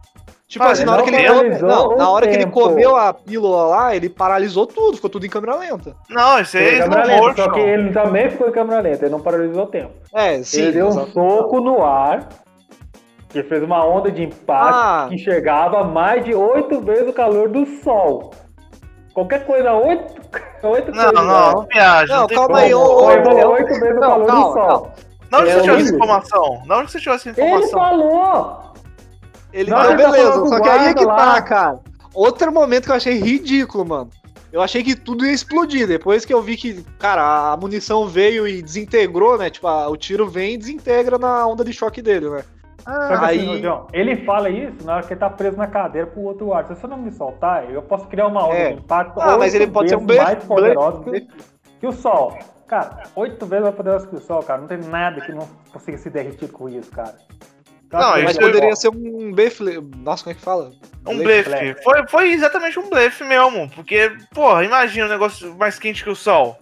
Tipo 0.49 0.65
Ah, 0.65 0.71
assim, 0.71 0.85
na 0.85 0.93
hora 0.93 1.03
não 1.03 1.09
que 1.09 1.15
ele 1.17 1.59
não, 1.59 1.89
o 1.89 1.97
na 1.97 2.09
hora 2.09 2.29
que 2.29 2.35
ele 2.37 2.47
comeu 2.47 2.95
a 2.95 3.13
pílula 3.13 3.65
lá, 3.67 3.97
ele 3.97 4.09
paralisou 4.09 4.65
tudo, 4.65 4.95
ficou 4.95 5.11
tudo 5.11 5.27
em 5.27 5.29
câmera 5.29 5.57
lenta. 5.57 5.97
Não, 6.09 6.39
isso 6.39 6.57
aí 6.57 6.77
é 6.77 6.79
câmera 6.85 7.05
lenta, 7.05 7.43
só 7.43 7.51
que 7.51 7.59
ele 7.59 7.91
também 7.93 8.31
ficou 8.31 8.49
em 8.49 8.53
câmera 8.53 8.81
lenta, 8.81 9.05
ele 9.07 9.11
não 9.13 9.21
paralisou 9.21 9.65
o 9.65 9.67
tempo. 9.67 9.91
É, 10.15 10.41
sim. 10.45 10.63
ele 10.63 10.73
deu 10.73 10.87
um 10.87 10.91
exato. 10.91 11.11
soco 11.11 11.61
no 11.61 11.83
ar, 11.83 12.29
que 13.29 13.43
fez 13.43 13.61
uma 13.61 13.85
onda 13.85 14.09
de 14.09 14.23
impacto 14.23 14.73
Ah. 14.79 15.07
que 15.11 15.19
chegava 15.19 15.81
a 15.81 15.85
mais 15.85 16.25
de 16.25 16.33
oito 16.33 16.81
vezes 16.81 17.09
o 17.09 17.13
calor 17.13 17.49
do 17.49 17.67
sol. 17.83 18.31
Qualquer 19.17 19.47
coisa, 19.47 19.73
oito, 19.73 20.15
oito 20.69 20.93
Não, 20.93 21.05
coisas. 21.05 21.13
não, 21.15 21.53
não 21.53 21.67
viaja. 21.73 22.15
Não, 22.15 22.21
Não, 22.21 22.27
calma 22.29 22.59
aí, 22.59 22.75
ô, 22.75 22.81
ô, 22.83 22.99
Foi 23.01 23.17
ô, 23.23 23.49
ô, 23.49 23.53
oito 23.53 23.69
vezes 23.81 23.97
o 23.97 24.01
Não, 24.01 24.01
calma, 24.01 24.25
do 24.27 24.31
sol. 24.31 24.55
calma. 24.55 24.93
Não, 25.33 25.41
onde 25.41 25.53
você 25.53 25.61
tirou 25.63 25.77
essa 25.79 25.95
informação? 25.95 26.63
Não, 26.67 26.79
onde 26.81 26.93
você 26.93 27.01
tirou 27.01 27.15
essa 27.17 27.29
Ele 27.31 27.41
informação? 27.41 27.71
falou! 27.81 28.73
Ele 29.55 29.71
Não, 29.71 29.79
não, 29.79 29.91
ele 29.91 30.03
tá 30.03 30.11
beleza, 30.11 30.39
com 30.41 30.47
só 30.49 30.61
que 30.61 30.69
aí 30.69 30.87
é 30.89 30.95
que 30.95 31.05
guarda 31.05 31.23
lá. 31.25 31.35
tá, 31.37 31.43
cara. 31.43 31.81
Outro 32.13 32.53
momento 32.53 32.85
que 32.85 32.91
eu 32.91 32.95
achei 32.97 33.15
ridículo, 33.19 33.87
mano. 33.87 34.11
Eu 34.53 34.61
achei 34.63 34.83
que 34.83 34.95
tudo 34.95 35.25
ia 35.25 35.33
explodir. 35.33 35.87
Depois 35.89 36.25
que 36.27 36.33
eu 36.35 36.43
vi 36.43 36.57
que, 36.59 36.83
cara, 36.99 37.53
a 37.53 37.57
munição 37.57 38.07
veio 38.07 38.47
e 38.47 38.61
desintegrou, 38.63 39.37
né? 39.39 39.49
Tipo, 39.51 39.67
a- 39.67 39.89
o 39.89 39.97
tiro 39.97 40.29
vem 40.29 40.55
e 40.55 40.59
desintegra 40.59 41.19
na 41.19 41.47
onda 41.47 41.65
de 41.65 41.73
choque 41.73 42.01
dele, 42.03 42.29
né? 42.31 42.45
Só 42.87 43.19
que 43.19 43.25
Aí- 43.25 43.39
assim, 43.51 43.61
John, 43.63 43.89
ele 43.93 44.17
fala 44.25 44.49
isso 44.49 44.87
na 44.87 44.95
hora 44.97 45.03
que 45.07 45.13
ele 45.13 45.19
tá 45.21 45.29
preso 45.29 45.57
na 45.57 45.67
cadeira 45.67 46.07
pro 46.07 46.21
outro 46.23 46.55
ar. 46.55 46.65
Se 46.67 46.75
você 46.77 46.87
não 46.87 46.97
me 46.97 47.11
soltar, 47.11 47.69
eu 47.69 47.83
posso 47.83 48.07
criar 48.07 48.29
uma 48.29 48.47
onda 48.47 48.55
É. 48.57 48.73
de 48.73 48.79
impacto 48.79 49.21
Ah, 49.21 49.37
mas 49.37 49.55
ele 49.55 49.67
pode 49.67 49.89
ser 49.89 49.97
um 49.97 50.07
blefe- 50.07 50.23
mais 50.25 50.45
poderoso 50.45 51.03
que, 51.03 51.11
o- 51.11 51.27
que 51.81 51.87
o 51.89 51.93
Sol. 51.93 52.39
Cara, 52.69 53.03
oito 53.17 53.45
vezes 53.45 53.65
mais 53.65 53.75
poderoso 53.75 54.09
que 54.09 54.15
o 54.17 54.21
Sol, 54.21 54.41
cara. 54.43 54.61
Não 54.61 54.69
tem 54.69 54.79
nada 54.79 55.21
que 55.21 55.33
não 55.33 55.49
consiga 55.73 55.99
se 55.99 56.09
derretir 56.11 56.51
com 56.53 56.69
isso, 56.69 56.91
cara. 56.93 57.15
Então, 57.87 58.01
Não, 58.01 58.13
assim, 58.15 58.23
Mas 58.23 58.31
isso 58.33 58.41
eu- 58.41 58.47
poderia 58.53 58.77
ser 58.77 58.89
um 58.89 59.33
blefe. 59.33 59.65
Nossa, 59.99 60.23
como 60.25 60.33
é 60.33 60.35
que 60.35 60.41
fala? 60.43 60.71
Um 61.07 61.19
blefe. 61.19 61.49
blefe. 61.51 61.83
Foi, 61.85 62.09
foi 62.09 62.33
exatamente 62.33 62.79
um 62.79 62.89
blefe 62.91 63.23
mesmo. 63.25 63.69
Porque, 63.71 64.13
porra, 64.35 64.65
imagina 64.65 65.07
um 65.07 65.09
negócio 65.09 65.55
mais 65.57 65.79
quente 65.79 66.03
que 66.05 66.11
o 66.11 66.17
sol. 66.17 66.57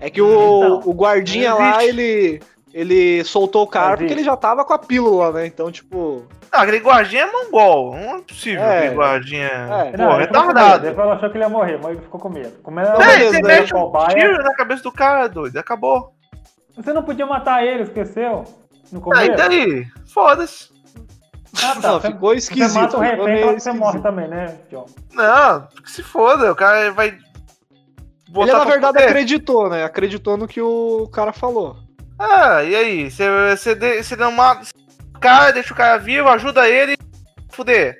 É 0.00 0.10
que 0.10 0.20
o, 0.20 0.26
Então, 0.26 0.80
o 0.90 0.92
guardinha 0.92 1.54
lá, 1.54 1.84
ele. 1.84 2.40
Ele 2.74 3.22
soltou 3.24 3.64
o 3.64 3.66
cara 3.66 3.90
Não 3.90 3.96
porque 3.98 4.12
ele 4.12 4.24
já 4.24 4.34
tava 4.36 4.64
com 4.64 4.72
a 4.72 4.78
pílula, 4.78 5.30
né? 5.32 5.46
Então, 5.46 5.70
tipo. 5.70 6.26
Não, 6.52 6.60
aquele 6.60 6.78
guardinha 6.80 7.24
é 7.24 7.30
mongol. 7.30 7.94
Não 7.94 8.16
é 8.16 8.20
possível 8.22 8.62
É. 8.62 8.78
aquele 8.78 8.94
guardinha. 8.94 9.46
É. 9.46 9.96
Não, 9.96 10.14
ele 10.16 10.26
ficou 10.26 10.40
com 10.40 10.46
medo. 10.48 10.58
retardado. 10.58 10.86
Ele 10.86 10.94
falou, 10.96 11.12
achou 11.12 11.30
que 11.30 11.36
ele 11.36 11.44
ia 11.44 11.48
morrer, 11.50 11.78
mas 11.82 11.92
ele 11.92 12.00
ficou 12.00 12.20
com 12.20 12.28
medo. 12.30 12.52
Como 12.62 12.80
ele 12.80 12.88
Não, 12.88 12.94
era 12.96 13.04
É, 13.04 13.16
beleza, 13.18 13.36
você 13.36 13.42
mete 13.42 13.74
um 13.74 13.80
cobaia, 13.80 14.06
tiro 14.18 14.42
na 14.42 14.54
cabeça 14.54 14.82
do 14.82 14.92
cara, 14.92 15.28
doido. 15.28 15.56
Acabou. 15.58 16.14
Você 16.76 16.92
não 16.94 17.02
podia 17.02 17.26
matar 17.26 17.62
ele, 17.64 17.82
esqueceu? 17.82 18.44
No 18.90 18.98
Aí, 19.14 19.28
começo? 19.28 19.36
daí? 19.36 19.86
Foda-se. 20.06 20.72
Ah, 21.62 21.74
Não, 21.82 22.00
Você- 22.00 22.08
ficou 22.10 22.34
esquisito. 22.34 22.68
Você 22.70 22.78
mata 22.80 22.96
o 22.96 23.00
refém, 23.00 23.58
você 23.58 23.72
morre 23.72 24.00
também, 24.00 24.28
né, 24.28 24.56
John? 24.70 24.86
Não, 25.12 25.66
que 25.82 25.90
se 25.90 26.02
foda. 26.02 26.50
O 26.50 26.56
cara 26.56 26.90
vai. 26.92 27.08
Ele, 28.34 28.50
na 28.50 28.64
verdade, 28.64 28.94
fuder. 28.94 29.08
acreditou, 29.10 29.68
né? 29.68 29.84
Acreditou 29.84 30.38
no 30.38 30.48
que 30.48 30.60
o 30.62 31.06
cara 31.12 31.34
falou. 31.34 31.76
Ah, 32.18 32.62
e 32.62 32.74
aí? 32.76 33.10
Você, 33.10 34.16
não 34.16 34.32
mata 34.32 34.66
cara, 35.20 35.52
deixa 35.52 35.72
o 35.72 35.76
cara 35.76 35.98
vivo, 35.98 36.28
ajuda 36.28 36.68
ele 36.68 36.96
fuder. 37.50 37.96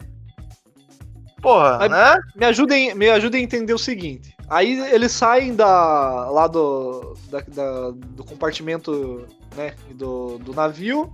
Porra, 1.40 1.78
Mas- 1.78 1.90
né? 1.90 2.16
Me 2.36 2.46
ajudem, 2.46 2.94
me 2.94 3.08
ajudem 3.10 3.40
a 3.40 3.44
entender 3.44 3.74
o 3.74 3.78
seguinte. 3.78 4.34
Aí 4.48 4.78
eles 4.92 5.12
saem 5.12 5.54
da, 5.54 6.28
lá 6.30 6.46
do, 6.46 7.16
da- 7.30 7.44
da- 7.48 7.90
do 7.90 8.24
compartimento 8.24 9.26
né, 9.56 9.74
do, 9.94 10.38
do 10.38 10.52
navio, 10.52 11.12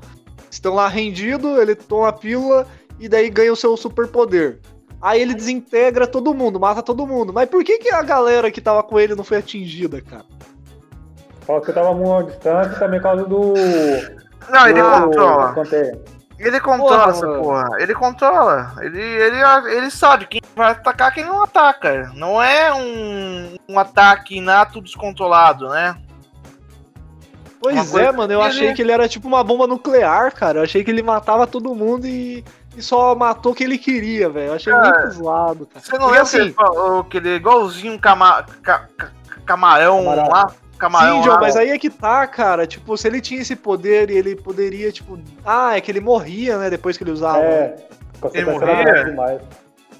estão 0.50 0.74
lá 0.74 0.88
rendidos, 0.88 1.58
ele 1.58 1.74
toma 1.74 2.08
a 2.08 2.12
pílula 2.12 2.66
e 2.98 3.08
daí 3.08 3.30
ganha 3.30 3.52
o 3.52 3.56
seu 3.56 3.76
superpoder. 3.76 4.60
Aí 5.00 5.20
ele 5.22 5.34
desintegra 5.34 6.06
todo 6.06 6.34
mundo, 6.34 6.58
mata 6.58 6.82
todo 6.82 7.06
mundo. 7.06 7.32
Mas 7.32 7.48
por 7.48 7.62
que, 7.62 7.78
que 7.78 7.90
a 7.90 8.02
galera 8.02 8.50
que 8.50 8.60
tava 8.60 8.82
com 8.82 8.98
ele 8.98 9.14
não 9.14 9.22
foi 9.22 9.36
atingida, 9.38 10.00
cara? 10.00 10.24
Falou 11.48 11.62
que 11.62 11.70
eu 11.70 11.74
tava 11.74 11.94
muito 11.94 12.26
distante 12.28 12.78
também 12.78 13.00
por 13.00 13.04
causa 13.08 13.24
do. 13.24 13.54
Não, 14.50 14.68
ele 14.68 14.82
do- 14.82 14.90
controla. 15.06 15.52
contei. 15.54 15.92
Ele 16.38 16.60
controla 16.60 16.98
Porra, 16.98 17.10
essa 17.10 17.26
mano. 17.26 17.42
porra. 17.42 17.68
Ele 17.78 17.94
controla. 17.94 18.72
Ele, 18.82 19.00
ele, 19.02 19.36
ele 19.74 19.90
sabe 19.90 20.26
quem 20.26 20.40
vai 20.54 20.72
atacar 20.72 21.12
quem 21.12 21.24
não 21.24 21.42
ataca. 21.42 22.12
Não 22.14 22.40
é 22.40 22.72
um, 22.74 23.56
um 23.66 23.78
ataque 23.78 24.36
inato 24.36 24.80
descontrolado, 24.82 25.68
né? 25.70 25.96
Uma 25.96 27.60
Pois 27.60 27.90
coisa 27.90 28.08
é, 28.08 28.12
mano, 28.12 28.32
eu 28.32 28.40
que 28.40 28.46
achei 28.46 28.66
ele- 28.66 28.74
que 28.74 28.82
ele 28.82 28.92
era 28.92 29.08
tipo 29.08 29.26
uma 29.26 29.42
bomba 29.42 29.66
nuclear, 29.66 30.32
cara. 30.34 30.58
Eu 30.58 30.62
achei 30.64 30.84
que 30.84 30.90
ele 30.90 31.02
matava 31.02 31.46
todo 31.46 31.74
mundo 31.74 32.06
e, 32.06 32.44
e 32.76 32.82
só 32.82 33.14
matou 33.16 33.52
quem 33.54 33.66
ele 33.66 33.78
queria, 33.78 34.28
velho. 34.28 34.48
Eu 34.48 34.54
achei 34.54 34.72
Cara, 34.72 35.00
muito 35.00 35.14
zoado, 35.14 35.66
cara. 35.66 35.80
Você 35.84 35.98
não 35.98 36.06
lembra 36.06 36.22
assim, 36.22 36.36
que 36.36 36.42
ele 36.44 36.52
falou 36.52 37.04
que 37.04 37.16
ele 37.16 37.30
é 37.30 37.34
igualzinho 37.36 37.94
um 37.94 37.98
cama, 37.98 38.44
ca- 38.62 38.86
ca- 38.96 39.10
camarão 39.44 40.04
Camarão. 40.04 40.28
lá? 40.28 40.46
Camarão 40.78 41.16
Sim, 41.16 41.28
John, 41.28 41.34
lá. 41.34 41.40
mas 41.40 41.56
aí 41.56 41.70
é 41.70 41.78
que 41.78 41.90
tá, 41.90 42.26
cara. 42.26 42.66
Tipo, 42.66 42.96
se 42.96 43.06
ele 43.08 43.20
tinha 43.20 43.40
esse 43.42 43.56
poder 43.56 44.10
e 44.10 44.16
ele 44.16 44.36
poderia, 44.36 44.90
tipo. 44.92 45.18
Ah, 45.44 45.76
é 45.76 45.80
que 45.80 45.90
ele 45.90 46.00
morria, 46.00 46.56
né? 46.58 46.70
Depois 46.70 46.96
que 46.96 47.02
ele 47.04 47.10
usava. 47.10 47.40
É, 47.42 47.76
Ele 48.32 48.44
morria? 48.50 48.70
era 48.72 49.04
demais. 49.04 49.40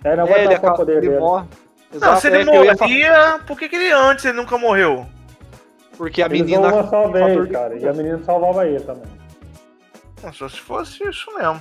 É, 0.05 0.15
não 0.17 0.25
É, 0.25 0.31
vai 0.31 0.39
ele, 0.41 0.49
dar 0.51 0.57
acaba- 0.57 0.75
o 0.75 0.77
poder 0.77 0.93
ele 0.99 1.09
dele. 1.09 1.19
morre. 1.21 1.47
Não, 1.91 1.97
Exato, 1.97 2.21
se 2.21 2.27
é 2.29 2.31
ele 2.31 2.45
falar- 2.45 2.57
morria, 2.59 3.41
por 3.47 3.59
que, 3.59 3.69
que 3.69 3.77
ele 3.77 3.91
antes 3.93 4.25
ele 4.25 4.37
nunca 4.37 4.57
morreu? 4.59 5.07
Porque 5.97 6.23
a 6.23 6.27
Ele 6.27 6.43
usou 6.43 6.47
menina. 6.47 6.75
uma 6.75 6.83
só 6.85 6.91
fator 6.91 7.13
vez, 7.13 7.51
cara. 7.51 7.75
E 7.77 7.89
a 7.89 7.93
menina 7.93 8.21
salvava 8.25 8.67
ele 8.67 8.79
também. 8.81 9.11
Não, 10.23 10.33
só 10.33 10.49
se 10.49 10.61
fosse 10.61 11.03
isso 11.09 11.27
mesmo. 11.37 11.61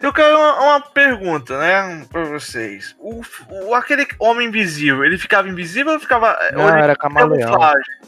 Eu 0.00 0.12
quero 0.12 0.36
uma, 0.36 0.54
uma 0.62 0.80
pergunta, 0.80 1.58
né, 1.58 2.06
pra 2.10 2.22
vocês. 2.24 2.94
O, 3.00 3.20
o- 3.50 3.74
aquele 3.74 4.06
homem 4.20 4.46
invisível, 4.46 5.04
ele 5.04 5.18
ficava 5.18 5.48
invisível 5.48 5.94
ou 5.94 5.98
ficava. 6.00 6.38
Não, 6.52 6.62
ou 6.62 6.68
ele 6.70 6.82
era 6.82 6.94
camaleão. 6.94 7.58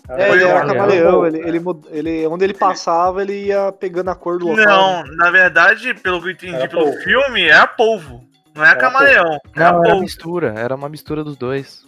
É, 0.08 0.30
ele 0.30 0.44
era 0.44 0.66
Camaleão. 0.66 1.26
Ele, 1.26 1.38
ele, 1.40 1.60
ele, 1.90 2.26
onde 2.28 2.44
ele 2.44 2.54
passava, 2.54 3.22
ele 3.22 3.46
ia 3.46 3.72
pegando 3.72 4.08
a 4.10 4.14
cor 4.14 4.38
do 4.38 4.48
local. 4.48 4.64
Não, 4.66 5.04
na 5.16 5.30
verdade, 5.30 5.92
pelo 5.94 6.20
que 6.22 6.28
eu 6.28 6.32
entendi 6.32 6.54
Era 6.54 6.68
pelo 6.68 6.84
polvo. 6.84 6.98
filme, 7.02 7.42
é 7.44 7.56
a 7.56 7.66
polvo. 7.66 8.24
Não 8.54 8.64
é 8.64 8.68
a 8.68 8.70
Era 8.70 8.80
camaleão. 8.80 9.38
É 9.56 9.62
a 9.64 9.72
Não, 9.72 9.78
era 9.80 9.88
polvo. 9.90 10.00
mistura, 10.02 10.54
era 10.56 10.74
uma 10.76 10.88
mistura 10.88 11.24
dos 11.24 11.36
dois. 11.36 11.82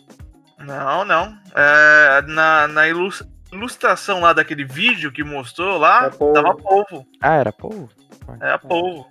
Não, 0.59 1.05
não. 1.05 1.37
É, 1.55 2.23
na 2.27 2.67
na 2.69 2.89
ilus- 2.89 3.23
ilustração 3.53 4.21
lá 4.21 4.33
daquele 4.33 4.65
vídeo 4.65 5.13
que 5.13 5.23
mostrou 5.25 5.79
lá, 5.79 6.07
É 6.07 6.11
polvo. 6.11 6.35
tava 6.35 6.57
polvo. 6.57 7.07
Ah, 7.21 7.35
era 7.37 7.53
povo? 7.53 7.89
É 8.41 8.51
a 8.53 8.59
polvo. 8.59 9.09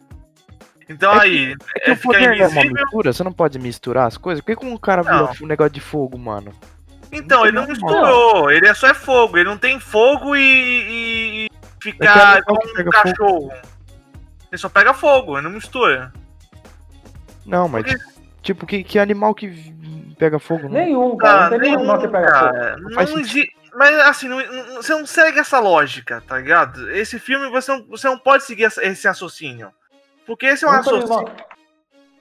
Então 0.91 1.11
É 1.13 1.15
que- 1.15 1.21
aí, 1.21 1.55
É 1.75 1.79
que 1.79 1.89
é, 1.89 1.93
o 1.93 1.95
fica 1.95 2.07
poder 2.07 2.37
não 2.37 2.45
é 2.45 2.47
uma 2.47 2.63
mistura, 2.63 3.13
você 3.13 3.23
não 3.23 3.33
pode 3.33 3.59
misturar 3.59 4.07
as 4.07 4.17
coisas? 4.17 4.41
Por 4.43 4.47
que, 4.47 4.59
que 4.61 4.65
um 4.65 4.77
cara 4.77 5.03
Não. 5.03 5.27
vira 5.27 5.43
um 5.43 5.47
negócio 5.47 5.73
de 5.73 5.79
fogo, 5.81 6.17
mano? 6.17 6.53
Então, 7.11 7.43
ele 7.45 7.51
não 7.53 7.63
Não. 7.63 7.69
misturou. 7.69 8.51
Ele 8.51 8.67
é 8.67 8.73
só 8.73 8.87
é 8.87 8.93
fogo. 8.93 9.37
Ele 9.37 9.49
não 9.49 9.57
tem 9.57 9.79
fogo 9.79 10.35
e, 10.35 10.39
e- 10.41 11.43
e 11.43 11.45
É 11.45 11.49
que 11.79 11.91
ficar 11.91 12.39
igual 12.39 12.59
que 12.59 12.81
um 12.81 12.89
cachorro. 12.89 13.51
Ele 14.51 14.57
só 14.57 14.69
pega 14.69 14.93
fogo, 14.93 15.35
ele 15.37 15.43
não 15.43 15.51
mistura. 15.51 16.11
Não, 17.45 17.67
mas 17.67 17.83
Porque- 17.83 18.03
tipo, 18.41 18.65
que, 18.65 18.83
que 18.83 18.99
animal 18.99 19.33
que 19.33 19.73
pega 20.17 20.39
fogo? 20.39 20.63
Não? 20.63 20.69
Nenhum, 20.71 21.17
cara. 21.17 21.37
Ah, 21.37 21.49
não 21.49 21.49
tem 21.51 21.59
nenhum 21.59 21.79
animal 21.79 21.99
que 22.01 22.07
pega 22.07 22.27
fogo. 22.27 22.53
cara. 22.53 22.77
Não 22.77 22.89
Não, 22.89 23.01
existe. 23.01 23.51
Mas 23.73 23.99
assim, 24.01 24.27
não- 24.27 24.37
não- 24.45 24.75
você 24.75 24.91
não 24.93 25.05
segue 25.05 25.39
essa 25.39 25.57
lógica, 25.59 26.21
tá 26.27 26.37
ligado? 26.37 26.91
Esse 26.91 27.17
filme 27.17 27.49
você 27.49 27.71
não, 27.71 27.85
você 27.87 28.07
não 28.07 28.17
pode 28.17 28.43
seguir 28.43 28.65
essa- 28.65 28.83
esse 28.85 29.07
raciocínio. 29.07 29.71
Porque 30.31 30.45
esse 30.45 30.63
é 30.63 30.67
um 30.67 30.71
O 30.71 30.73
único 30.75 30.89
raciocínio. 30.89 31.17
animal, 31.17 31.47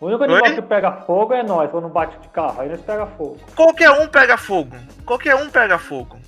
o 0.01 0.07
único 0.07 0.25
animal 0.25 0.43
Oi? 0.43 0.55
que 0.57 0.63
pega 0.63 0.93
fogo 1.03 1.33
é 1.33 1.45
nós, 1.45 1.71
quando 1.71 1.89
bate 1.89 2.19
de 2.19 2.29
carro. 2.31 2.61
Aí 2.61 2.69
nós 2.69 2.81
pega 2.81 3.07
fogo. 3.07 3.39
Qualquer 3.55 3.91
um 3.93 4.09
pega 4.09 4.37
fogo. 4.37 4.77
Qualquer 5.07 5.37
um 5.37 5.49
pega 5.49 5.79
fogo. 5.79 6.19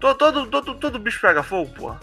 Todo, 0.00 0.18
todo, 0.18 0.46
todo, 0.48 0.74
todo 0.74 0.98
bicho 0.98 1.20
pega 1.20 1.40
fogo, 1.44 1.70
pô. 1.78 1.94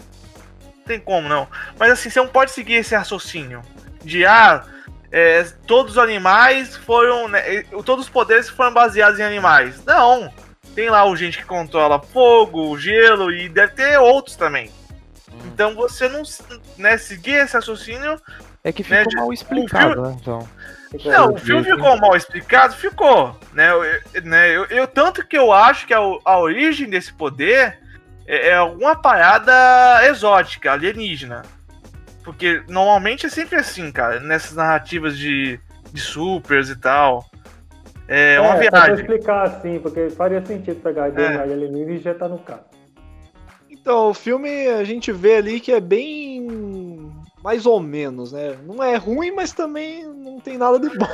Tem 0.86 0.98
como 0.98 1.28
não. 1.28 1.46
Mas 1.78 1.90
assim, 1.90 2.08
você 2.08 2.18
não 2.20 2.28
pode 2.28 2.52
seguir 2.52 2.76
esse 2.76 2.94
raciocínio. 2.94 3.60
De 4.02 4.24
ah, 4.24 4.64
é, 5.12 5.44
todos 5.66 5.92
os 5.92 5.98
animais 5.98 6.74
foram. 6.74 7.28
né, 7.28 7.64
todos 7.84 8.06
os 8.06 8.08
poderes 8.10 8.48
foram 8.48 8.72
baseados 8.72 9.20
em 9.20 9.24
animais. 9.24 9.84
Não. 9.84 10.32
Tem 10.74 10.88
lá 10.88 11.04
o 11.04 11.14
gente 11.14 11.36
que 11.36 11.44
controla 11.44 12.00
fogo, 12.00 12.78
gelo 12.78 13.30
e 13.30 13.46
deve 13.46 13.74
ter 13.74 13.98
outros 13.98 14.36
também. 14.36 14.70
Então 15.44 15.74
você 15.74 16.08
não 16.08 16.22
né, 16.78 16.96
seguir 16.96 17.32
esse 17.32 17.54
raciocínio. 17.54 18.18
É 18.66 18.72
que 18.72 18.82
né, 18.82 18.98
ficou 18.98 19.08
de- 19.10 19.16
mal 19.16 19.32
explicado, 19.32 19.92
filme- 19.94 20.08
né? 20.08 20.16
Então. 20.20 20.48
Não, 21.04 21.34
o 21.34 21.38
filme 21.38 21.62
ficou 21.64 21.96
mal 21.98 22.16
explicado, 22.16 22.74
ficou. 22.74 23.38
Né, 23.52 23.70
eu, 23.70 24.22
né, 24.24 24.50
eu, 24.56 24.64
eu- 24.66 24.86
tanto 24.88 25.24
que 25.26 25.36
eu 25.38 25.52
acho 25.52 25.86
que 25.86 25.94
a, 25.94 25.98
a 25.98 26.38
origem 26.38 26.88
desse 26.90 27.12
poder 27.12 27.78
é, 28.26 28.48
é 28.48 28.54
alguma 28.56 28.96
parada 28.96 29.52
exótica, 30.08 30.72
alienígena. 30.72 31.42
Porque 32.24 32.60
normalmente 32.68 33.26
é 33.26 33.28
sempre 33.28 33.56
assim, 33.56 33.92
cara, 33.92 34.18
nessas 34.18 34.56
narrativas 34.56 35.16
de, 35.16 35.60
de 35.92 36.00
supers 36.00 36.68
e 36.68 36.76
tal. 36.76 37.24
É 38.08 38.40
uma 38.40 38.52
só 38.56 38.70
pra 38.70 38.80
viagem. 38.80 38.94
explicar 39.04 39.42
assim, 39.44 39.78
porque 39.78 40.10
faria 40.10 40.44
sentido 40.44 40.80
pegar 40.82 41.04
a 41.04 41.08
ideia 41.08 41.26
É. 41.28 41.32
de 41.46 41.52
alienígena 41.52 41.92
e 41.92 41.96
injetar 41.98 42.28
no 42.28 42.38
cara. 42.38 42.64
Então, 43.70 44.10
o 44.10 44.14
filme 44.14 44.66
a 44.68 44.82
gente 44.82 45.12
vê 45.12 45.36
ali 45.36 45.60
que 45.60 45.70
é 45.70 45.80
bem. 45.80 46.48
Mais 47.46 47.64
ou 47.64 47.78
menos, 47.78 48.32
né? 48.32 48.56
Não 48.66 48.82
é 48.82 48.96
ruim, 48.96 49.30
mas 49.30 49.52
também 49.52 50.02
não 50.04 50.40
tem 50.40 50.58
nada 50.58 50.80
de 50.80 50.88
bom. 50.98 51.06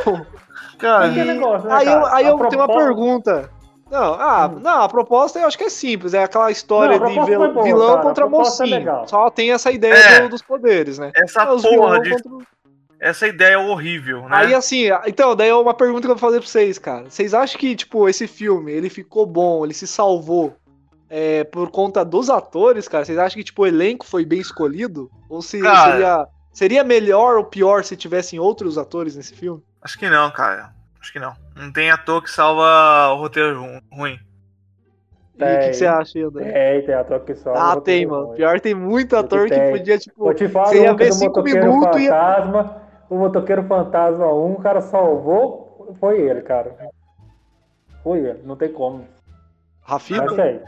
Cara, 0.79 1.09
Mas 1.09 1.15
que 1.15 1.25
negócio, 1.25 1.69
né, 1.69 1.75
aí 1.75 1.87
eu, 1.87 2.07
aí 2.07 2.25
A 2.25 2.29
eu 2.31 2.39
tenho 2.49 2.63
uma 2.63 2.69
pergunta. 2.75 3.51
Não, 3.91 4.15
ah, 4.15 4.51
Hum. 4.51 4.61
não, 4.61 4.81
a 4.81 4.89
proposta 4.89 5.39
eu 5.39 5.47
acho 5.47 5.59
que 5.59 5.65
é 5.65 5.69
simples, 5.69 6.15
é 6.15 6.25
aquela 6.25 6.51
história 6.51 6.99
Não, 6.99 7.07
de 7.07 7.15
boa, 7.37 7.63
vilão 7.63 7.89
cara, 7.89 8.01
a 8.01 8.03
contra 8.03 8.25
é 8.25 8.29
mocinho. 8.31 8.71
legal. 8.71 9.07
Só 9.07 9.29
tem 9.29 9.53
essa 9.53 9.71
ideia 9.71 9.93
É. 9.93 10.21
do- 10.23 10.31
dos 10.31 10.41
poderes, 10.41 10.99
né? 10.99 11.13
essa 11.15 11.43
É, 11.43 11.45
porra 11.47 11.61
vilão 11.61 12.01
de. 12.01 12.11
contra- 12.23 12.47
Essa 12.99 13.27
ideia 13.29 13.55
é 13.55 13.59
horrível, 13.59 14.23
né? 14.23 14.29
Aí 14.31 14.55
assim, 14.55 14.85
então, 15.07 15.37
daí 15.37 15.51
é 15.51 15.55
uma 15.55 15.75
pergunta 15.75 16.01
que 16.03 16.07
eu 16.11 16.15
vou 16.17 16.19
fazer 16.31 16.39
pra 16.39 16.49
vocês, 16.49 16.79
cara. 16.79 17.11
Vocês 17.11 17.35
acham 17.35 17.61
que, 17.61 17.77
tipo, 17.77 18.09
esse 18.09 18.27
filme, 18.27 18.73
ele 18.73 18.89
ficou 18.89 19.27
bom, 19.27 19.63
ele 19.67 19.75
se 19.75 19.87
salvou 19.87 20.55
é, 21.15 21.45
por 21.45 21.71
conta 21.71 22.03
dos 22.03 22.31
atores, 22.31 22.89
cara? 22.89 23.05
Vocês 23.05 23.19
acham 23.19 23.37
que, 23.37 23.45
tipo, 23.45 23.61
o 23.63 23.67
elenco 23.67 24.07
foi 24.07 24.25
bem 24.25 24.41
escolhido? 24.41 25.11
Ou 25.29 25.43
se 25.43 25.61
Cara. 25.61 25.91
seria, 25.93 26.27
seria 26.53 26.85
melhor 26.85 27.37
ou 27.37 27.45
pior 27.45 27.85
se 27.85 27.95
tivessem 27.95 28.39
outros 28.41 28.79
atores 28.79 29.15
nesse 29.15 29.35
filme? 29.35 29.63
Acho 29.83 29.99
que 29.99 30.09
não, 30.09 30.31
cara. 30.31 30.73
Acho 30.99 31.13
que 31.13 31.19
não. 31.21 31.35
Não 31.55 31.71
tem 31.71 31.91
ator 31.91 32.23
que 32.23 32.31
salva 32.31 33.13
o 33.13 33.19
roteiro 33.19 33.61
ru- 33.61 33.83
ruim. 33.93 34.19
E 35.39 35.45
o 35.45 35.47
que, 35.47 35.55
que 35.59 35.61
Tem. 35.65 35.73
você 35.75 35.87
acha, 35.87 36.19
André? 36.27 36.51
Tem, 36.51 36.87
tem 36.87 36.95
ator 36.95 37.21
que 37.21 37.35
só. 37.35 37.53
Ah, 37.55 37.79
tem, 37.79 38.07
mano. 38.07 38.33
Pior 38.35 38.59
tem 38.61 38.75
muito 38.75 39.15
ator 39.15 39.45
que 39.49 39.55
tem. 39.55 39.71
podia, 39.71 39.99
tipo, 39.99 40.25
Vou 40.25 40.33
te 40.33 40.49
falar 40.49 40.69
você 40.69 40.83
ia 40.83 40.93
que 40.95 41.05
ver 41.05 41.09
do 41.11 41.15
cinco 41.15 41.41
Motoqueiro 41.41 41.67
minutos 41.73 42.01
e. 42.01 42.09
Fantasma. 42.09 42.83
O 43.11 43.19
Motoqueiro 43.19 43.63
Fantasma 43.65 44.33
1, 44.33 44.53
o 44.53 44.63
cara 44.63 44.81
salvou. 44.81 45.95
Foi 46.01 46.21
ele, 46.23 46.41
cara. 46.41 46.75
Foi 48.03 48.19
ele, 48.21 48.41
não 48.45 48.57
tem 48.57 48.73
como. 48.73 49.07
Rafita? 49.83 50.33
Oi. 50.33 50.61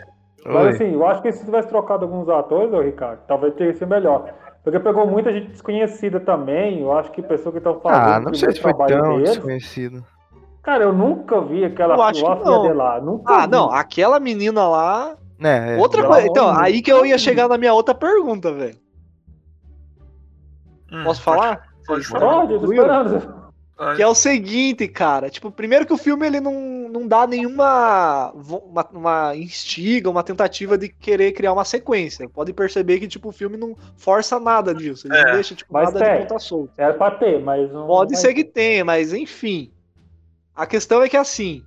Mas 0.44 0.74
assim, 0.74 0.92
eu 0.92 1.06
acho 1.06 1.22
que 1.22 1.32
se 1.32 1.44
tivesse 1.44 1.68
trocado 1.68 2.04
alguns 2.04 2.28
atores, 2.28 2.72
ô 2.72 2.80
Ricardo, 2.80 3.20
talvez 3.26 3.54
teria 3.54 3.72
sido 3.74 3.88
melhor. 3.88 4.32
Porque 4.62 4.78
pegou 4.80 5.06
muita 5.06 5.32
gente 5.32 5.48
desconhecida 5.48 6.20
também. 6.20 6.80
Eu 6.80 6.92
acho 6.92 7.10
que 7.12 7.22
pessoa 7.22 7.52
que 7.52 7.58
estão 7.58 7.80
fazendo 7.80 8.14
Ah, 8.14 8.20
não 8.20 8.34
sei 8.34 8.52
se 8.52 8.60
foi 8.60 8.72
tão 8.74 8.86
deles. 9.16 9.30
desconhecido. 9.30 10.04
Cara, 10.62 10.84
eu 10.84 10.92
nunca 10.92 11.40
vi 11.42 11.64
aquela 11.64 11.94
Eu 11.94 12.02
acho 12.02 12.24
que 12.24 12.30
a 12.30 12.36
filha 12.36 12.44
não. 12.50 12.62
dele 12.62 12.74
lá. 12.74 13.00
Nunca 13.00 13.34
Ah, 13.34 13.44
vi. 13.46 13.50
não, 13.52 13.70
aquela 13.70 14.18
menina 14.20 14.66
lá... 14.66 15.16
É, 15.42 15.74
é. 15.74 15.78
Outra 15.78 16.06
coisa, 16.06 16.26
então, 16.26 16.54
de 16.54 16.60
aí 16.62 16.80
que 16.80 16.90
eu 16.90 17.04
ia 17.04 17.18
chegar 17.18 17.48
na 17.48 17.58
minha 17.58 17.74
outra 17.74 17.94
pergunta, 17.94 18.50
velho. 18.52 18.76
Hum, 20.92 21.04
Posso 21.04 21.22
falar? 21.22 21.60
Pode 21.86 22.06
falar. 22.06 22.46
Pode, 22.46 22.58
tô 22.58 22.64
esperando. 22.72 23.43
Que 23.96 24.02
é 24.02 24.06
o 24.06 24.14
seguinte, 24.14 24.86
cara. 24.86 25.28
Tipo, 25.28 25.50
primeiro 25.50 25.84
que 25.84 25.92
o 25.92 25.98
filme 25.98 26.24
ele 26.24 26.40
não, 26.40 26.88
não 26.88 27.08
dá 27.08 27.26
nenhuma 27.26 28.30
uma, 28.32 28.88
uma 28.92 29.36
instiga, 29.36 30.08
uma 30.08 30.22
tentativa 30.22 30.78
de 30.78 30.88
querer 30.88 31.32
criar 31.32 31.52
uma 31.52 31.64
sequência. 31.64 32.28
Pode 32.28 32.52
perceber 32.52 33.00
que 33.00 33.08
tipo 33.08 33.30
o 33.30 33.32
filme 33.32 33.56
não 33.56 33.76
força 33.96 34.38
nada 34.38 34.72
disso. 34.72 35.08
Ele 35.08 35.16
É. 35.16 35.24
não 35.24 35.32
deixa 35.32 35.56
tipo 35.56 35.72
Mas 35.72 35.92
nada 35.92 36.04
tem. 36.04 36.14
de 36.14 36.20
ponta 36.22 36.38
solta. 36.38 36.72
Era 36.76 36.94
pra 36.94 37.10
ter, 37.10 37.40
mas 37.40 37.72
não. 37.72 37.86
Pode 37.88 38.12
não 38.12 38.20
ser 38.20 38.32
que 38.32 38.44
tenha, 38.44 38.84
mas 38.84 39.12
enfim. 39.12 39.72
A 40.54 40.66
questão 40.66 41.02
é 41.02 41.08
que 41.08 41.16
assim, 41.16 41.64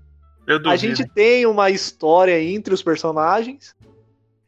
a 0.66 0.78
gente 0.78 1.05
tem 1.05 1.45
uma 1.45 1.70
história 1.70 2.41
entre 2.41 2.74
os 2.74 2.82
personagens 2.82 3.76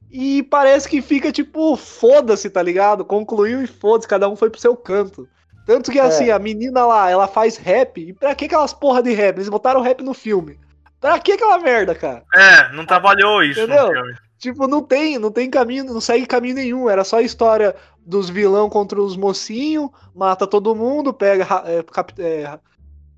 e 0.10 0.42
parece 0.44 0.88
que 0.88 1.02
fica 1.02 1.30
tipo, 1.30 1.76
foda-se, 1.76 2.50
tá 2.50 2.64
ligado? 2.64 3.04
Concluiu 3.04 3.62
e 3.62 3.68
foda-se, 3.68 4.08
cada 4.08 4.30
um 4.30 4.36
foi 4.36 4.50
pro 4.50 4.62
seu 4.62 4.78
canto. 4.78 5.28
Tanto 5.70 5.92
que 5.92 6.00
assim, 6.00 6.30
É. 6.30 6.32
a 6.32 6.40
menina 6.40 6.84
lá, 6.84 7.12
ela 7.12 7.28
faz 7.28 7.56
rap, 7.56 8.02
e 8.02 8.12
pra 8.12 8.34
que 8.34 8.46
aquelas 8.46 8.74
porra 8.74 9.04
de 9.04 9.14
rap? 9.14 9.36
Eles 9.38 9.50
botaram 9.50 9.82
rap 9.82 10.02
no 10.04 10.16
filme. 10.16 10.60
Pra 11.00 11.20
que 11.20 11.34
aquela 11.34 11.60
merda, 11.60 11.94
cara? 11.94 12.24
É, 12.34 12.74
não 12.74 12.88
trabalhou 12.88 13.44
isso 13.44 13.60
Entendeu? 13.62 13.86
no 13.86 13.94
filme. 13.94 14.14
Tipo, 14.40 14.68
não 14.68 14.82
tem, 14.82 15.20
não 15.20 15.30
tem 15.30 15.48
caminho, 15.48 15.84
não 15.84 16.02
segue 16.02 16.26
caminho 16.26 16.56
nenhum. 16.56 16.90
Era 16.90 17.04
só 17.04 17.18
a 17.18 17.22
história 17.22 17.76
dos 18.04 18.32
vilão 18.32 18.68
contra 18.68 19.00
os 19.00 19.16
mocinhos, 19.16 19.92
mata 20.16 20.48
todo 20.48 20.74
mundo, 20.76 21.14
pega, 21.14 21.46
é, 21.68 21.84
cap- 21.84 22.14
é, 22.20 22.58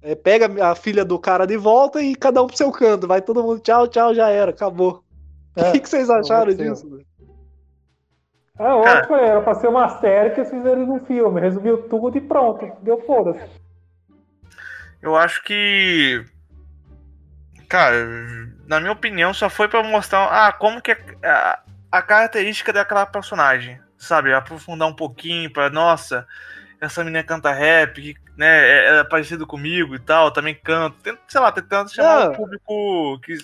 é, 0.01 0.13
pega 0.13 0.69
a 0.69 0.75
filha 0.75 1.05
do 1.05 1.17
cara 1.17 1.47
de 1.47 1.55
volta 1.55 2.01
e 2.01 2.15
cada 2.15 2.43
um 2.43 2.47
pro 2.47 2.57
seu 2.57 2.69
canto. 2.69 3.07
Vai 3.07 3.21
todo 3.21 3.41
mundo, 3.41 3.61
tchau, 3.61 3.87
tchau, 3.87 4.13
já 4.13 4.27
era, 4.27 4.51
acabou. 4.51 5.01
O 5.55 5.61
É, 5.61 5.71
que, 5.71 5.79
que 5.79 5.87
vocês 5.89 6.09
acharam 6.09 6.53
disso? 6.53 6.99
Velho? 8.57 8.69
É, 8.87 8.99
eu 8.99 9.07
que 9.07 9.13
era 9.13 9.41
pra 9.41 9.55
ser 9.55 9.67
uma 9.67 9.89
série 9.99 10.31
que 10.31 10.39
eles 10.41 10.49
fizeram 10.49 10.85
no 10.85 11.05
filme. 11.05 11.41
Resumiu 11.41 11.89
tudo 11.89 12.17
e 12.17 12.21
pronto. 12.21 12.71
Deu 12.81 13.01
foda-se. 13.05 13.61
Eu 15.01 15.15
acho 15.15 15.43
que. 15.43 16.23
Cara, 17.67 17.95
na 18.67 18.79
minha 18.79 18.91
opinião, 18.91 19.33
só 19.33 19.49
foi 19.49 19.67
pra 19.67 19.81
mostrar 19.81 20.25
ah, 20.25 20.51
como 20.51 20.81
que 20.81 20.91
é 20.91 20.97
a, 21.23 21.59
a 21.91 22.01
característica 22.01 22.73
daquela 22.73 23.05
personagem. 23.05 23.79
Sabe? 23.97 24.33
Aprofundar 24.33 24.87
um 24.87 24.95
pouquinho 24.95 25.51
pra, 25.51 25.69
nossa, 25.69 26.27
essa 26.81 27.03
menina 27.03 27.23
canta 27.23 27.51
rap, 27.51 28.01
que, 28.01 28.15
né? 28.35 28.67
É, 28.67 28.99
é 28.99 29.03
parecido 29.03 29.45
comigo 29.47 29.95
e 29.95 29.99
tal, 29.99 30.31
também 30.31 30.55
canto. 30.55 30.97
Tenta, 31.01 31.19
sei 31.27 31.39
lá, 31.39 31.51
tentando 31.51 31.93
chamar 31.93 32.23
Ah. 32.23 32.29
o 32.29 32.35
público 32.35 33.19
que. 33.21 33.37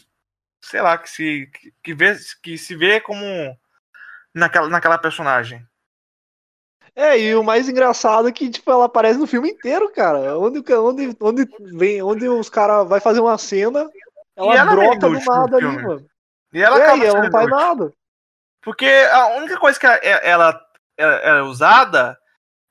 Sei 0.60 0.82
lá, 0.82 0.98
que 0.98 1.10
se, 1.10 1.50
que, 1.54 1.74
que 1.82 1.94
vê, 1.94 2.18
que 2.44 2.58
se 2.58 2.76
vê 2.76 3.00
como 3.00 3.58
naquela, 4.38 4.70
naquela 4.70 4.98
personagem. 4.98 5.66
É, 6.96 7.20
e 7.20 7.36
o 7.36 7.44
mais 7.44 7.70
engraçado 7.70 8.28
é 8.28 8.32
que, 8.32 8.50
tipo, 8.50 8.72
ela 8.72 8.86
aparece 8.86 9.20
no 9.20 9.28
filme 9.28 9.52
inteiro, 9.52 9.92
cara. 9.92 10.38
Onde, 10.38 10.64
onde, 10.74 11.16
onde, 11.20 11.48
vem, 11.78 12.02
onde 12.02 12.28
os 12.28 12.50
caras 12.50 12.88
vai 12.88 13.00
fazer 13.00 13.20
uma 13.20 13.38
cena, 13.38 13.88
ela, 14.36 14.56
ela 14.56 14.72
brota 14.72 15.10
do 15.10 15.20
nada 15.20 15.58
ali, 15.58 15.68
mano. 15.68 16.06
E 16.54 16.62
ela 16.62 16.82
é, 16.82 16.98
e 16.98 17.06
ela 17.06 17.24
não 17.24 17.32
faz 17.32 17.48
nada. 17.50 17.94
Porque 18.64 18.88
a 19.12 19.28
única 19.38 19.58
coisa 19.60 19.80
que 19.80 19.86
ela, 19.86 19.98
ela, 19.98 20.62
ela, 20.98 21.16
ela 21.18 21.40
é 21.40 21.44
usada 21.44 22.18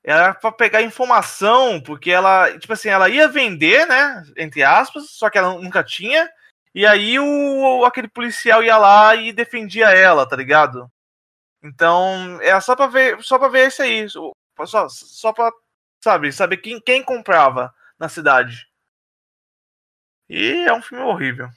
era 0.03 0.33
pra 0.33 0.51
pegar 0.51 0.81
informação, 0.81 1.81
porque 1.81 2.11
ela, 2.11 2.51
tipo 2.57 2.71
assim, 2.71 2.89
ela 2.89 3.09
ia 3.09 3.27
vender, 3.27 3.85
né, 3.85 4.23
entre 4.37 4.63
aspas, 4.63 5.09
só 5.09 5.29
que 5.29 5.37
ela 5.37 5.53
nunca 5.53 5.83
tinha, 5.83 6.29
e 6.73 6.85
aí 6.85 7.19
o, 7.19 7.83
aquele 7.83 8.07
policial 8.07 8.63
ia 8.63 8.77
lá 8.77 9.15
e 9.15 9.33
defendia 9.33 9.89
ela, 9.89 10.25
tá 10.25 10.35
ligado? 10.35 10.89
Então, 11.63 12.39
é 12.41 12.59
só 12.61 12.75
pra 12.75 12.87
ver, 12.87 13.21
só 13.23 13.39
pra 13.39 13.47
ver 13.47 13.67
isso 13.67 13.81
aí, 13.81 14.07
só, 14.65 14.87
só 14.89 15.33
pra, 15.33 15.51
sabe, 16.03 16.31
saber 16.31 16.57
quem, 16.57 16.79
quem 16.79 17.03
comprava 17.03 17.73
na 17.99 18.07
cidade. 18.07 18.67
E 20.29 20.65
é 20.67 20.73
um 20.73 20.81
filme 20.81 21.03
horrível. 21.03 21.49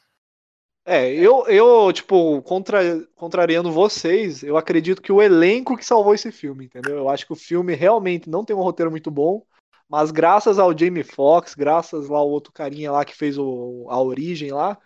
É, 0.84 1.12
eu, 1.12 1.46
eu 1.46 1.92
tipo, 1.92 2.42
contra, 2.42 3.04
contrariando 3.14 3.70
vocês, 3.70 4.42
eu 4.42 4.56
acredito 4.56 5.02
que 5.02 5.12
o 5.12 5.20
elenco 5.20 5.76
que 5.76 5.84
salvou 5.84 6.14
esse 6.14 6.32
filme, 6.32 6.64
entendeu? 6.64 6.96
Eu 6.96 7.08
acho 7.08 7.26
que 7.26 7.32
o 7.32 7.36
filme 7.36 7.74
realmente 7.74 8.30
não 8.30 8.44
tem 8.44 8.56
um 8.56 8.62
roteiro 8.62 8.90
muito 8.90 9.10
bom, 9.10 9.44
mas 9.88 10.10
graças 10.10 10.58
ao 10.58 10.76
Jamie 10.76 11.04
Foxx, 11.04 11.54
graças 11.54 12.08
lá 12.08 12.18
ao 12.18 12.28
outro 12.28 12.52
carinha 12.52 12.90
lá 12.90 13.04
que 13.04 13.14
fez 13.14 13.36
o, 13.36 13.86
a 13.90 14.00
origem 14.00 14.52
lá, 14.52 14.78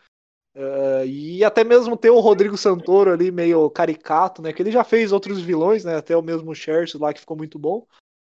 eh, 0.54 1.02
e 1.06 1.44
até 1.44 1.64
mesmo 1.64 1.96
ter 1.96 2.10
o 2.10 2.20
Rodrigo 2.20 2.56
Santoro 2.56 3.12
ali 3.12 3.30
meio 3.30 3.68
caricato, 3.70 4.40
né? 4.42 4.52
Que 4.52 4.62
ele 4.62 4.70
já 4.70 4.84
fez 4.84 5.12
outros 5.12 5.40
vilões, 5.40 5.84
né? 5.84 5.96
Até 5.96 6.16
o 6.16 6.22
mesmo 6.22 6.54
Cherce 6.54 6.96
lá 6.98 7.12
que 7.12 7.20
ficou 7.20 7.36
muito 7.36 7.58
bom. 7.58 7.84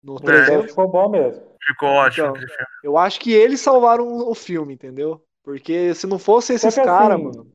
No 0.03 0.15
O 0.15 0.21
300. 0.21 0.47
desenho 0.49 0.69
ficou 0.69 0.89
bom 0.89 1.09
mesmo. 1.09 1.43
Ficou 1.67 1.89
ótimo 1.89 2.27
Então. 2.27 2.37
aquele 2.37 2.51
filme. 2.51 2.67
Eu 2.85 2.97
acho 2.97 3.21
que 3.21 3.33
eles 3.33 3.61
salvaram 3.61 4.07
o 4.29 4.35
filme, 4.35 4.75
entendeu? 4.75 5.21
Porque 5.45 5.95
se 5.95 6.07
não 6.07 6.19
fosse 6.19 6.55
esses 6.55 6.75
caras, 6.75 7.15
assim, 7.17 7.25
mano. 7.25 7.47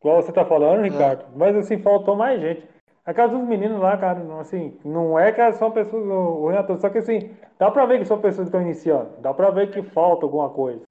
Igual 0.00 0.22
você 0.22 0.32
tá 0.32 0.44
falando, 0.44 0.80
É. 0.80 0.88
Ricardo. 0.88 1.24
Mas 1.36 1.56
assim, 1.56 1.78
faltou 1.78 2.16
mais 2.16 2.40
gente. 2.40 2.66
A 3.06 3.12
casa 3.12 3.36
dos 3.36 3.46
meninos 3.46 3.80
lá, 3.80 3.96
cara, 3.98 4.20
não, 4.20 4.40
assim, 4.40 4.78
não 4.82 5.18
é 5.18 5.30
que 5.30 5.52
são 5.52 5.70
pessoas, 5.70 6.02
o 6.06 6.48
Renato, 6.48 6.78
só 6.80 6.88
que 6.88 6.98
assim, 6.98 7.30
dá 7.58 7.70
pra 7.70 7.84
ver 7.84 7.98
que 7.98 8.06
são 8.06 8.18
pessoas 8.18 8.48
que 8.48 8.56
estão 8.56 8.62
iniciando. 8.62 9.10
Dá 9.20 9.32
pra 9.34 9.50
ver 9.50 9.70
que 9.70 9.82
falta 9.82 10.24
alguma 10.24 10.48
coisa. 10.48 10.82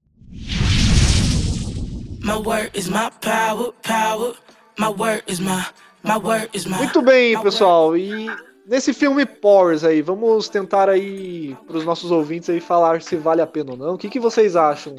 My 2.24 2.38
word 2.38 2.72
is 2.74 2.90
my 2.90 3.10
power, 3.20 3.74
power. 3.84 4.34
My 4.80 4.90
word 4.90 5.24
is 5.28 5.42
my, 5.42 5.66
my 6.04 6.18
word 6.18 6.50
is 6.54 6.66
my. 6.66 6.78
Muito 6.78 7.02
bem, 7.02 7.38
pessoal. 7.42 7.98
E 7.98 8.28
nesse 8.66 8.94
filme 8.94 9.26
Powers 9.26 9.84
aí, 9.84 10.02
vamos 10.02 10.48
tentar 10.48 10.88
aí 10.88 11.54
para 11.68 11.76
os 11.76 11.84
nossos 11.84 12.12
ouvintes 12.12 12.50
aí 12.50 12.62
falar 12.62 13.02
se 13.02 13.18
vale 13.18 13.42
a 13.42 13.48
pena 13.48 13.72
ou 13.72 13.78
não. 13.78 13.96
O 13.96 13.98
que, 13.98 14.10
que 14.10 14.22
vocês 14.22 14.56
acham? 14.56 14.96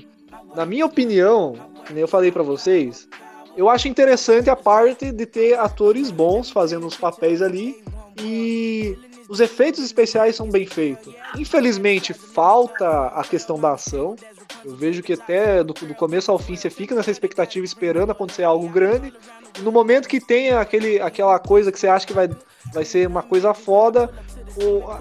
Na 0.55 0.67
minha 0.67 0.85
opinião, 0.85 1.55
nem 1.91 2.03
eu 2.03 2.09
falei 2.09 2.31
pra 2.31 2.43
vocês, 2.43 3.09
Eu 3.57 3.71
acho 3.71 3.89
interessante 3.89 4.51
a 4.51 4.57
parte 4.57 5.11
de 5.11 5.25
ter 5.25 5.59
atores 5.59 6.11
bons 6.11 6.51
fazendo 6.51 6.87
os 6.87 6.97
papéis 6.97 7.41
ali 7.41 7.83
e 8.21 8.99
os 9.29 9.41
efeitos 9.41 9.83
especiais 9.83 10.37
são 10.37 10.51
bem 10.51 10.67
feitos. 10.67 11.15
Infelizmente, 11.39 12.13
falta 12.13 13.07
a 13.07 13.25
questão 13.25 13.59
da 13.59 13.73
ação. 13.73 14.17
Eu 14.65 14.75
vejo 14.75 15.03
que 15.03 15.13
até 15.13 15.63
do, 15.63 15.73
do 15.75 15.95
começo 15.95 16.31
ao 16.31 16.39
fim 16.39 16.57
você 16.57 16.71
fica 16.71 16.95
nessa 16.95 17.11
expectativa 17.11 17.65
esperando 17.65 18.11
acontecer 18.11 18.45
algo 18.45 18.69
grande. 18.69 19.13
E 19.59 19.63
no 19.63 19.71
momento 19.71 20.09
que 20.09 20.19
tem 20.21 20.51
aquele, 20.53 21.01
aquela 21.01 21.39
coisa 21.39 21.71
que 21.71 21.79
você 21.79 21.87
acha 21.87 22.07
que 22.07 22.13
vai, 22.15 22.29
vai 22.73 22.85
ser 22.85 23.07
uma 23.07 23.23
coisa 23.23 23.53
foda, 23.53 24.11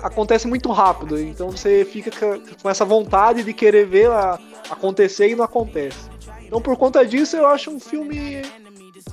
acontece 0.01 0.47
muito 0.47 0.69
rápido. 0.71 1.19
Então 1.19 1.49
você 1.49 1.85
fica 1.85 2.11
ca- 2.11 2.39
com 2.61 2.69
essa 2.69 2.83
vontade 2.85 3.43
de 3.43 3.53
querer 3.53 3.85
ver 3.85 4.09
acontecer 4.69 5.29
e 5.29 5.35
não 5.35 5.45
acontece. 5.45 6.09
Então 6.45 6.61
por 6.61 6.75
conta 6.77 7.05
disso 7.05 7.35
eu 7.37 7.47
acho 7.47 7.71
um 7.71 7.79
filme 7.79 8.41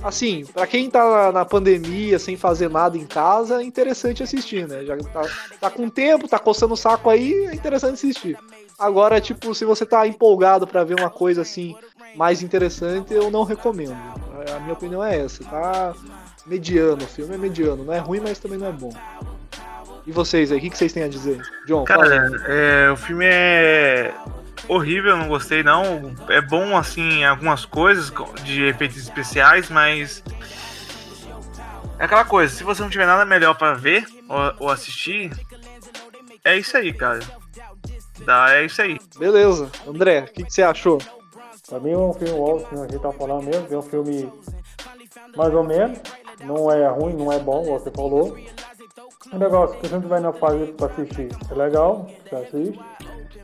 assim, 0.03 0.45
pra 0.53 0.65
quem 0.67 0.89
tá 0.89 1.03
na- 1.09 1.31
na 1.31 1.45
pandemia 1.45 2.17
sem 2.19 2.35
fazer 2.37 2.69
nada 2.69 2.97
em 2.97 3.05
casa, 3.05 3.61
é 3.61 3.63
interessante 3.63 4.23
assistir, 4.23 4.67
né? 4.67 4.83
Já 4.85 4.97
tá, 4.97 5.21
tá 5.59 5.69
com 5.69 5.89
tempo, 5.89 6.27
tá 6.27 6.39
coçando 6.39 6.73
o 6.73 6.77
saco 6.77 7.09
aí, 7.09 7.33
é 7.45 7.53
interessante 7.55 7.93
assistir. 7.93 8.37
Agora, 8.81 9.21
tipo, 9.21 9.53
se 9.53 9.63
você 9.63 9.85
tá 9.85 10.07
empolgado 10.07 10.65
pra 10.65 10.83
ver 10.83 10.99
uma 10.99 11.11
coisa 11.11 11.43
assim 11.43 11.75
mais 12.15 12.41
interessante, 12.41 13.13
eu 13.13 13.29
não 13.29 13.43
recomendo. 13.43 13.95
A 14.55 14.59
minha 14.59 14.73
opinião 14.73 15.03
é 15.03 15.19
essa, 15.19 15.43
tá 15.43 15.93
mediano, 16.47 17.03
o 17.03 17.07
filme 17.07 17.35
é 17.35 17.37
mediano, 17.37 17.85
não 17.85 17.93
é 17.93 17.99
ruim, 17.99 18.19
mas 18.19 18.39
também 18.39 18.57
não 18.57 18.67
é 18.67 18.71
bom. 18.71 18.91
E 20.07 20.11
vocês 20.11 20.51
aí, 20.51 20.57
o 20.57 20.61
que, 20.61 20.75
vocês 20.75 20.91
têm 20.91 21.03
a 21.03 21.07
dizer? 21.07 21.39
John. 21.67 21.83
Cara, 21.83 22.27
é, 22.47 22.89
o 22.89 22.97
filme 22.97 23.23
é 23.27 24.11
horrível, 24.67 25.15
não 25.15 25.27
gostei 25.27 25.61
não. 25.61 26.11
É 26.27 26.41
bom 26.41 26.75
assim 26.75 27.23
algumas 27.23 27.65
coisas 27.65 28.11
de 28.43 28.63
efeitos 28.63 28.97
especiais, 28.97 29.69
mas 29.69 30.23
é 31.99 32.05
aquela 32.05 32.25
coisa, 32.25 32.51
se 32.51 32.63
você 32.63 32.81
não 32.81 32.89
tiver 32.89 33.05
nada 33.05 33.25
melhor 33.25 33.53
pra 33.53 33.75
ver 33.75 34.07
ou, 34.27 34.53
ou 34.65 34.69
assistir, 34.71 35.31
é 36.43 36.57
isso 36.57 36.75
aí, 36.75 36.91
cara. 36.91 37.19
Dá, 38.25 38.55
é 38.55 38.65
isso 38.65 38.81
aí. 38.81 38.99
Beleza. 39.17 39.69
André, 39.87 40.21
o 40.21 40.33
que, 40.33 40.43
que 40.43 40.53
você 40.53 40.61
achou? 40.61 40.99
Pra 41.67 41.79
mim 41.79 41.91
é 41.91 41.97
um 41.97 42.13
filme 42.13 42.39
óbvio, 42.39 42.67
como 42.67 42.83
a 42.83 42.87
gente 42.87 43.01
tá 43.01 43.11
falando 43.11 43.45
mesmo, 43.45 43.67
é 43.69 43.77
um 43.77 43.81
filme 43.81 44.31
mais 45.35 45.53
ou 45.53 45.63
menos. 45.63 45.99
Não 46.43 46.71
é 46.71 46.87
ruim, 46.87 47.13
não 47.13 47.31
é 47.31 47.39
bom, 47.39 47.63
como 47.63 47.79
você 47.79 47.91
falou. 47.91 48.37
O 49.31 49.37
negócio 49.37 49.79
que 49.79 49.87
você 49.87 49.95
não 49.95 50.07
vai 50.07 50.19
na 50.19 50.33
fase 50.33 50.73
pra 50.73 50.87
assistir 50.87 51.29
é 51.49 51.53
legal, 51.53 52.07
você 52.23 52.35
assiste. 52.35 52.79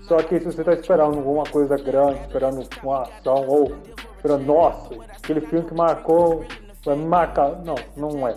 Só 0.02 0.18
que 0.18 0.40
se 0.40 0.46
você 0.46 0.64
tá 0.64 0.74
esperando 0.74 1.18
alguma 1.18 1.44
coisa 1.44 1.78
grande, 1.78 2.20
esperando 2.22 2.68
uma 2.84 3.04
ação, 3.04 3.48
ou 3.48 3.76
esperando, 4.16 4.46
nossa, 4.46 4.90
aquele 5.24 5.42
filme 5.42 5.66
que 5.68 5.74
marcou, 5.74 6.46
vai 6.84 6.96
me 6.96 7.06
marcar. 7.06 7.62
Não, 7.64 7.76
não 7.96 8.28
é. 8.28 8.34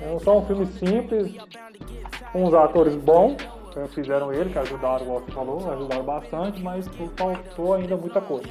É 0.00 0.18
só 0.22 0.38
um 0.38 0.46
filme 0.46 0.66
simples, 0.66 1.34
com 2.32 2.44
uns 2.44 2.54
atores 2.54 2.96
bons, 2.96 3.36
fizeram 3.92 4.32
ele, 4.32 4.50
que 4.50 4.58
ajudaram, 4.58 5.04
igual 5.04 5.20
você 5.20 5.32
falou, 5.32 5.72
ajudaram 5.72 6.02
bastante, 6.04 6.62
mas 6.62 6.86
faltou 7.16 7.74
ainda 7.74 7.96
muita 7.96 8.20
coisa. 8.20 8.48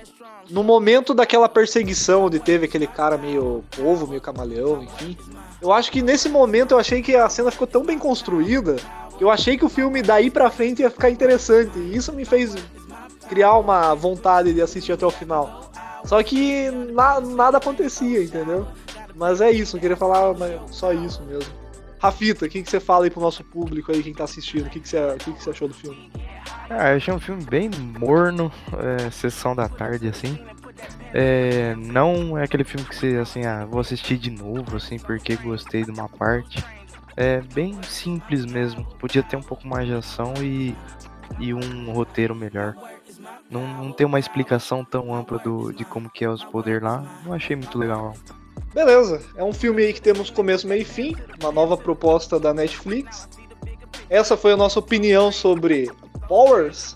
No 0.50 0.64
momento 0.64 1.14
daquela 1.14 1.48
perseguição 1.50 2.26
onde 2.26 2.40
teve 2.40 2.66
aquele 2.66 2.88
cara 2.88 3.18
meio 3.18 3.64
povo, 3.76 4.08
meio 4.08 4.22
camaleão, 4.22 4.84
enfim. 4.84 5.18
Eu 5.62 5.72
acho 5.72 5.92
que 5.92 6.02
nesse 6.02 6.28
momento 6.30 6.72
eu 6.74 6.80
achei 6.80 7.02
que 7.02 7.16
a 7.16 7.30
cena 7.30 7.50
ficou 7.52 7.68
tão 7.68 7.84
bem 7.84 7.98
construída 7.98 8.76
que 9.18 9.24
eu 9.24 9.30
achei 9.30 9.58
que 9.58 9.64
o 9.66 9.70
filme 9.70 10.02
daí 10.02 10.30
pra 10.30 10.50
frente 10.50 10.82
ia 10.82 10.90
ficar 10.90 11.10
interessante. 11.10 11.78
E 11.78 11.96
isso 11.96 12.12
me 12.12 12.26
fez 12.26 12.56
criar 13.30 13.54
uma 13.58 13.94
vontade 13.94 14.54
de 14.54 14.62
assistir 14.62 14.92
até 14.92 15.06
o 15.06 15.12
final. 15.12 15.72
Só 16.04 16.22
que 16.22 16.70
na- 16.72 17.22
nada 17.22 17.58
acontecia, 17.58 18.22
entendeu? 18.24 18.68
Mas 19.16 19.40
é 19.40 19.52
isso, 19.52 19.78
eu 19.78 19.82
queria 19.82 19.96
falar 19.96 20.36
só 20.72 20.92
isso 20.92 21.22
mesmo. 21.24 21.62
Rafita, 22.04 22.45
o 22.45 22.49
que, 22.49 22.62
você 22.62 22.82
fala 22.82 23.06
aí 23.06 23.10
pro 23.10 23.22
nosso 23.22 23.45
público 23.45 23.89
aí, 23.89 24.04
quem 24.04 24.14
tá 24.14 24.26
assistindo? 24.26 24.66
O 24.66 24.70
que, 24.70 24.82
que, 24.82 24.89
você, 24.89 24.97
que, 25.20 25.32
que 25.32 25.41
você 25.41 25.51
achou 25.51 25.70
do 25.70 25.74
filme? 25.74 26.12
Ah, 26.70 26.89
eu 26.89 26.97
achei 26.97 27.14
um 27.14 27.20
filme 27.20 27.41
bem 27.45 27.70
morno, 27.97 28.51
é, 28.78 29.10
sessão 29.10 29.56
da 29.56 29.70
tarde, 29.70 30.10
assim. 30.10 30.38
É, 31.14 31.74
não 31.78 32.38
é 32.38 32.43
aquele 32.43 32.66
filme 32.66 32.86
que 32.86 32.93
você, 32.93 33.16
assim, 33.16 33.45
ah, 33.45 33.66
vou 33.66 33.80
assistir 33.80 34.18
de 34.18 34.30
novo, 34.30 34.76
assim, 34.76 34.99
porque 34.99 35.38
gostei 35.38 35.86
de 35.86 35.91
uma 35.91 36.10
parte. 36.10 36.62
É 37.16 37.39
bem 37.39 37.82
simples 37.84 38.45
mesmo. 38.45 38.84
Podia 38.99 39.24
ter 39.24 39.38
um 39.38 39.41
pouco 39.41 39.66
mais 39.66 39.88
de 39.88 39.93
ação 39.93 40.34
e, 40.41 40.76
e 41.39 41.54
um 41.54 41.89
roteiro 41.93 42.36
melhor. 42.36 42.76
Não, 43.50 43.66
não 43.66 43.92
tem 43.92 44.06
uma 44.06 44.20
explicação 44.20 44.84
tão 44.84 45.14
ampla 45.14 45.40
do, 45.40 45.72
de 45.72 45.86
como 45.86 46.10
que 46.10 46.26
é 46.26 46.30
os 46.30 46.44
poderes 46.44 46.82
lá. 46.82 47.04
Não 47.26 47.34
achei 47.34 47.56
muito 47.56 47.78
legal. 47.78 48.14
Beleza, 48.74 49.22
é 49.36 49.44
um 49.44 49.54
filme 49.54 49.84
aí 49.84 49.94
que 49.94 50.02
temos 50.02 50.30
começo, 50.30 50.68
meio 50.68 50.82
e 50.82 50.86
fim, 50.86 51.16
uma 51.42 51.52
nova 51.52 51.78
proposta 51.78 52.40
da 52.40 52.54
Netflix. 52.54 53.28
Essa 54.10 54.36
foi 54.36 54.54
a 54.54 54.58
nossa 54.58 54.80
opinião 54.80 55.32
sobre 55.32 55.92
Powers 56.28 56.96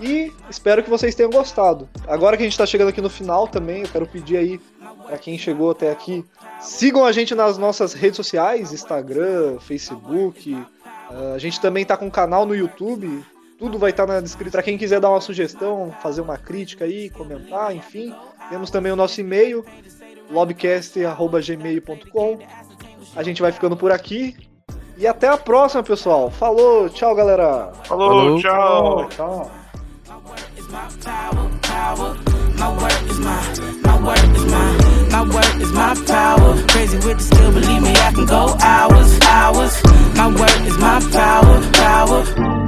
e 0.00 0.32
espero 0.50 0.82
que 0.82 0.90
vocês 0.90 1.14
tenham 1.14 1.30
gostado. 1.30 1.88
Agora 2.06 2.36
que 2.36 2.42
a 2.42 2.46
gente 2.46 2.58
tá 2.58 2.66
chegando 2.66 2.88
aqui 2.88 3.00
no 3.00 3.08
final 3.10 3.46
também, 3.48 3.82
eu 3.82 3.88
quero 3.88 4.06
pedir 4.06 4.36
aí 4.36 4.60
pra 5.06 5.16
quem 5.16 5.38
chegou 5.38 5.70
até 5.70 5.90
aqui, 5.90 6.24
sigam 6.60 7.04
a 7.04 7.12
gente 7.12 7.34
nas 7.34 7.56
nossas 7.56 7.92
redes 7.92 8.16
sociais, 8.16 8.72
Instagram, 8.72 9.58
Facebook. 9.60 10.56
Ah, 11.08 11.34
a 11.34 11.38
gente 11.38 11.60
também 11.60 11.84
tá 11.84 11.96
com 11.96 12.06
um 12.06 12.10
canal 12.10 12.44
no 12.44 12.54
YouTube. 12.54 13.24
Tudo 13.58 13.78
vai 13.78 13.90
estar 13.90 14.06
na 14.06 14.20
descrição. 14.20 14.52
Para 14.52 14.62
quem 14.62 14.76
quiser 14.76 15.00
dar 15.00 15.08
uma 15.10 15.20
sugestão, 15.20 15.94
fazer 16.02 16.20
uma 16.20 16.36
crítica 16.36 16.84
aí, 16.84 17.08
comentar, 17.10 17.74
enfim. 17.74 18.14
Temos 18.50 18.70
também 18.70 18.92
o 18.92 18.96
nosso 18.96 19.20
e-mail, 19.20 19.64
lobcast.gmail.com. 20.30 22.38
A 23.14 23.22
gente 23.22 23.40
vai 23.40 23.52
ficando 23.52 23.76
por 23.76 23.90
aqui. 23.90 24.36
E 24.98 25.06
até 25.06 25.28
a 25.28 25.36
próxima, 25.36 25.82
pessoal. 25.82 26.30
Falou, 26.30 26.88
tchau, 26.88 27.14
galera. 27.14 27.70
Falou, 27.84 28.40
Falou. 28.40 28.40
tchau. 28.40 29.08
tchau. 29.10 29.50
My 35.16 35.22
work 35.22 35.60
is 35.62 35.72
my 35.72 35.94
power. 36.06 36.62
Crazy 36.68 36.96
with 36.98 37.18
the 37.18 37.22
skill, 37.22 37.52
believe 37.52 37.82
me, 37.82 37.90
I 37.90 38.12
can 38.12 38.26
go 38.26 38.54
hours, 38.60 39.18
hours. 39.22 39.82
My 40.14 40.28
work 40.28 40.60
is 40.66 40.76
my 40.76 41.00
power, 41.10 41.62
power. 41.72 42.65